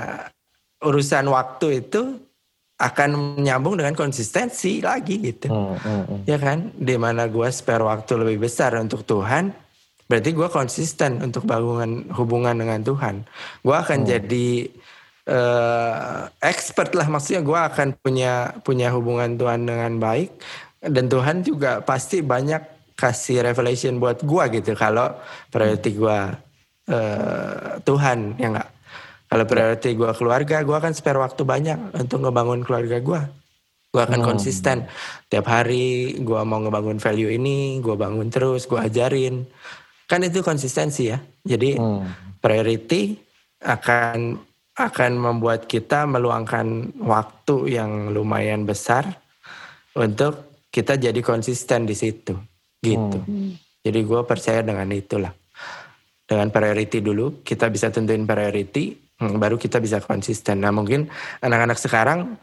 urusan 0.79 1.27
waktu 1.27 1.85
itu 1.85 2.17
akan 2.79 3.35
menyambung 3.35 3.75
dengan 3.75 3.91
konsistensi 3.91 4.79
lagi 4.79 5.19
gitu 5.19 5.51
hmm, 5.51 5.75
hmm, 5.75 6.03
hmm. 6.07 6.19
ya 6.23 6.37
kan 6.39 6.71
di 6.73 6.95
mana 6.95 7.27
gua 7.27 7.51
spare 7.51 7.83
waktu 7.83 8.15
lebih 8.15 8.47
besar 8.47 8.79
untuk 8.79 9.03
Tuhan 9.03 9.51
berarti 10.09 10.33
gue 10.33 10.49
konsisten 10.49 11.21
untuk 11.21 11.45
bangun 11.45 12.09
hubungan 12.17 12.57
dengan 12.57 12.81
Tuhan. 12.81 13.29
Gue 13.61 13.77
akan 13.77 14.01
hmm. 14.01 14.09
jadi 14.09 14.49
uh, 15.29 16.19
expert 16.41 16.97
lah 16.97 17.05
maksudnya 17.05 17.45
gue 17.45 17.59
akan 17.59 17.87
punya 18.01 18.57
punya 18.65 18.89
hubungan 18.89 19.37
Tuhan 19.37 19.69
dengan 19.69 20.01
baik 20.01 20.33
dan 20.81 21.05
Tuhan 21.05 21.45
juga 21.45 21.85
pasti 21.85 22.25
banyak 22.25 22.78
kasih 22.99 23.39
revelation 23.47 23.95
buat 24.03 24.19
gue 24.19 24.43
gitu 24.59 24.75
kalau 24.75 25.15
priority 25.47 25.95
gue 25.95 26.19
uh, 26.91 27.79
Tuhan 27.87 28.35
ya 28.35 28.51
enggak. 28.51 28.69
Kalau 29.29 29.45
priority 29.45 29.93
gue 29.93 30.09
keluarga, 30.17 30.57
gue 30.65 30.73
akan 30.73 30.89
spare 30.97 31.21
waktu 31.21 31.45
banyak 31.45 31.93
untuk 31.93 32.25
ngebangun 32.25 32.65
keluarga 32.65 32.97
gue. 32.97 33.21
Gue 33.93 34.01
akan 34.01 34.25
hmm. 34.25 34.27
konsisten. 34.27 34.89
Tiap 35.29 35.45
hari 35.45 36.17
gue 36.17 36.41
mau 36.41 36.57
ngebangun 36.57 36.97
value 36.97 37.29
ini, 37.29 37.77
gue 37.77 37.93
bangun 37.93 38.33
terus, 38.33 38.65
gue 38.65 38.81
ajarin. 38.81 39.45
Kan 40.09 40.25
itu 40.25 40.41
konsistensi 40.41 41.13
ya. 41.13 41.21
Jadi 41.45 41.77
hmm. 41.77 42.41
priority 42.41 43.21
akan 43.61 44.49
akan 44.73 45.11
membuat 45.13 45.69
kita 45.69 46.09
meluangkan 46.09 46.97
waktu 47.03 47.77
yang 47.77 48.09
lumayan 48.09 48.65
besar 48.65 49.05
untuk 49.93 50.65
kita 50.73 50.97
jadi 50.97 51.19
konsisten 51.21 51.85
di 51.85 51.93
situ 51.93 52.33
gitu. 52.83 53.19
Hmm. 53.19 53.55
Jadi 53.83 53.99
gue 54.03 54.21
percaya 54.27 54.59
dengan 54.63 54.87
itulah. 54.91 55.31
Dengan 56.29 56.53
priority 56.53 57.01
dulu 57.01 57.41
kita 57.41 57.71
bisa 57.73 57.89
tentuin 57.89 58.23
priority, 58.23 58.93
hmm, 59.17 59.35
baru 59.39 59.57
kita 59.57 59.81
bisa 59.81 59.97
konsisten. 60.03 60.61
Nah 60.61 60.69
mungkin 60.69 61.09
anak-anak 61.41 61.77
sekarang 61.81 62.37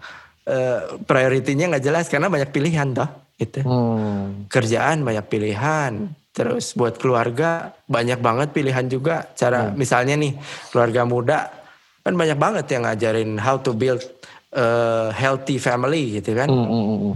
uh, 0.49 0.81
prioritinya 1.07 1.77
nggak 1.77 1.85
jelas 1.85 2.11
karena 2.11 2.27
banyak 2.27 2.51
pilihan 2.51 2.91
toh. 2.93 3.11
Itu 3.37 3.63
hmm. 3.63 4.49
kerjaan 4.49 5.05
banyak 5.05 5.27
pilihan, 5.29 5.93
Terus 6.37 6.77
buat 6.77 7.01
keluarga 7.01 7.73
banyak 7.89 8.21
banget 8.21 8.53
pilihan 8.53 8.85
juga 8.93 9.25
cara 9.33 9.73
hmm. 9.73 9.81
misalnya 9.81 10.21
nih 10.21 10.37
keluarga 10.69 11.09
muda 11.09 11.49
kan 12.05 12.13
banyak 12.13 12.37
banget 12.37 12.67
yang 12.77 12.85
ngajarin 12.85 13.41
how 13.41 13.57
to 13.57 13.73
build 13.73 14.05
a 14.53 15.09
healthy 15.17 15.57
family 15.57 16.21
gitu 16.21 16.37
kan. 16.37 16.53
Hmm, 16.53 16.69
hmm, 16.69 16.85
hmm, 16.85 16.99
hmm. 17.01 17.15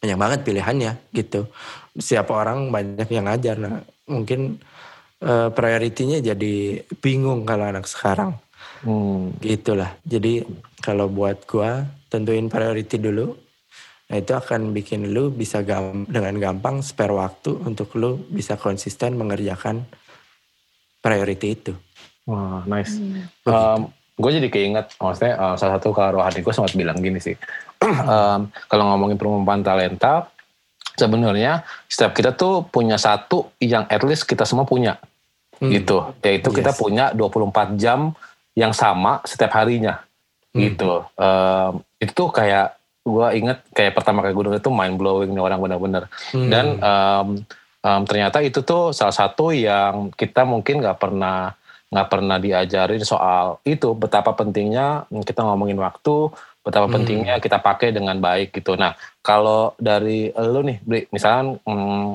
Banyak 0.00 0.18
banget 0.18 0.40
pilihannya 0.48 0.92
gitu. 1.12 1.52
Siapa 1.92 2.32
orang 2.32 2.72
banyak 2.72 3.08
yang 3.12 3.28
ngajar. 3.28 3.56
Nah, 3.60 3.84
mungkin 4.08 4.56
uh, 5.24 5.48
prioritinya 5.52 6.18
jadi 6.20 6.80
bingung 7.00 7.44
kalau 7.44 7.68
anak 7.68 7.84
sekarang. 7.84 8.36
Hmm. 8.82 9.36
Gitulah. 9.38 9.96
Jadi 10.02 10.42
kalau 10.80 11.06
buat 11.12 11.44
gua 11.46 11.84
tentuin 12.08 12.48
priority 12.48 13.00
dulu 13.00 13.36
Nah 14.12 14.20
itu 14.20 14.36
akan 14.36 14.76
bikin 14.76 15.08
lu 15.16 15.32
bisa 15.32 15.64
gam 15.64 16.04
dengan 16.04 16.36
gampang 16.36 16.84
spare 16.84 17.16
waktu 17.16 17.56
untuk 17.64 17.96
lu 17.96 18.20
bisa 18.28 18.60
konsisten 18.60 19.16
mengerjakan 19.16 19.88
priority 21.00 21.56
itu. 21.56 21.72
Wah 22.28 22.60
nice. 22.68 23.00
Hmm. 23.00 23.24
Um, 23.48 23.80
gue 24.20 24.30
jadi 24.36 24.48
keinget, 24.52 24.92
maksudnya 25.00 25.40
uh, 25.40 25.56
salah 25.56 25.80
satu 25.80 25.96
kalau 25.96 26.20
rohani 26.20 26.44
gue 26.44 26.52
sempat 26.52 26.76
bilang 26.76 27.00
gini 27.00 27.16
sih. 27.24 27.32
um, 28.12 28.52
kalau 28.68 28.84
ngomongin 28.92 29.16
perempuan 29.16 29.64
talenta, 29.64 30.28
sebenarnya 31.02 31.66
setiap 31.90 32.14
kita 32.14 32.30
tuh 32.38 32.62
punya 32.70 32.94
satu 32.94 33.50
yang 33.58 33.84
at 33.90 34.02
least 34.06 34.30
kita 34.30 34.46
semua 34.46 34.62
punya. 34.62 35.02
Hmm. 35.58 35.70
Gitu. 35.74 35.98
Yaitu 36.22 36.48
yes. 36.54 36.56
kita 36.62 36.72
punya 36.78 37.10
24 37.10 37.74
jam 37.74 38.14
yang 38.54 38.70
sama 38.70 39.18
setiap 39.26 39.58
harinya. 39.58 39.98
Hmm. 40.54 40.62
Gitu. 40.62 40.90
Um, 41.18 41.82
itu 41.98 42.12
tuh 42.14 42.30
kayak 42.30 42.78
gue 43.02 43.26
inget 43.34 43.58
kayak 43.74 43.98
pertama 43.98 44.22
kali 44.22 44.30
gue 44.30 44.44
denger 44.46 44.62
itu 44.62 44.70
mind 44.70 44.94
blowing 44.94 45.34
nih 45.34 45.42
orang 45.42 45.58
bener-bener 45.58 46.06
hmm. 46.30 46.50
dan 46.54 46.66
um, 46.78 47.28
um, 47.82 48.02
ternyata 48.06 48.38
itu 48.38 48.62
tuh 48.62 48.94
salah 48.94 49.10
satu 49.10 49.50
yang 49.50 50.14
kita 50.14 50.46
mungkin 50.46 50.78
nggak 50.78 51.02
pernah 51.02 51.50
nggak 51.92 52.08
pernah 52.08 52.38
diajarin 52.38 53.02
soal 53.02 53.58
itu 53.66 53.92
betapa 53.98 54.32
pentingnya 54.32 55.04
kita 55.26 55.42
ngomongin 55.44 55.76
waktu 55.82 56.30
betapa 56.62 56.86
hmm. 56.86 56.94
pentingnya 56.94 57.34
kita 57.42 57.58
pakai 57.58 57.90
dengan 57.90 58.16
baik 58.18 58.54
gitu 58.54 58.78
nah 58.78 58.94
kalau 59.20 59.74
dari 59.78 60.30
lu 60.30 60.62
nih 60.62 60.78
Bri, 60.82 61.00
misalnya 61.10 61.58
um, 61.66 62.14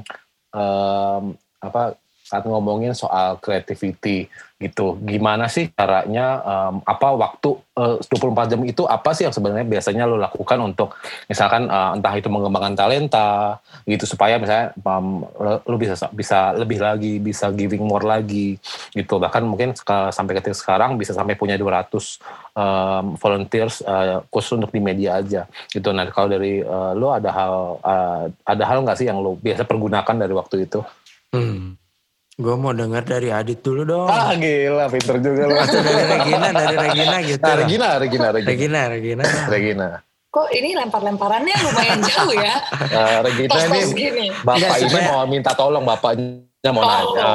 um, 0.56 1.24
apa 1.60 1.96
saat 2.28 2.44
ngomongin 2.44 2.92
soal 2.92 3.40
creativity 3.40 4.28
gitu. 4.58 4.98
Gimana 5.06 5.46
sih 5.46 5.70
caranya 5.70 6.42
um, 6.42 6.82
apa 6.82 7.14
waktu 7.14 7.50
uh, 7.78 8.02
24 8.02 8.58
jam 8.58 8.62
itu 8.66 8.90
apa 8.90 9.14
sih 9.14 9.30
yang 9.30 9.34
sebenarnya 9.34 9.70
biasanya 9.70 10.10
lo 10.10 10.18
lakukan 10.18 10.58
untuk 10.66 10.98
misalkan 11.30 11.70
uh, 11.70 11.94
entah 11.94 12.14
itu 12.18 12.26
mengembangkan 12.26 12.74
talenta 12.74 13.62
gitu 13.86 14.10
supaya 14.10 14.42
misalnya 14.42 14.74
um, 14.82 15.22
lo 15.62 15.76
bisa 15.78 15.94
bisa 16.10 16.58
lebih 16.58 16.82
lagi, 16.82 17.22
bisa 17.22 17.54
giving 17.54 17.86
more 17.86 18.02
lagi 18.02 18.58
gitu. 18.98 19.22
Bahkan 19.22 19.46
mungkin 19.46 19.78
sampai 20.10 20.42
ketika 20.42 20.58
sekarang 20.58 20.98
bisa 20.98 21.14
sampai 21.14 21.38
punya 21.38 21.54
200 21.54 21.94
um, 22.58 23.06
volunteers 23.22 23.86
uh, 23.86 24.26
khusus 24.34 24.58
untuk 24.58 24.74
di 24.74 24.82
media 24.82 25.22
aja 25.22 25.46
gitu. 25.70 25.94
Nah, 25.94 26.10
kalau 26.10 26.34
dari 26.34 26.66
uh, 26.66 26.98
lo 26.98 27.14
ada 27.14 27.30
hal 27.30 27.54
uh, 27.86 28.26
ada 28.42 28.64
hal 28.66 28.82
nggak 28.82 28.98
sih 28.98 29.06
yang 29.06 29.22
lo 29.22 29.38
biasa 29.38 29.70
pergunakan 29.70 30.16
dari 30.18 30.34
waktu 30.34 30.66
itu? 30.66 30.82
Hmm. 31.30 31.78
Gue 32.38 32.54
mau 32.54 32.70
dengar 32.70 33.02
dari 33.02 33.34
Adit 33.34 33.66
dulu 33.66 33.82
dong. 33.82 34.06
Ah 34.06 34.30
gila, 34.38 34.86
pinter 34.94 35.18
juga 35.26 35.50
lo. 35.50 35.58
Atau 35.58 35.82
dari 35.82 36.04
Regina, 36.06 36.48
dari 36.54 36.76
Regina 36.78 37.18
gitu. 37.26 37.42
Nah, 37.42 37.56
Regina, 37.58 37.88
Regina, 37.98 38.28
Regina. 38.30 38.46
Regina, 38.54 38.82
Regina. 38.94 39.24
Regina. 39.50 39.88
Kok 40.30 40.48
ini 40.54 40.70
lempar-lemparannya 40.78 41.56
lumayan 41.66 41.98
jauh 42.06 42.38
ya? 42.38 42.62
Uh, 42.94 43.18
Regina 43.26 43.58
ini 43.58 43.80
gini. 43.90 44.26
bapak 44.46 44.54
Nggak, 44.54 44.70
ini 44.70 44.86
supaya... 44.86 45.08
mau 45.10 45.26
minta 45.26 45.52
tolong 45.58 45.82
bapaknya 45.82 46.70
mau 46.78 46.86
oh. 46.86 46.90
nanya. 46.94 47.26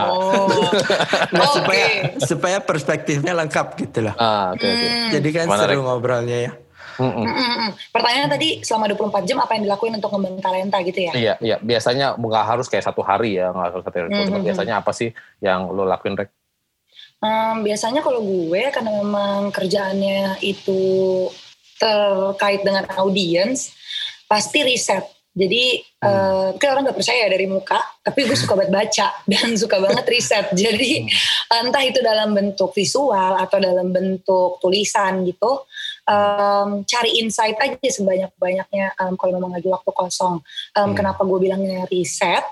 nah, 1.35 1.51
okay. 1.51 1.51
supaya 1.51 1.85
supaya 2.23 2.59
perspektifnya 2.63 3.35
lengkap 3.35 3.67
gitu 3.83 4.07
loh. 4.07 4.15
Ah, 4.23 4.55
okay, 4.55 4.71
okay. 4.71 4.87
Hmm. 4.87 5.11
Jadi 5.19 5.29
kan 5.35 5.45
Mana 5.51 5.67
seru 5.67 5.83
Reg? 5.83 5.83
ngobrolnya 5.83 6.39
ya. 6.47 6.53
Mm 7.03 7.35
-mm. 7.35 7.71
Pertanyaan 7.91 8.31
tadi 8.31 8.49
selama 8.63 8.87
24 8.95 9.27
jam 9.27 9.39
apa 9.43 9.53
yang 9.59 9.63
dilakuin 9.67 9.95
untuk 9.99 10.11
ngembangin 10.15 10.43
talenta 10.43 10.79
gitu 10.87 11.01
ya? 11.11 11.13
Iya, 11.13 11.35
iya. 11.43 11.57
Biasanya 11.59 12.15
nggak 12.15 12.45
harus 12.47 12.67
kayak 12.71 12.87
satu 12.87 13.03
hari 13.03 13.43
ya, 13.43 13.51
nggak 13.51 13.67
harus 13.75 13.83
satu 13.83 13.97
hari. 13.99 14.09
Mm 14.15 14.23
-hmm. 14.31 14.43
Biasanya 14.47 14.75
apa 14.79 14.93
sih 14.95 15.11
yang 15.43 15.67
lo 15.69 15.83
lakuin, 15.83 16.15
Rek? 16.15 16.31
Um, 17.23 17.63
biasanya 17.63 18.03
kalau 18.03 18.19
gue 18.19 18.63
karena 18.75 18.99
memang 18.99 19.55
kerjaannya 19.55 20.43
itu 20.43 20.83
terkait 21.79 22.67
dengan 22.67 22.83
audiens, 22.99 23.71
pasti 24.27 24.67
riset. 24.67 25.07
Jadi 25.33 25.81
hmm. 25.81 26.61
uh, 26.61 26.69
orang 26.69 26.83
nggak 26.85 26.99
percaya 26.99 27.25
dari 27.31 27.49
muka, 27.49 27.81
tapi 28.05 28.29
gue 28.29 28.37
suka 28.37 28.53
banget 28.53 28.75
baca 28.75 29.09
dan 29.31 29.55
suka 29.55 29.79
banget 29.79 30.05
riset. 30.11 30.51
Jadi 30.53 31.07
hmm. 31.07 31.63
entah 31.63 31.83
itu 31.87 32.03
dalam 32.03 32.35
bentuk 32.35 32.75
visual 32.75 33.39
atau 33.39 33.57
dalam 33.63 33.95
bentuk 33.95 34.59
tulisan 34.59 35.23
gitu, 35.25 35.65
um, 36.07 36.83
cari 36.83 37.23
insight 37.23 37.59
aja 37.59 37.79
sebanyak 37.79 38.31
banyaknya 38.39 38.95
um, 38.99 39.15
kalau 39.15 39.39
memang 39.39 39.55
lagi 39.55 39.69
waktu 39.71 39.91
kosong. 39.95 40.43
Um, 40.75 40.83
hmm. 40.91 40.95
Kenapa 40.97 41.23
gue 41.23 41.39
bilangnya 41.39 41.87
riset? 41.89 42.43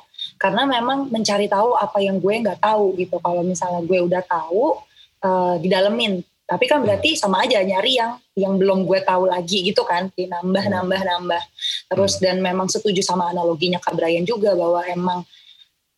Karena 0.41 0.65
memang 0.69 1.09
mencari 1.09 1.49
tahu 1.49 1.77
apa 1.77 2.01
yang 2.01 2.21
gue 2.21 2.35
nggak 2.45 2.61
tahu 2.61 2.97
gitu. 2.97 3.17
Kalau 3.21 3.43
misalnya 3.45 3.81
gue 3.85 3.99
udah 4.05 4.23
tahu, 4.25 4.79
uh, 5.25 5.55
didalemin. 5.61 6.23
Tapi 6.51 6.67
kan 6.67 6.83
berarti 6.83 7.15
sama 7.15 7.47
aja 7.47 7.63
nyari 7.63 7.95
yang 7.95 8.19
yang 8.35 8.59
belum 8.59 8.83
gue 8.83 8.99
tahu 9.07 9.31
lagi 9.31 9.63
gitu 9.63 9.87
kan, 9.87 10.11
nambah 10.11 10.65
hmm. 10.67 10.75
nambah 10.75 11.01
nambah. 11.01 11.43
Terus 11.93 12.19
hmm. 12.19 12.23
dan 12.23 12.37
memang 12.43 12.67
setuju 12.67 13.01
sama 13.05 13.31
analoginya 13.31 13.79
Kak 13.79 13.95
Brian 13.95 14.27
juga 14.27 14.55
bahwa 14.59 14.83
emang 14.87 15.23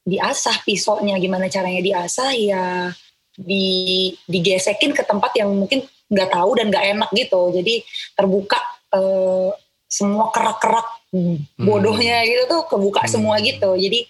diasah 0.03 0.67
pisaunya 0.67 1.15
gimana 1.23 1.47
caranya 1.47 1.79
diasah 1.79 2.35
ya 2.35 2.91
di 3.39 4.11
digesekin 4.27 4.93
ke 4.93 5.07
tempat 5.07 5.31
yang 5.39 5.55
mungkin 5.55 5.87
nggak 6.13 6.29
tahu 6.29 6.51
dan 6.61 6.69
nggak 6.69 6.87
enak 6.93 7.11
gitu 7.17 7.41
jadi 7.57 7.75
terbuka 8.13 8.61
eh, 8.93 9.51
semua 9.93 10.33
kerak-kerak 10.33 10.89
hmm. 11.13 11.61
bodohnya 11.61 12.25
gitu 12.25 12.49
tuh 12.49 12.63
kebuka 12.69 13.05
hmm. 13.05 13.13
semua 13.13 13.37
gitu 13.45 13.77
jadi 13.77 14.01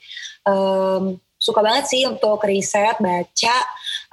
um, 0.46 1.18
suka 1.42 1.58
banget 1.58 1.90
sih 1.90 2.02
untuk 2.06 2.38
riset 2.46 3.02
baca 3.02 3.56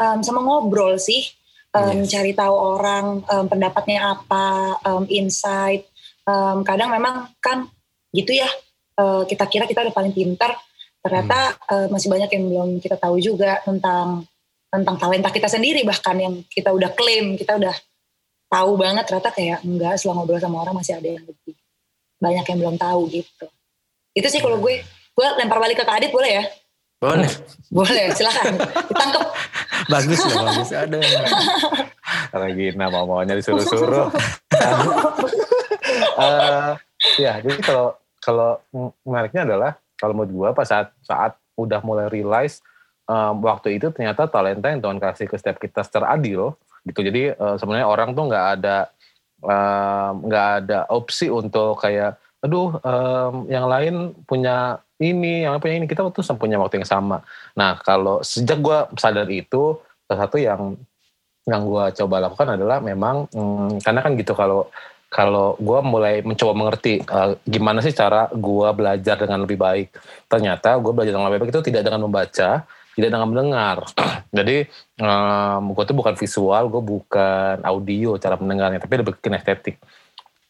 um, 0.01 0.17
sama 0.25 0.41
ngobrol 0.41 0.97
sih 0.97 1.29
um, 1.77 2.01
yes. 2.01 2.09
cari 2.09 2.33
tahu 2.33 2.55
orang 2.57 3.21
um, 3.21 3.45
pendapatnya 3.45 4.17
apa 4.17 4.77
um, 4.81 5.05
insight 5.13 5.85
um, 6.25 6.65
kadang 6.65 6.89
memang 6.89 7.29
kan 7.37 7.69
gitu 8.09 8.33
ya 8.33 8.49
uh, 8.97 9.21
kita 9.29 9.45
kira 9.45 9.69
kita 9.69 9.85
udah 9.85 9.93
paling 9.93 10.13
pintar 10.13 10.57
ternyata 11.05 11.53
hmm. 11.53 11.69
uh, 11.69 11.87
masih 11.93 12.09
banyak 12.09 12.29
yang 12.33 12.43
belum 12.49 12.69
kita 12.81 12.97
tahu 12.97 13.21
juga 13.21 13.61
tentang 13.61 14.25
tentang 14.69 14.95
talenta 15.01 15.33
kita 15.33 15.49
sendiri 15.49 15.81
bahkan 15.81 16.13
yang 16.17 16.33
kita 16.45 16.69
udah 16.69 16.93
klaim 16.93 17.33
kita 17.33 17.57
udah 17.57 17.73
tahu 18.49 18.71
banget 18.77 19.05
ternyata 19.05 19.29
kayak 19.33 19.59
enggak 19.65 19.97
setelah 19.97 20.21
ngobrol 20.21 20.41
sama 20.41 20.61
orang 20.61 20.77
masih 20.77 20.97
ada 20.97 21.09
yang 21.09 21.25
lebih 21.25 21.57
banyak 22.19 22.45
yang 22.45 22.59
belum 22.59 22.75
tahu 22.75 23.01
gitu. 23.09 23.45
Itu 24.13 24.27
sih 24.27 24.41
kalau 24.43 24.59
gue. 24.59 24.83
Gue 25.15 25.27
lempar 25.35 25.59
balik 25.59 25.75
ke 25.75 25.83
Kak 25.83 25.99
Adit 25.99 26.11
boleh 26.15 26.31
ya? 26.31 26.43
Boleh. 26.99 27.27
Boleh 27.71 28.11
silakan. 28.15 28.55
Ditangkap 28.87 29.23
bagus 29.93 30.19
ya 30.19 30.33
bagus. 30.39 30.69
Ada 30.71 30.99
lagi 32.39 32.65
nama 32.75 33.03
maunya 33.03 33.35
disuruh-suruh. 33.35 34.11
Uh, 36.19 36.75
ya 37.23 37.39
jadi 37.39 37.59
kalau 37.63 37.95
kalau 38.19 38.59
menariknya 39.03 39.43
adalah 39.47 39.71
kalau 39.99 40.13
menurut 40.15 40.31
gue 40.31 40.49
pas 40.55 40.67
saat 40.67 40.87
saat 41.03 41.35
udah 41.59 41.83
mulai 41.83 42.07
realize 42.07 42.63
um, 43.09 43.33
waktu 43.41 43.81
itu 43.81 43.89
ternyata 43.89 44.29
talenta 44.29 44.69
yang 44.69 44.79
Tuhan 44.79 45.01
kasih 45.01 45.25
ke 45.25 45.35
setiap 45.41 45.57
kita 45.57 45.81
secara 45.81 46.13
adil 46.13 46.53
gitu. 46.85 47.01
Jadi 47.01 47.33
uh, 47.33 47.57
sebenarnya 47.57 47.89
orang 47.89 48.13
tuh 48.13 48.29
nggak 48.29 48.45
ada 48.61 48.77
nggak 50.19 50.45
um, 50.51 50.57
ada 50.61 50.79
opsi 50.91 51.31
untuk 51.31 51.81
kayak 51.81 52.21
aduh 52.39 52.77
um, 52.85 53.33
yang 53.51 53.67
lain 53.67 54.15
punya 54.23 54.79
ini 55.01 55.43
yang 55.43 55.57
lain 55.57 55.63
punya 55.63 55.75
ini. 55.81 55.87
Kita 55.89 56.05
tuh 56.13 56.23
punya 56.37 56.61
waktu 56.61 56.79
yang 56.79 56.87
sama. 56.87 57.25
Nah 57.57 57.81
kalau 57.81 58.21
sejak 58.21 58.61
gue 58.61 58.79
sadar 58.95 59.27
itu 59.27 59.81
salah 60.05 60.19
satu 60.29 60.37
yang 60.37 60.77
yang 61.49 61.65
gue 61.65 61.85
coba 62.03 62.29
lakukan 62.29 62.59
adalah 62.59 62.77
memang 62.77 63.25
hmm, 63.33 63.81
karena 63.81 63.99
kan 64.05 64.13
gitu 64.13 64.37
kalau 64.37 64.69
kalau 65.09 65.57
gue 65.57 65.79
mulai 65.81 66.21
mencoba 66.21 66.53
mengerti 66.53 67.01
uh, 67.09 67.33
gimana 67.41 67.81
sih 67.81 67.89
cara 67.89 68.29
gue 68.29 68.69
belajar 68.77 69.17
dengan 69.17 69.41
lebih 69.41 69.57
baik. 69.57 69.89
Ternyata 70.29 70.77
gue 70.77 70.93
belajar 70.93 71.17
dengan 71.17 71.33
lebih 71.33 71.49
baik 71.49 71.51
itu 71.57 71.65
tidak 71.65 71.81
dengan 71.89 72.05
membaca, 72.05 72.61
tidak 72.95 73.09
dengan 73.13 73.29
mendengar. 73.29 73.77
Jadi 74.37 74.65
um, 75.01 75.73
gue 75.73 75.83
tuh 75.85 75.97
bukan 75.97 76.15
visual, 76.17 76.63
gue 76.69 76.83
bukan 76.83 77.55
audio 77.65 78.17
cara 78.17 78.35
mendengarnya, 78.37 78.79
tapi 78.81 79.01
lebih 79.01 79.17
kinestetik. 79.21 79.81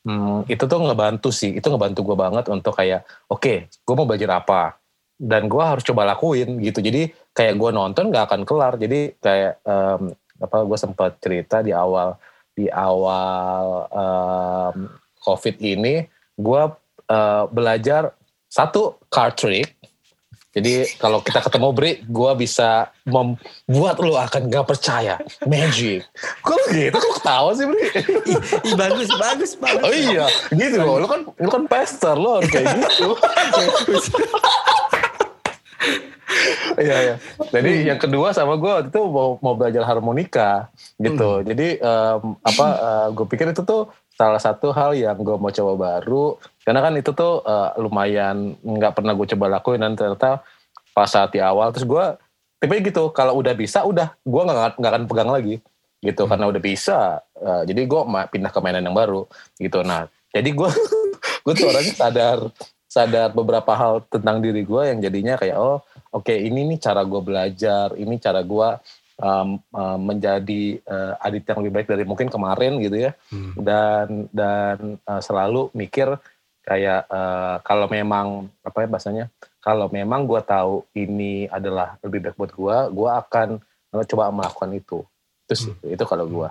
Hmm, 0.07 0.47
itu 0.47 0.63
tuh 0.63 0.79
ngebantu 0.79 1.29
sih, 1.29 1.59
itu 1.59 1.67
ngebantu 1.67 2.07
gue 2.07 2.17
banget 2.17 2.45
untuk 2.47 2.71
kayak, 2.71 3.03
oke, 3.27 3.43
okay, 3.43 3.57
gue 3.67 3.93
mau 3.93 4.07
belajar 4.07 4.39
apa, 4.39 4.79
dan 5.19 5.51
gue 5.51 5.59
harus 5.59 5.83
coba 5.83 6.07
lakuin 6.07 6.63
gitu. 6.63 6.79
Jadi 6.79 7.11
kayak 7.35 7.59
gue 7.59 7.69
nonton 7.75 8.07
gak 8.07 8.31
akan 8.31 8.41
kelar. 8.47 8.79
Jadi 8.79 9.19
kayak 9.19 9.59
um, 9.67 10.15
apa 10.39 10.57
gue 10.63 10.77
sempat 10.79 11.19
cerita 11.19 11.59
di 11.59 11.75
awal 11.75 12.15
di 12.55 12.71
awal 12.71 13.87
um, 13.91 14.87
COVID 15.19 15.59
ini, 15.59 16.07
gue 16.39 16.63
uh, 17.11 17.43
belajar 17.51 18.15
satu 18.47 18.95
card 19.11 19.35
trick. 19.35 19.75
Jadi 20.49 20.97
kalau 20.97 21.21
kita 21.21 21.45
ketemu 21.45 21.69
Bri, 21.77 21.91
gue 22.09 22.31
bisa 22.41 22.89
membuat 23.05 24.01
lo 24.01 24.17
akan 24.17 24.49
gak 24.49 24.65
percaya. 24.65 25.21
Magic. 25.45 26.09
Kok 26.41 26.73
gitu? 26.73 26.97
Kok 26.97 27.13
ketawa 27.21 27.53
sih 27.53 27.69
Bri? 27.69 27.85
Ih, 28.65 28.73
bagus, 28.73 29.09
bagus, 29.13 29.51
bagus. 29.61 29.85
Oh 29.85 29.93
iya, 29.93 30.25
gitu 30.49 30.81
loh. 30.81 30.97
Lo 30.97 31.05
kan, 31.05 31.21
lo 31.29 31.49
kan 31.53 31.63
pester, 31.69 32.17
lo 32.17 32.41
harus 32.41 32.49
kayak 32.49 32.65
gitu. 32.81 33.13
Iya 36.79 36.97
iya. 37.03 37.15
Jadi 37.51 37.71
hmm. 37.75 37.87
yang 37.91 37.99
kedua 37.99 38.31
sama 38.31 38.55
gue 38.55 38.71
waktu 38.71 38.89
itu 38.93 39.01
mau 39.11 39.35
mau 39.43 39.53
belajar 39.57 39.83
harmonika 39.83 40.71
gitu. 40.95 41.43
Hmm. 41.43 41.45
Jadi 41.45 41.67
um, 41.83 42.39
apa 42.39 42.67
uh, 42.79 43.07
gue 43.11 43.25
pikir 43.27 43.51
itu 43.51 43.61
tuh 43.67 43.91
salah 44.19 44.41
satu 44.43 44.75
hal 44.75 44.99
yang 44.99 45.15
gue 45.15 45.39
mau 45.39 45.47
coba 45.47 45.73
baru 45.79 46.35
karena 46.67 46.83
kan 46.83 46.93
itu 46.99 47.15
tuh 47.15 47.39
uh, 47.39 47.71
lumayan 47.79 48.59
nggak 48.59 48.99
pernah 48.99 49.15
gue 49.15 49.23
coba 49.31 49.45
lakuin 49.47 49.79
dan 49.79 49.95
ternyata 49.95 50.43
pas 50.91 51.07
saat 51.07 51.31
di 51.31 51.39
awal 51.39 51.71
terus 51.71 51.87
gue 51.87 52.05
tipe 52.59 52.75
gitu 52.83 53.15
kalau 53.15 53.39
udah 53.39 53.55
bisa 53.55 53.87
udah 53.87 54.11
gue 54.19 54.41
nggak 54.43 54.75
nggak 54.75 54.91
akan 54.91 55.03
pegang 55.07 55.31
lagi 55.31 55.63
gitu 56.03 56.27
hmm. 56.27 56.31
karena 56.35 56.45
udah 56.51 56.59
bisa 56.59 57.23
uh, 57.39 57.63
jadi 57.63 57.87
gue 57.87 58.01
pindah 58.35 58.51
ke 58.51 58.59
mainan 58.59 58.83
yang 58.83 58.97
baru 58.97 59.23
gitu 59.55 59.87
nah 59.87 60.11
jadi 60.35 60.51
gue 60.51 60.67
gue 61.47 61.53
tuh 61.55 61.71
orangnya 61.71 61.95
sadar 61.95 62.37
sadar 62.91 63.31
beberapa 63.31 63.71
hal 63.71 64.03
tentang 64.11 64.43
diri 64.43 64.67
gue 64.67 64.81
yang 64.83 64.99
jadinya 64.99 65.39
kayak 65.39 65.55
oh 65.55 65.79
oke 66.11 66.27
okay, 66.27 66.43
ini 66.43 66.65
nih 66.75 66.81
cara 66.81 67.05
gue 67.05 67.21
belajar, 67.21 67.93
ini 67.95 68.17
cara 68.17 68.41
gue 68.41 68.69
um, 69.19 69.59
um, 69.75 69.99
menjadi 69.99 70.79
uh, 70.87 71.13
adit 71.21 71.43
yang 71.45 71.59
lebih 71.61 71.73
baik 71.75 71.87
dari 71.91 72.03
mungkin 72.07 72.31
kemarin 72.31 72.79
gitu 72.79 72.97
ya, 72.97 73.11
hmm. 73.31 73.53
dan 73.59 74.07
dan 74.31 74.77
uh, 75.03 75.21
selalu 75.21 75.69
mikir 75.75 76.15
kayak 76.63 77.05
uh, 77.11 77.59
kalau 77.61 77.85
memang 77.91 78.47
apa 78.63 78.83
ya 78.83 78.87
bahasanya, 78.87 79.25
kalau 79.59 79.91
memang 79.91 80.25
gue 80.25 80.41
tahu 80.43 80.87
ini 80.95 81.45
adalah 81.51 81.99
lebih 82.01 82.29
baik 82.29 82.37
buat 82.39 82.51
gue, 82.53 82.77
gue 82.95 83.09
akan 83.09 83.49
coba 84.09 84.31
melakukan 84.31 84.71
itu. 84.73 84.99
Terus 85.49 85.69
hmm. 85.69 85.95
itu 85.97 86.03
kalau 86.07 86.25
gue. 86.25 86.49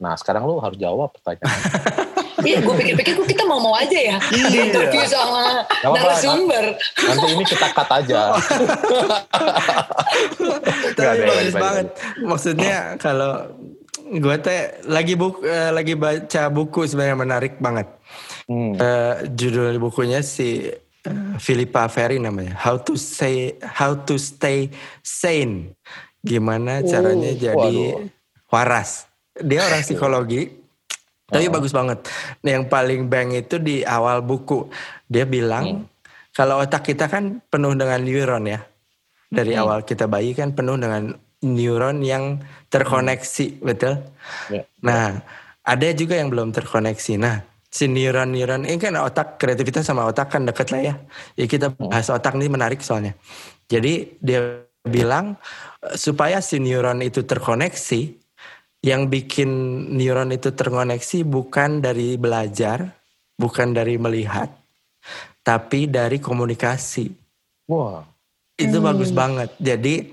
Nah 0.00 0.16
sekarang 0.16 0.48
lu 0.48 0.58
harus 0.58 0.80
jawab 0.80 1.12
pertanyaan. 1.14 1.60
Iya, 2.40 2.58
gue 2.64 2.74
pikir-pikir 2.74 3.12
kok 3.16 3.28
kita 3.28 3.44
mau-mau 3.44 3.76
aja 3.76 3.98
ya 3.98 4.16
iya. 4.32 4.70
interview 4.70 5.02
sama 5.06 5.64
narasumber. 5.84 6.64
Nanti 6.76 7.26
ini 7.32 7.44
kita 7.44 7.66
cut 7.72 7.90
aja. 7.90 8.20
Tapi 10.96 11.20
bagus 11.24 11.54
banget. 11.54 11.86
Maksudnya 12.22 12.96
kalau 12.96 13.50
gue 14.10 14.36
teh 14.42 14.60
lagi 14.90 15.14
buku 15.14 15.46
uh, 15.46 15.70
lagi 15.70 15.94
baca 15.94 16.50
buku 16.50 16.86
sebenarnya 16.86 17.16
menarik 17.18 17.54
banget. 17.62 17.86
Hmm. 18.50 18.74
Uh, 18.74 19.14
judul 19.38 19.78
bukunya 19.78 20.18
si 20.26 20.66
uh, 21.06 21.34
Philippa 21.38 21.86
Ferry 21.86 22.18
namanya. 22.18 22.58
How 22.58 22.80
to 22.82 22.98
say 22.98 23.54
How 23.62 23.94
to 24.06 24.18
Stay 24.18 24.74
Sane. 25.04 25.78
Gimana 26.20 26.84
caranya 26.84 27.32
uh, 27.32 27.38
jadi 27.38 27.76
waduh. 27.96 28.10
waras. 28.50 29.06
Dia 29.40 29.64
orang 29.64 29.86
psikologi 29.86 30.59
tapi 31.30 31.46
oh. 31.48 31.52
bagus 31.54 31.72
banget. 31.72 31.98
Yang 32.42 32.66
paling 32.66 33.06
bang 33.06 33.30
itu 33.32 33.56
di 33.62 33.86
awal 33.86 34.20
buku. 34.20 34.66
Dia 35.06 35.24
bilang 35.24 35.86
hmm. 35.86 36.34
kalau 36.34 36.60
otak 36.60 36.90
kita 36.90 37.06
kan 37.06 37.38
penuh 37.46 37.72
dengan 37.78 38.02
neuron 38.02 38.44
ya. 38.44 38.60
Dari 39.30 39.54
hmm. 39.54 39.62
awal 39.62 39.78
kita 39.86 40.10
bayi 40.10 40.34
kan 40.34 40.50
penuh 40.52 40.74
dengan 40.74 41.14
neuron 41.40 42.02
yang 42.02 42.42
terkoneksi, 42.68 43.46
hmm. 43.56 43.62
betul? 43.64 43.94
Yeah. 44.50 44.66
Nah, 44.82 45.22
ada 45.64 45.88
juga 45.94 46.18
yang 46.18 46.28
belum 46.28 46.50
terkoneksi. 46.50 47.16
Nah, 47.16 47.46
si 47.70 47.86
neuron-neuron 47.86 48.66
ini 48.66 48.76
kan 48.82 48.98
otak 48.98 49.38
kreativitas 49.38 49.86
sama 49.86 50.04
otak 50.10 50.34
kan 50.34 50.42
deket 50.42 50.74
lah 50.74 50.80
ya. 50.82 50.94
Ya 51.38 51.46
kita 51.46 51.70
hmm. 51.70 51.88
bahas 51.88 52.10
otak 52.10 52.34
ini 52.36 52.50
menarik 52.50 52.82
soalnya. 52.82 53.14
Jadi 53.70 54.18
dia 54.18 54.66
bilang 54.82 55.38
supaya 55.94 56.42
si 56.42 56.58
neuron 56.58 57.00
itu 57.04 57.22
terkoneksi, 57.22 58.19
yang 58.80 59.12
bikin 59.12 59.50
neuron 59.92 60.32
itu 60.32 60.56
terkoneksi 60.56 61.28
bukan 61.28 61.84
dari 61.84 62.16
belajar, 62.16 62.96
bukan 63.36 63.76
dari 63.76 64.00
melihat, 64.00 64.48
tapi 65.44 65.84
dari 65.84 66.16
komunikasi. 66.16 67.12
Wah. 67.68 68.04
Itu 68.56 68.80
hmm. 68.80 68.86
bagus 68.86 69.10
banget. 69.12 69.50
Jadi 69.60 70.08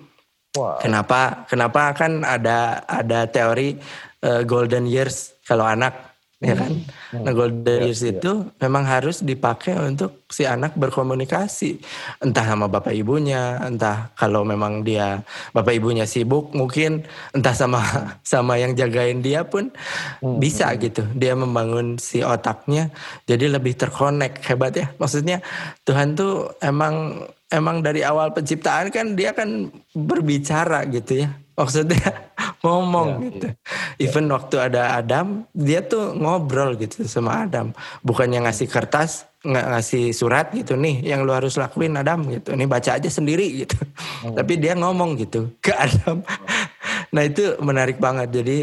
wow. 0.56 0.80
kenapa 0.80 1.48
kenapa 1.48 1.96
kan 1.96 2.24
ada 2.24 2.84
ada 2.88 3.28
teori 3.28 3.76
uh, 4.24 4.44
golden 4.44 4.88
years 4.88 5.36
kalau 5.44 5.68
anak 5.68 6.17
ya 6.38 6.54
kan? 6.54 6.70
Hmm. 7.14 7.24
Nah 7.26 7.34
golden 7.34 7.90
years 7.90 8.06
ya, 8.06 8.14
itu 8.14 8.46
memang 8.62 8.86
harus 8.86 9.26
dipakai 9.26 9.74
untuk 9.82 10.22
si 10.30 10.46
anak 10.46 10.78
berkomunikasi, 10.78 11.82
entah 12.22 12.46
sama 12.46 12.70
bapak 12.70 12.94
ibunya, 12.94 13.58
entah 13.66 14.14
kalau 14.14 14.46
memang 14.46 14.86
dia 14.86 15.26
bapak 15.58 15.82
ibunya 15.82 16.06
sibuk, 16.06 16.54
mungkin 16.54 17.10
entah 17.34 17.58
sama 17.58 17.82
sama 18.38 18.62
yang 18.62 18.78
jagain 18.78 19.26
dia 19.26 19.42
pun 19.50 19.74
hmm. 20.22 20.38
bisa 20.38 20.70
hmm. 20.70 20.78
gitu, 20.86 21.04
dia 21.18 21.34
membangun 21.34 21.98
si 21.98 22.22
otaknya 22.22 22.94
jadi 23.26 23.58
lebih 23.58 23.74
terkonek 23.74 24.46
hebat 24.46 24.78
ya. 24.78 24.94
Maksudnya 25.02 25.42
Tuhan 25.90 26.14
tuh 26.14 26.54
emang 26.62 27.26
emang 27.50 27.82
dari 27.82 28.04
awal 28.04 28.36
penciptaan 28.36 28.92
kan 28.92 29.16
dia 29.16 29.32
kan 29.32 29.72
berbicara 29.96 30.84
gitu 30.92 31.26
ya 31.26 31.32
maksudnya 31.58 32.30
ngomong 32.66 33.08
ya, 33.10 33.24
gitu. 33.28 33.48
Ya. 33.50 33.54
Even 33.98 34.30
waktu 34.30 34.56
ada 34.62 34.96
Adam, 34.96 35.50
dia 35.52 35.82
tuh 35.82 36.14
ngobrol 36.14 36.78
gitu 36.78 37.04
sama 37.10 37.50
Adam. 37.50 37.74
Bukannya 38.06 38.46
ngasih 38.46 38.70
kertas, 38.70 39.26
nggak 39.42 39.66
ngasih 39.74 40.14
surat 40.14 40.54
gitu 40.54 40.78
nih, 40.78 41.02
yang 41.02 41.26
lu 41.26 41.34
harus 41.34 41.58
lakuin 41.58 41.98
Adam 41.98 42.30
gitu. 42.30 42.54
Ini 42.54 42.70
baca 42.70 43.02
aja 43.02 43.10
sendiri 43.10 43.66
gitu. 43.66 43.78
Hmm. 44.22 44.38
Tapi 44.38 44.54
dia 44.62 44.78
ngomong 44.78 45.18
gitu 45.18 45.58
ke 45.58 45.74
Adam. 45.74 46.22
nah 47.14 47.22
itu 47.26 47.58
menarik 47.60 47.98
banget. 47.98 48.30
Jadi 48.30 48.58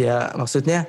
ya 0.00 0.32
maksudnya 0.32 0.88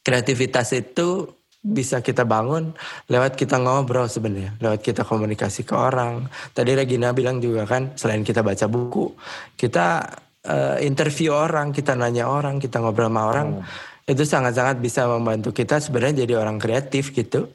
kreativitas 0.00 0.72
itu 0.72 1.28
bisa 1.60 2.00
kita 2.00 2.24
bangun 2.24 2.72
lewat 3.12 3.36
kita 3.36 3.60
ngobrol 3.60 4.08
sebenarnya, 4.08 4.56
lewat 4.64 4.80
kita 4.80 5.04
komunikasi 5.04 5.68
ke 5.68 5.76
orang. 5.76 6.24
Tadi 6.56 6.72
Regina 6.72 7.12
bilang 7.12 7.36
juga 7.36 7.68
kan, 7.68 7.92
selain 8.00 8.24
kita 8.24 8.40
baca 8.40 8.64
buku, 8.64 9.12
kita 9.60 10.08
uh, 10.46 10.76
interview 10.80 11.34
orang, 11.34 11.74
kita 11.74 11.92
nanya 11.98 12.30
orang, 12.30 12.62
kita 12.62 12.80
ngobrol 12.80 13.10
sama 13.10 13.22
orang, 13.28 13.48
hmm. 13.60 14.10
itu 14.12 14.22
sangat-sangat 14.24 14.80
bisa 14.80 15.04
membantu 15.10 15.52
kita 15.52 15.82
sebenarnya 15.82 16.24
jadi 16.24 16.40
orang 16.40 16.56
kreatif 16.56 17.12
gitu. 17.12 17.50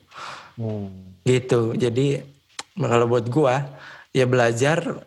Hmm. 0.60 1.18
Gitu. 1.26 1.74
Jadi 1.74 2.22
kalau 2.78 3.10
buat 3.10 3.26
gua 3.32 3.66
ya 4.14 4.30
belajar 4.30 5.02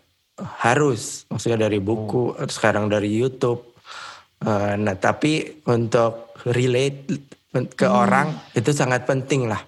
harus 0.62 1.26
maksudnya 1.30 1.68
dari 1.68 1.78
buku, 1.78 2.34
hmm. 2.34 2.50
sekarang 2.50 2.90
dari 2.90 3.10
YouTube. 3.10 3.76
Uh, 4.38 4.78
nah, 4.78 4.94
tapi 4.94 5.62
untuk 5.66 6.38
relate 6.46 7.10
ke 7.74 7.88
hmm. 7.90 8.02
orang 8.06 8.28
itu 8.54 8.70
sangat 8.70 9.02
penting 9.02 9.50
lah 9.50 9.58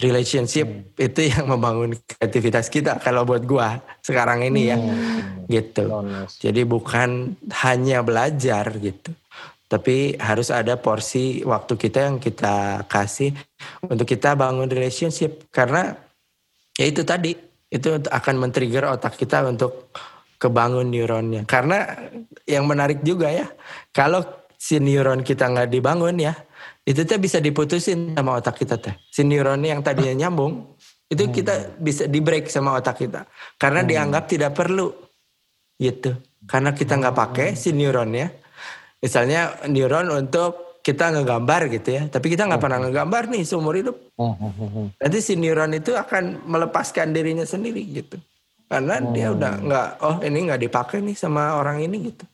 relationship 0.00 0.66
hmm. 0.66 1.06
itu 1.06 1.20
yang 1.30 1.46
membangun 1.48 1.96
kreativitas 2.06 2.68
kita 2.68 2.98
kalau 3.00 3.24
buat 3.24 3.42
gua 3.46 3.80
sekarang 4.04 4.44
ini 4.46 4.74
ya 4.74 4.76
hmm. 4.78 5.48
gitu 5.48 5.84
jadi 6.40 6.62
bukan 6.66 7.38
hanya 7.64 8.00
belajar 8.04 8.68
gitu 8.80 9.12
tapi 9.64 10.14
harus 10.20 10.52
ada 10.52 10.76
porsi 10.76 11.42
waktu 11.42 11.74
kita 11.74 12.06
yang 12.12 12.16
kita 12.20 12.84
kasih 12.86 13.32
untuk 13.82 14.06
kita 14.06 14.36
bangun 14.36 14.68
relationship 14.70 15.48
karena 15.50 15.96
ya 16.78 16.84
itu 16.86 17.02
tadi 17.02 17.34
itu 17.72 17.88
akan 18.06 18.34
men-trigger 18.38 18.86
otak 18.94 19.18
kita 19.18 19.42
untuk 19.48 19.90
kebangun 20.38 20.92
neuronnya 20.92 21.42
karena 21.48 21.90
yang 22.44 22.68
menarik 22.68 23.00
juga 23.00 23.32
ya 23.32 23.48
kalau 23.90 24.22
si 24.54 24.78
neuron 24.78 25.24
kita 25.24 25.48
nggak 25.48 25.72
dibangun 25.72 26.22
ya 26.22 26.34
itu 26.84 27.00
teh 27.08 27.16
bisa 27.16 27.40
diputusin 27.40 28.12
sama 28.12 28.36
otak 28.36 28.60
kita 28.60 28.76
teh. 28.76 28.92
Si 29.08 29.24
neuron 29.24 29.64
yang 29.64 29.80
tadinya 29.80 30.28
nyambung 30.28 30.76
itu 31.08 31.24
hmm. 31.24 31.32
kita 31.32 31.54
bisa 31.80 32.04
di 32.04 32.20
break 32.20 32.52
sama 32.52 32.76
otak 32.76 33.00
kita 33.00 33.24
karena 33.56 33.80
hmm. 33.84 33.88
dianggap 33.88 34.24
tidak 34.28 34.52
perlu 34.52 34.92
gitu. 35.80 36.12
Karena 36.44 36.76
kita 36.76 37.00
nggak 37.00 37.16
pakai 37.16 37.48
si 37.56 37.72
neuronnya. 37.72 38.28
Misalnya 39.00 39.64
neuron 39.68 40.12
untuk 40.12 40.80
kita 40.84 41.08
ngegambar 41.16 41.72
gitu 41.72 41.96
ya, 41.96 42.02
tapi 42.12 42.28
kita 42.28 42.44
nggak 42.44 42.60
pernah 42.60 42.76
hmm. 42.76 42.86
ngegambar 42.92 43.22
nih 43.32 43.42
seumur 43.48 43.72
hidup. 43.72 43.96
Hmm, 44.20 44.92
Nanti 45.00 45.18
si 45.24 45.40
neuron 45.40 45.72
itu 45.72 45.96
akan 45.96 46.44
melepaskan 46.44 47.16
dirinya 47.16 47.48
sendiri 47.48 47.80
gitu. 47.88 48.20
Karena 48.68 49.00
dia 49.00 49.32
udah 49.32 49.52
nggak, 49.60 49.88
oh 50.04 50.16
ini 50.20 50.38
nggak 50.48 50.60
dipakai 50.68 51.00
nih 51.00 51.16
sama 51.16 51.56
orang 51.56 51.80
ini 51.80 52.12
gitu. 52.12 52.24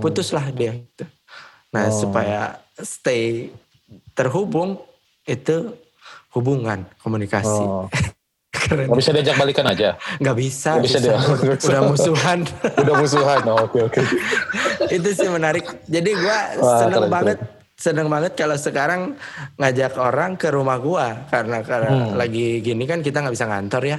Putuslah 0.00 0.48
dia 0.56 0.72
gitu. 0.72 1.04
Nah 1.76 1.88
oh. 1.88 1.92
supaya 1.92 2.56
stay 2.82 3.50
terhubung 4.14 4.80
itu 5.26 5.74
hubungan 6.34 6.86
komunikasi. 7.02 7.62
Oh. 7.64 7.86
Keren. 8.50 8.90
Gak 8.90 8.98
bisa 8.98 9.10
diajak 9.14 9.36
balikan 9.38 9.66
aja? 9.66 9.94
Gak 10.18 10.36
bisa. 10.36 10.78
Gak 10.78 10.84
bisa, 10.84 10.98
bisa. 10.98 11.16
Dia. 11.16 11.54
Udah 11.54 11.82
musuhan. 11.86 12.38
Udah 12.82 12.94
musuhan. 12.98 13.40
Oh, 13.46 13.66
oke 13.66 13.78
oke. 13.88 14.02
itu 14.96 15.08
sih 15.14 15.30
menarik. 15.30 15.64
Jadi 15.86 16.10
gue 16.12 16.38
seneng 16.58 17.06
keren, 17.06 17.10
banget. 17.10 17.38
Keren. 17.38 17.58
Seneng 17.80 18.08
banget 18.12 18.32
kalau 18.36 18.56
sekarang 18.60 19.00
ngajak 19.56 19.96
orang 19.96 20.36
ke 20.36 20.52
rumah 20.52 20.76
gue 20.76 21.06
karena 21.32 21.64
karena 21.64 21.90
hmm. 21.96 22.12
lagi 22.12 22.60
gini 22.60 22.84
kan 22.84 23.00
kita 23.00 23.24
nggak 23.24 23.34
bisa 23.38 23.48
ngantor 23.48 23.82
ya. 23.88 23.98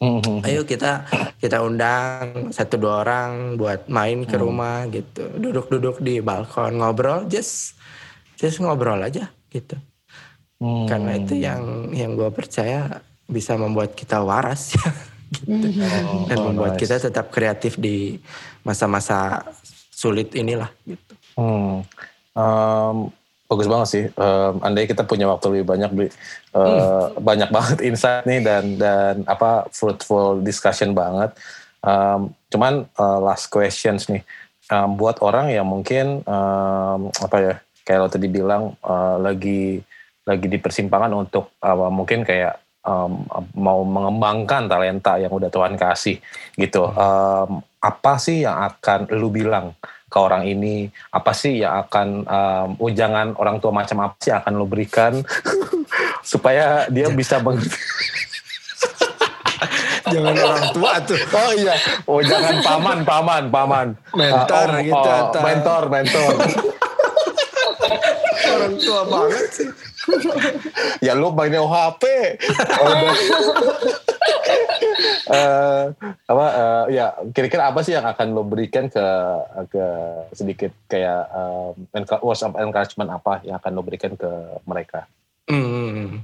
Hmm. 0.00 0.40
Ayo 0.48 0.64
kita 0.64 1.04
kita 1.36 1.60
undang 1.60 2.48
satu 2.56 2.80
dua 2.80 3.04
orang 3.04 3.60
buat 3.60 3.84
main 3.92 4.24
ke 4.24 4.40
hmm. 4.40 4.44
rumah 4.48 4.88
gitu, 4.88 5.28
duduk-duduk 5.36 6.00
di 6.00 6.24
balkon 6.24 6.80
ngobrol, 6.80 7.28
just 7.28 7.76
just 8.40 8.58
ngobrol 8.64 8.98
aja 8.98 9.28
gitu. 9.52 9.76
Hmm. 10.60 10.88
Karena 10.88 11.16
itu 11.16 11.36
yang 11.36 11.92
yang 11.92 12.16
gue 12.16 12.28
percaya 12.32 13.04
bisa 13.28 13.54
membuat 13.54 13.92
kita 13.94 14.20
waras 14.24 14.74
ya, 14.74 14.90
gitu. 15.36 15.68
oh, 15.84 16.26
dan 16.26 16.38
membuat 16.40 16.74
nice. 16.76 16.80
kita 16.82 16.96
tetap 16.98 17.30
kreatif 17.30 17.76
di 17.76 18.18
masa-masa 18.64 19.44
sulit 19.92 20.32
inilah 20.32 20.72
gitu. 20.88 21.12
Hmm. 21.36 21.84
Um, 22.34 23.12
bagus 23.50 23.68
banget 23.68 23.88
sih. 23.88 24.04
Um, 24.14 24.62
andai 24.62 24.86
kita 24.86 25.02
punya 25.02 25.26
waktu 25.26 25.46
lebih 25.50 25.66
banyak, 25.66 25.90
uh, 25.92 26.00
hmm. 26.56 27.20
banyak 27.20 27.50
banget 27.50 27.78
insight 27.88 28.24
nih 28.24 28.40
dan 28.40 28.64
dan 28.80 29.14
apa 29.28 29.68
fruitful 29.74 30.40
discussion 30.40 30.96
banget. 30.96 31.34
Um, 31.80 32.36
cuman 32.52 32.84
uh, 33.00 33.18
last 33.24 33.48
questions 33.48 34.06
nih, 34.12 34.20
um, 34.68 35.00
buat 35.00 35.18
orang 35.24 35.50
yang 35.50 35.64
mungkin 35.64 36.20
um, 36.28 37.08
apa 37.08 37.36
ya, 37.40 37.54
kayak 37.84 38.00
lo 38.00 38.08
tadi 38.08 38.28
bilang 38.30 38.74
uh, 38.84 39.16
lagi 39.20 39.80
lagi 40.24 40.46
di 40.46 40.58
persimpangan 40.60 41.12
untuk 41.16 41.56
uh, 41.64 41.90
mungkin 41.90 42.22
kayak 42.22 42.60
um, 42.86 43.24
mau 43.56 43.82
mengembangkan 43.82 44.68
talenta 44.70 45.16
yang 45.16 45.32
udah 45.32 45.50
Tuhan 45.50 45.74
kasih 45.74 46.20
gitu. 46.56 46.86
Um, 46.92 47.64
apa 47.80 48.20
sih 48.20 48.44
yang 48.44 48.60
akan 48.60 49.08
lu 49.16 49.32
bilang? 49.32 49.72
ke 50.10 50.18
orang 50.18 50.42
ini? 50.44 50.90
Apa 51.14 51.30
sih 51.30 51.62
yang 51.62 51.86
akan 51.86 52.26
um, 52.26 52.68
ujangan 52.82 53.38
orang 53.38 53.62
tua 53.62 53.70
macam 53.70 54.10
apa 54.10 54.18
sih 54.18 54.34
akan 54.34 54.52
lo 54.58 54.66
berikan? 54.66 55.22
Supaya 56.30 56.90
dia 56.90 57.06
bisa 57.14 57.38
mengerti 57.38 57.70
jangan 60.12 60.34
orang 60.34 60.66
tua 60.74 60.92
tuh. 61.06 61.20
Oh 61.30 61.52
iya. 61.54 61.74
Oh 62.10 62.18
jangan 62.18 62.58
paman 62.66 62.98
paman 63.06 63.42
paman. 63.54 63.88
Mentor 64.18 64.66
uh, 64.66 64.74
om, 64.74 64.84
gitu 64.84 64.98
oh, 64.98 65.30
mentor 65.38 65.82
mentor 65.86 66.34
orang 68.70 68.78
tua 68.78 69.00
banget 69.02 69.46
sih 69.50 69.68
ya 71.06 71.18
lu 71.18 71.34
mainnya 71.34 71.60
OHP 71.60 72.04
oh, 72.78 73.10
uh, 75.30 75.82
apa 76.26 76.46
uh, 76.54 76.84
ya 76.90 77.14
kira-kira 77.34 77.70
apa 77.70 77.80
sih 77.82 77.94
yang 77.94 78.06
akan 78.06 78.34
lo 78.34 78.42
berikan 78.46 78.86
ke 78.90 79.06
ke 79.70 79.84
sedikit 80.34 80.72
kayak 80.86 81.26
um, 81.34 81.74
words 82.22 82.42
of 82.46 82.54
encouragement 82.58 83.10
apa 83.10 83.42
yang 83.46 83.56
akan 83.58 83.70
lo 83.74 83.82
berikan 83.82 84.14
ke 84.14 84.30
mereka? 84.66 85.06
Hmm, 85.50 86.22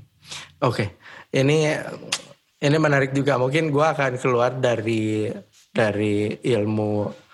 Oke, 0.62 0.86
okay. 0.86 0.88
ini 1.34 1.74
ini 2.62 2.76
menarik 2.78 3.11
juga. 3.11 3.38
Mungkin 3.38 3.74
gue 3.74 3.86
akan 3.86 4.12
keluar 4.22 4.55
dari 4.55 5.30
dari 5.74 6.38
ilmu 6.47 7.26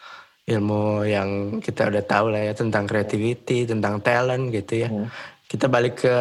ilmu 0.42 1.06
yang 1.06 1.60
kita 1.62 1.86
udah 1.86 2.02
tahu 2.02 2.34
lah 2.34 2.50
ya 2.50 2.52
tentang 2.54 2.84
creativity, 2.90 3.62
tentang 3.62 4.02
talent 4.02 4.50
gitu 4.50 4.86
ya. 4.86 4.88
Hmm. 4.90 5.06
Kita 5.46 5.68
balik 5.68 6.02
ke 6.02 6.14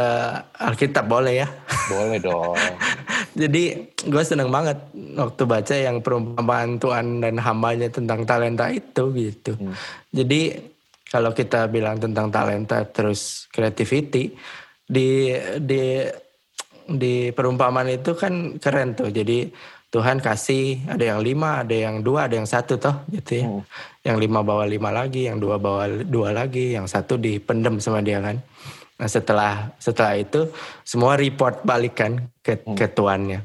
Alkitab 0.59 1.07
boleh 1.07 1.41
ya? 1.41 1.47
Boleh 1.88 2.19
dong. 2.19 2.53
Jadi 3.41 3.80
gue 3.88 4.24
seneng 4.28 4.51
banget 4.51 4.76
waktu 5.15 5.43
baca 5.47 5.76
yang 5.76 6.03
perumpamaan 6.03 6.76
Tuhan 6.78 7.24
dan 7.24 7.39
hambanya 7.39 7.88
tentang 7.88 8.28
talenta 8.28 8.67
itu 8.67 9.03
gitu. 9.15 9.55
Hmm. 9.55 9.74
Jadi 10.11 10.59
kalau 11.07 11.32
kita 11.32 11.72
bilang 11.72 11.97
tentang 11.97 12.28
talenta 12.28 12.84
terus 12.88 13.47
creativity 13.51 14.36
di 14.84 15.32
di 15.63 16.03
di 16.91 17.32
perumpamaan 17.32 17.88
itu 17.88 18.11
kan 18.13 18.59
keren 18.59 18.99
tuh. 18.99 19.09
Jadi 19.09 19.47
Tuhan 19.91 20.23
kasih 20.23 20.87
ada 20.87 21.03
yang 21.03 21.19
lima, 21.19 21.67
ada 21.67 21.75
yang 21.75 21.99
dua, 21.99 22.31
ada 22.31 22.39
yang 22.39 22.47
satu 22.47 22.79
toh 22.79 23.03
gitu 23.11 23.43
ya. 23.43 23.45
Hmm. 23.45 23.61
Yang 24.07 24.17
lima 24.23 24.39
bawa 24.39 24.63
lima 24.63 24.87
lagi, 24.87 25.27
yang 25.27 25.35
dua 25.35 25.59
bawa 25.59 25.91
dua 26.07 26.31
lagi, 26.31 26.79
yang 26.79 26.87
satu 26.87 27.19
dipendem 27.19 27.75
sama 27.83 27.99
dia 27.99 28.23
kan. 28.23 28.39
Nah 28.95 29.07
setelah 29.11 29.75
setelah 29.83 30.15
itu 30.15 30.47
semua 30.87 31.19
report 31.19 31.67
balikan 31.67 32.23
ke, 32.39 32.63
hmm. 32.63 32.79
ke 32.79 32.87
tuannya. 32.87 33.43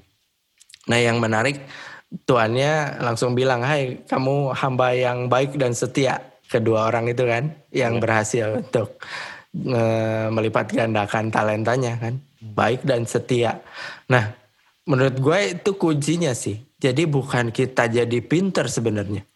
Nah 0.86 0.98
yang 1.02 1.18
menarik 1.18 1.66
tuannya 2.22 3.02
langsung 3.02 3.34
bilang, 3.34 3.66
Hai 3.66 4.06
kamu 4.06 4.54
hamba 4.54 4.94
yang 4.94 5.26
baik 5.26 5.58
dan 5.58 5.74
setia. 5.74 6.22
Kedua 6.46 6.86
orang 6.86 7.10
itu 7.10 7.26
kan 7.26 7.58
yang 7.74 7.98
hmm. 7.98 8.02
berhasil 8.06 8.46
untuk 8.62 9.02
melipat 10.30 10.70
gandakan 10.70 11.32
talentanya 11.32 11.96
kan, 11.96 12.20
baik 12.54 12.84
dan 12.84 13.08
setia. 13.08 13.58
Nah, 14.12 14.45
menurut 14.86 15.16
gue 15.18 15.38
itu 15.58 15.70
kuncinya 15.74 16.32
sih. 16.32 16.62
Jadi 16.78 17.04
bukan 17.04 17.50
kita 17.50 17.90
jadi 17.90 18.18
pinter 18.22 18.70
sebenarnya. 18.70 19.26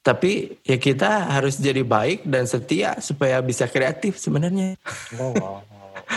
Tapi 0.00 0.62
ya 0.64 0.80
kita 0.80 1.28
harus 1.28 1.60
jadi 1.60 1.84
baik 1.84 2.24
dan 2.24 2.48
setia 2.48 2.96
supaya 3.04 3.44
bisa 3.44 3.68
kreatif 3.68 4.16
sebenarnya. 4.16 4.80
Oh, 5.20 5.60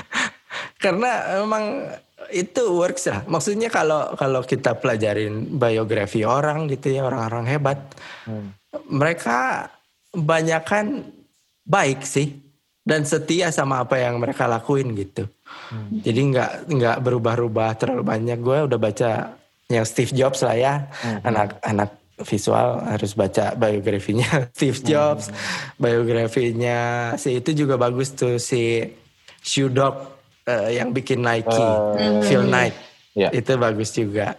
Karena 0.84 1.44
memang 1.44 1.92
itu 2.32 2.64
works 2.72 3.12
lah. 3.12 3.28
Maksudnya 3.28 3.68
kalau 3.68 4.16
kalau 4.16 4.40
kita 4.46 4.80
pelajarin 4.80 5.60
biografi 5.60 6.24
orang 6.24 6.72
gitu 6.72 6.96
ya 6.96 7.04
orang-orang 7.04 7.46
hebat, 7.52 7.80
hmm. 8.24 8.56
mereka 8.88 9.68
banyakkan 10.16 11.04
baik 11.68 12.04
sih 12.08 12.40
dan 12.84 13.08
setia 13.08 13.52
sama 13.52 13.84
apa 13.84 14.00
yang 14.00 14.20
mereka 14.20 14.48
lakuin 14.48 14.96
gitu. 14.96 15.28
Hmm. 15.74 16.02
Jadi 16.06 16.20
nggak 16.34 16.52
nggak 16.70 16.98
berubah-ubah 17.02 17.70
terlalu 17.80 18.04
banyak. 18.06 18.38
Gue 18.40 18.70
udah 18.70 18.80
baca 18.80 19.12
yang 19.72 19.86
Steve 19.88 20.14
Jobs 20.14 20.46
lah 20.46 20.56
ya, 20.56 20.74
anak-anak 21.26 21.90
hmm. 21.90 22.24
visual 22.28 22.84
harus 22.86 23.12
baca 23.18 23.58
biografinya 23.58 24.30
Steve 24.56 24.78
hmm. 24.78 24.88
Jobs, 24.88 25.34
hmm. 25.34 25.38
biografinya 25.82 26.80
si 27.18 27.42
itu 27.42 27.66
juga 27.66 27.80
bagus 27.80 28.14
tuh 28.14 28.38
si 28.38 28.86
Shoe 29.42 29.74
Dog 29.74 29.96
uh, 30.48 30.70
yang 30.70 30.94
bikin 30.94 31.26
Nike, 31.26 31.50
uh, 31.52 32.22
Phil 32.24 32.46
Knight. 32.48 32.76
Yeah. 33.14 33.30
Itu 33.30 33.62
bagus 33.62 33.94
juga. 33.94 34.38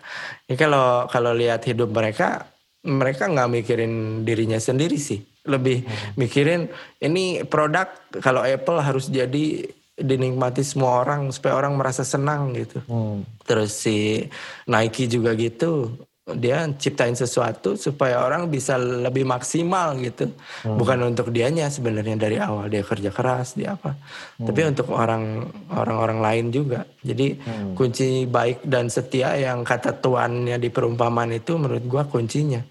Ini 0.50 0.58
kalau 0.58 1.06
kalau 1.06 1.30
lihat 1.30 1.62
hidup 1.62 1.94
mereka, 1.94 2.50
mereka 2.82 3.30
nggak 3.30 3.50
mikirin 3.50 4.26
dirinya 4.26 4.58
sendiri 4.58 4.98
sih. 4.98 5.22
Lebih 5.44 5.84
hmm. 5.84 6.14
mikirin 6.18 6.68
ini 6.98 7.44
produk 7.44 7.90
kalau 8.18 8.42
Apple 8.42 8.80
harus 8.80 9.12
jadi 9.12 9.68
dinikmati 9.94 10.66
semua 10.66 11.06
orang 11.06 11.30
supaya 11.30 11.54
orang 11.54 11.78
merasa 11.78 12.02
senang 12.02 12.50
gitu. 12.58 12.82
Hmm. 12.90 13.22
Terus 13.46 13.70
si 13.74 14.26
Nike 14.66 15.06
juga 15.06 15.38
gitu, 15.38 15.94
dia 16.24 16.64
ciptain 16.80 17.12
sesuatu 17.12 17.76
supaya 17.76 18.24
orang 18.24 18.48
bisa 18.48 18.80
lebih 18.80 19.28
maksimal 19.28 19.92
gitu. 20.00 20.32
Hmm. 20.64 20.80
Bukan 20.80 20.98
untuk 21.14 21.28
dianya 21.30 21.68
sebenarnya 21.68 22.16
dari 22.16 22.40
awal 22.40 22.72
dia 22.72 22.80
kerja 22.80 23.12
keras 23.12 23.54
dia 23.54 23.76
apa. 23.76 23.94
Hmm. 24.40 24.48
Tapi 24.48 24.60
untuk 24.64 24.88
orang 24.90 25.46
orang-orang 25.70 26.18
lain 26.24 26.46
juga. 26.50 26.88
Jadi 27.04 27.38
hmm. 27.38 27.76
kunci 27.76 28.24
baik 28.24 28.64
dan 28.64 28.88
setia 28.88 29.36
yang 29.36 29.62
kata 29.62 30.00
tuannya 30.00 30.56
di 30.56 30.72
perumpamaan 30.72 31.30
itu 31.36 31.54
menurut 31.60 31.84
gua 31.84 32.02
kuncinya. 32.08 32.64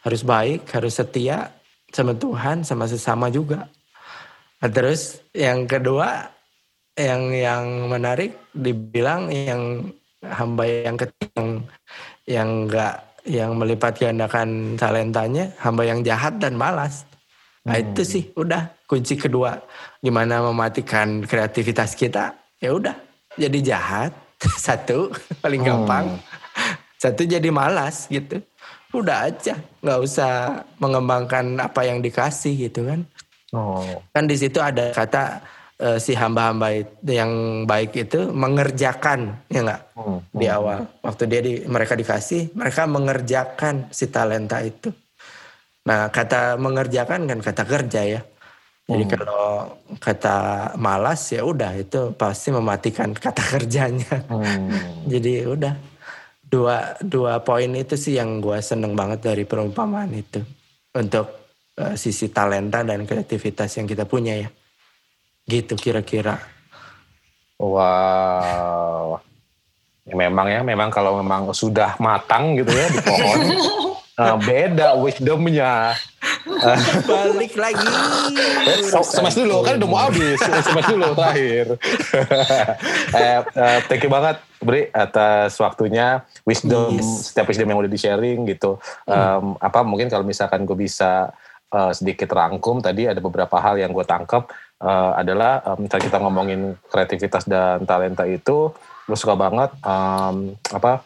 Harus 0.00 0.24
baik, 0.24 0.68
harus 0.72 0.96
setia 0.96 1.52
sama 1.92 2.16
Tuhan 2.16 2.66
sama 2.66 2.90
sesama 2.90 3.30
juga. 3.30 3.68
Nah, 4.64 4.70
terus 4.72 5.20
yang 5.36 5.68
kedua 5.68 6.33
yang 6.94 7.22
yang 7.34 7.64
menarik 7.90 8.38
dibilang 8.54 9.30
yang 9.30 9.90
hamba 10.22 10.62
yang 10.64 10.96
ketiga 10.96 11.28
yang 11.36 11.50
yang 12.24 12.48
enggak 12.64 12.94
yang 13.24 13.50
melipat 13.56 13.98
gandakan 13.98 14.76
talentanya 14.76 15.50
hamba 15.58 15.82
yang 15.84 16.00
jahat 16.04 16.36
dan 16.38 16.54
malas. 16.54 17.08
Nah 17.64 17.80
hmm. 17.80 17.84
itu 17.90 18.02
sih 18.04 18.24
udah 18.36 18.74
kunci 18.84 19.16
kedua 19.16 19.58
gimana 20.04 20.44
mematikan 20.44 21.24
kreativitas 21.24 21.96
kita 21.96 22.36
ya 22.60 22.76
udah 22.76 22.94
jadi 23.34 23.74
jahat 23.74 24.12
satu 24.66 25.10
paling 25.40 25.64
hmm. 25.64 25.68
gampang 25.72 26.06
satu 27.00 27.24
jadi 27.24 27.48
malas 27.48 28.06
gitu 28.08 28.40
udah 28.94 29.26
aja 29.26 29.58
nggak 29.82 30.00
usah 30.00 30.62
mengembangkan 30.78 31.58
apa 31.58 31.82
yang 31.82 31.98
dikasih 31.98 32.70
gitu 32.70 32.86
kan 32.86 33.00
oh. 33.50 33.82
kan 34.14 34.24
di 34.30 34.36
situ 34.38 34.62
ada 34.62 34.94
kata 34.94 35.42
uh, 35.80 35.98
si 35.98 36.14
hamba-hamba 36.14 36.86
yang 37.02 37.64
baik 37.64 38.06
itu 38.06 38.30
mengerjakan 38.30 39.42
ya 39.50 39.60
enggak 39.64 39.80
hmm, 39.96 40.04
hmm. 40.04 40.20
di 40.36 40.46
awal. 40.46 40.80
Waktu 41.02 41.22
dia 41.26 41.40
di 41.42 41.52
mereka 41.66 41.98
dikasih 41.98 42.54
mereka 42.54 42.86
mengerjakan 42.86 43.90
si 43.90 44.10
talenta 44.10 44.62
itu. 44.62 44.92
Nah 45.88 46.08
kata 46.12 46.60
mengerjakan 46.60 47.26
kan 47.26 47.38
kata 47.42 47.62
kerja 47.66 48.00
ya. 48.04 48.20
Jadi 48.84 49.04
hmm. 49.08 49.12
kalau 49.16 49.44
kata 49.96 50.36
malas 50.76 51.32
ya 51.32 51.40
udah 51.40 51.72
itu 51.72 52.12
pasti 52.14 52.52
mematikan 52.52 53.16
kata 53.24 53.42
kerjanya. 53.58 54.14
Hmm. 54.28 54.70
jadi 55.08 55.50
udah. 55.50 55.74
Dua 56.44 56.94
dua 57.02 57.42
poin 57.42 57.66
itu 57.74 57.98
sih 57.98 58.14
yang 58.14 58.38
gue 58.38 58.54
seneng 58.62 58.94
banget 58.94 59.26
dari 59.26 59.42
perumpamaan 59.42 60.06
itu. 60.14 60.38
Untuk 60.94 61.26
uh, 61.82 61.98
sisi 61.98 62.30
talenta 62.30 62.86
dan 62.86 63.02
kreativitas 63.02 63.74
yang 63.74 63.90
kita 63.90 64.06
punya 64.06 64.38
ya 64.38 64.46
Gitu 65.44 65.76
kira-kira. 65.76 66.40
Wow. 67.60 69.20
Ya, 70.04 70.14
memang 70.20 70.46
ya, 70.52 70.60
memang 70.60 70.92
kalau 70.92 71.16
memang 71.16 71.48
sudah 71.56 71.96
matang 71.96 72.60
gitu 72.60 72.68
ya 72.68 72.92
di 72.92 73.00
pohon, 73.00 73.40
uh, 74.20 74.36
beda 74.48 75.00
wisdomnya. 75.00 75.96
Balik 77.08 77.56
lagi. 77.56 77.88
Semes 79.00 79.32
dulu 79.32 79.64
kan 79.64 79.80
udah 79.80 79.88
mau 79.88 80.00
habis. 80.04 80.36
Semes 80.44 80.86
dulu 80.92 81.16
terakhir. 81.16 81.66
eh, 83.16 83.38
uh, 83.40 83.78
thank 83.88 84.04
you 84.04 84.12
banget 84.12 84.36
Bri 84.60 84.92
atas 84.92 85.56
waktunya, 85.60 86.24
wisdom 86.44 87.00
yes. 87.00 87.32
setiap 87.32 87.48
wisdom 87.48 87.68
yang 87.68 87.80
udah 87.80 87.92
di 87.92 88.00
sharing 88.00 88.44
gitu. 88.48 88.76
Um, 89.08 89.56
apa 89.60 89.80
mungkin 89.84 90.12
kalau 90.12 90.24
misalkan 90.24 90.68
gue 90.68 90.76
bisa 90.76 91.32
uh, 91.72 91.92
sedikit 91.96 92.28
rangkum 92.32 92.84
tadi 92.84 93.08
ada 93.08 93.20
beberapa 93.24 93.56
hal 93.60 93.80
yang 93.80 93.92
gue 93.92 94.04
tangkap 94.04 94.48
uh, 94.82 95.12
adalah 95.18 95.62
um, 95.68 95.86
kita 95.86 96.18
ngomongin 96.18 96.74
kreativitas 96.88 97.46
dan 97.46 97.84
talenta 97.84 98.24
itu 98.26 98.72
gue 99.04 99.18
suka 99.18 99.36
banget 99.36 99.70
um, 99.84 100.56
apa 100.72 101.04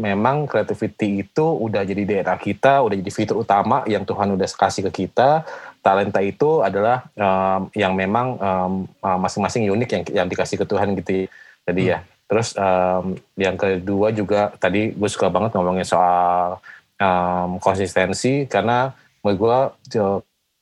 memang 0.00 0.48
creativity 0.48 1.28
itu 1.28 1.44
udah 1.44 1.84
jadi 1.84 2.02
DNA 2.08 2.36
kita 2.40 2.80
udah 2.80 2.96
jadi 2.96 3.12
fitur 3.12 3.44
utama 3.44 3.84
yang 3.84 4.08
Tuhan 4.08 4.32
udah 4.32 4.48
kasih 4.48 4.88
ke 4.88 5.04
kita 5.04 5.44
talenta 5.84 6.24
itu 6.24 6.64
adalah 6.64 7.04
um, 7.12 7.68
yang 7.76 7.92
memang 7.92 8.40
um, 8.40 8.72
masing-masing 9.00 9.68
unik 9.68 9.90
yang 9.92 10.02
yang 10.24 10.26
dikasih 10.28 10.56
ke 10.56 10.64
Tuhan 10.64 10.96
gitu 10.96 11.28
jadi 11.68 11.82
ya. 11.84 11.98
hmm. 12.00 12.06
ya 12.06 12.28
terus 12.30 12.48
um, 12.54 13.18
yang 13.34 13.58
kedua 13.58 14.14
juga 14.14 14.54
tadi 14.56 14.94
gue 14.94 15.10
suka 15.10 15.26
banget 15.28 15.50
ngomongin 15.52 15.84
soal 15.84 16.62
um, 16.96 17.58
konsistensi 17.58 18.46
karena 18.46 18.94
menurut 19.20 19.36
gue 19.36 19.58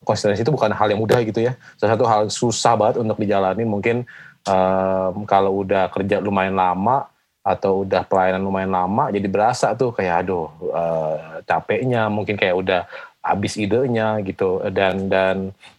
konsistensi 0.09 0.41
itu 0.41 0.49
bukan 0.49 0.73
hal 0.73 0.89
yang 0.89 1.05
mudah 1.05 1.21
gitu 1.21 1.45
ya. 1.45 1.53
Salah 1.77 1.93
satu 1.93 2.05
hal 2.09 2.23
susah 2.33 2.73
banget 2.81 3.05
untuk 3.05 3.21
dijalani 3.21 3.69
mungkin 3.69 4.09
um, 4.49 5.29
kalau 5.29 5.61
udah 5.61 5.93
kerja 5.93 6.25
lumayan 6.25 6.57
lama 6.57 7.05
atau 7.45 7.85
udah 7.85 8.05
pelayanan 8.05 8.45
lumayan 8.45 8.69
lama 8.69 9.09
jadi 9.09 9.25
berasa 9.25 9.73
tuh 9.73 9.97
kayak 9.97 10.27
aduh 10.27 10.53
uh, 10.69 11.41
capeknya 11.49 12.13
mungkin 12.13 12.37
kayak 12.37 12.57
udah 12.61 12.81
habis 13.25 13.57
idenya 13.57 14.21
gitu 14.21 14.61
dan 14.69 15.09
dan 15.09 15.37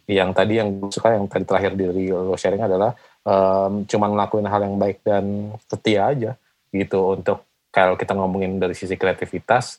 yang 0.10 0.34
tadi 0.34 0.58
yang 0.58 0.90
suka 0.90 1.14
yang 1.14 1.30
tadi 1.30 1.46
terakhir 1.46 1.78
dari 1.78 2.10
lo 2.10 2.34
sharing 2.34 2.66
adalah 2.66 2.98
um, 3.22 3.86
cuman 3.86 4.10
ngelakuin 4.18 4.50
hal 4.50 4.62
yang 4.66 4.76
baik 4.82 4.98
dan 5.06 5.54
setia 5.70 6.10
aja 6.10 6.32
gitu 6.74 7.18
untuk 7.18 7.46
kalau 7.70 7.94
kita 7.94 8.18
ngomongin 8.18 8.58
dari 8.58 8.74
sisi 8.74 8.98
kreativitas 8.98 9.78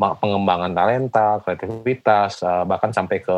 pengembangan 0.00 0.72
talenta, 0.72 1.44
kreativitas, 1.44 2.40
uh, 2.40 2.64
bahkan 2.64 2.88
sampai 2.88 3.20
ke 3.20 3.36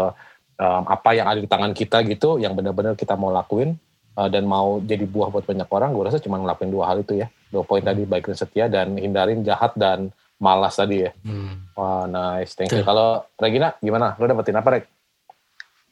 um, 0.59 0.83
apa 0.89 1.15
yang 1.17 1.29
ada 1.29 1.41
di 1.41 1.49
tangan 1.49 1.73
kita 1.73 2.03
gitu, 2.09 2.41
yang 2.41 2.53
benar-benar 2.53 2.97
kita 2.99 3.15
mau 3.15 3.31
lakuin 3.31 3.77
uh, 4.17 4.29
dan 4.29 4.45
mau 4.49 4.81
jadi 4.83 5.05
buah 5.05 5.31
buat 5.31 5.45
banyak 5.45 5.69
orang, 5.69 5.93
gue 5.95 6.05
rasa 6.09 6.19
cuma 6.19 6.41
ngelakuin 6.41 6.71
dua 6.73 6.85
hal 6.91 7.05
itu 7.05 7.21
ya, 7.21 7.31
dua 7.49 7.63
poin 7.63 7.85
tadi 7.85 8.03
baik 8.05 8.33
dan 8.33 8.37
setia 8.37 8.65
dan 8.67 8.97
hindarin 8.99 9.45
jahat 9.47 9.73
dan 9.79 10.13
malas 10.43 10.75
tadi 10.75 11.07
ya. 11.07 11.15
Hmm. 11.23 11.71
Wah 11.79 12.11
nice, 12.11 12.59
thank 12.59 12.75
you. 12.75 12.83
Kalau 12.83 13.23
Regina 13.39 13.79
gimana? 13.79 14.19
Lo 14.19 14.27
dapetin 14.27 14.59
apa 14.59 14.69
Reg? 14.75 14.85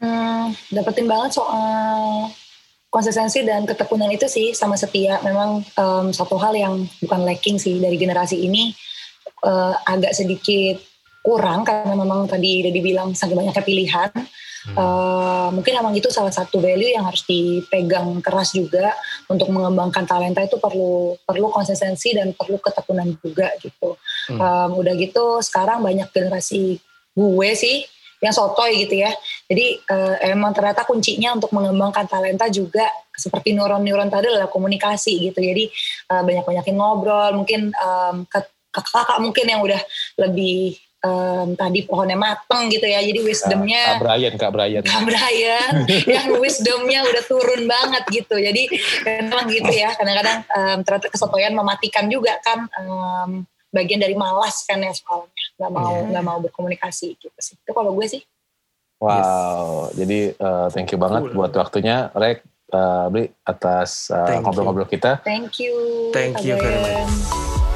Hmm, 0.03 0.51
dapetin 0.75 1.07
banget 1.07 1.39
soal 1.39 2.27
konsistensi 2.91 3.47
dan 3.47 3.63
ketekunan 3.63 4.11
itu 4.11 4.27
sih 4.27 4.51
sama 4.51 4.75
setia. 4.75 5.23
Memang 5.23 5.63
um, 5.79 6.11
satu 6.11 6.35
hal 6.43 6.59
yang 6.59 6.83
bukan 6.99 7.23
lacking 7.23 7.63
sih 7.63 7.79
dari 7.79 7.95
generasi 7.95 8.43
ini 8.43 8.75
uh, 9.47 9.79
agak 9.87 10.11
sedikit 10.11 10.83
kurang 11.21 11.65
karena 11.69 11.93
memang 11.93 12.25
tadi 12.25 12.65
udah 12.65 12.73
dibilang 12.73 13.09
sangat 13.13 13.37
banyaknya 13.37 13.65
pilihan. 13.65 14.11
Hmm. 14.61 14.77
Uh, 14.77 15.49
mungkin 15.57 15.73
emang 15.73 15.97
itu 15.97 16.13
salah 16.13 16.29
satu 16.29 16.61
value 16.61 16.93
yang 16.93 17.09
harus 17.09 17.25
dipegang 17.25 18.21
keras 18.21 18.53
juga 18.53 18.93
untuk 19.25 19.49
mengembangkan 19.49 20.05
talenta 20.05 20.45
itu 20.45 20.61
perlu 20.61 21.17
perlu 21.25 21.49
konsistensi 21.49 22.13
dan 22.13 22.37
perlu 22.37 22.61
ketekunan 22.61 23.09
juga 23.25 23.49
gitu. 23.57 23.97
Hmm. 24.29 24.41
Um, 24.41 24.71
udah 24.85 24.93
gitu 25.01 25.41
sekarang 25.41 25.81
banyak 25.81 26.13
generasi 26.13 26.77
gue 27.17 27.51
sih 27.57 27.89
yang 28.21 28.37
sotoy 28.37 28.85
gitu 28.85 29.01
ya. 29.01 29.09
Jadi 29.49 29.81
uh, 29.89 30.17
emang 30.29 30.53
ternyata 30.53 30.85
kuncinya 30.85 31.41
untuk 31.41 31.57
mengembangkan 31.57 32.05
talenta 32.05 32.53
juga 32.53 32.85
seperti 33.17 33.57
neuron-neuron 33.57 34.13
tadi 34.13 34.29
adalah 34.29 34.53
komunikasi 34.53 35.33
gitu. 35.33 35.41
Jadi 35.41 35.73
uh, 36.13 36.21
banyak-banyakin 36.21 36.77
ngobrol, 36.77 37.33
mungkin 37.33 37.73
um, 37.81 38.29
ke 38.29 38.45
kakak-kakak 38.71 39.19
mungkin 39.19 39.47
yang 39.51 39.61
udah 39.67 39.81
lebih 40.21 40.79
um, 41.05 41.57
tadi 41.57 41.85
pohonnya 41.89 42.17
mateng 42.17 42.69
gitu 42.69 42.85
ya 42.85 43.01
jadi 43.01 43.21
wisdomnya 43.25 43.83
Kak 43.97 44.03
Brian 44.05 44.35
Kak 44.37 44.51
Brian 44.53 44.83
Kak 44.85 45.03
Brian 45.05 45.73
yang 46.17 46.29
wisdomnya 46.39 47.05
udah 47.05 47.23
turun 47.25 47.63
banget 47.65 48.05
gitu 48.13 48.37
jadi 48.37 48.63
memang 49.05 49.45
gitu 49.49 49.73
ya 49.73 49.93
kadang-kadang 49.97 50.39
um, 50.53 50.79
ternyata 50.85 51.07
kesotoyan 51.09 51.55
mematikan 51.57 52.07
juga 52.09 52.37
kan 52.45 52.69
um, 52.81 53.31
bagian 53.71 54.03
dari 54.03 54.19
malas 54.19 54.67
kan 54.67 54.83
ya 54.83 54.93
soalnya 54.93 55.31
nggak 55.57 55.73
mau 55.73 55.95
iya. 55.95 56.09
nggak 56.11 56.25
yeah. 56.25 56.31
mau 56.37 56.39
berkomunikasi 56.43 57.17
gitu 57.17 57.39
sih 57.39 57.55
itu 57.57 57.71
kalau 57.71 57.95
gue 57.95 58.07
sih 58.07 58.23
wow 58.99 59.89
yes. 59.91 59.97
jadi 59.97 60.21
uh, 60.43 60.67
thank 60.75 60.91
you 60.91 60.99
banget 60.99 61.31
cool. 61.31 61.35
buat 61.39 61.53
waktunya 61.55 62.11
Rek 62.13 62.43
uh, 62.75 63.07
Bri 63.09 63.31
atas 63.47 64.11
ngobrol-ngobrol 64.11 64.87
uh, 64.87 64.91
kita 64.91 65.23
thank 65.23 65.63
you 65.63 65.75
thank 66.11 66.43
you 66.43 66.59
very 66.59 66.79
much 66.83 67.70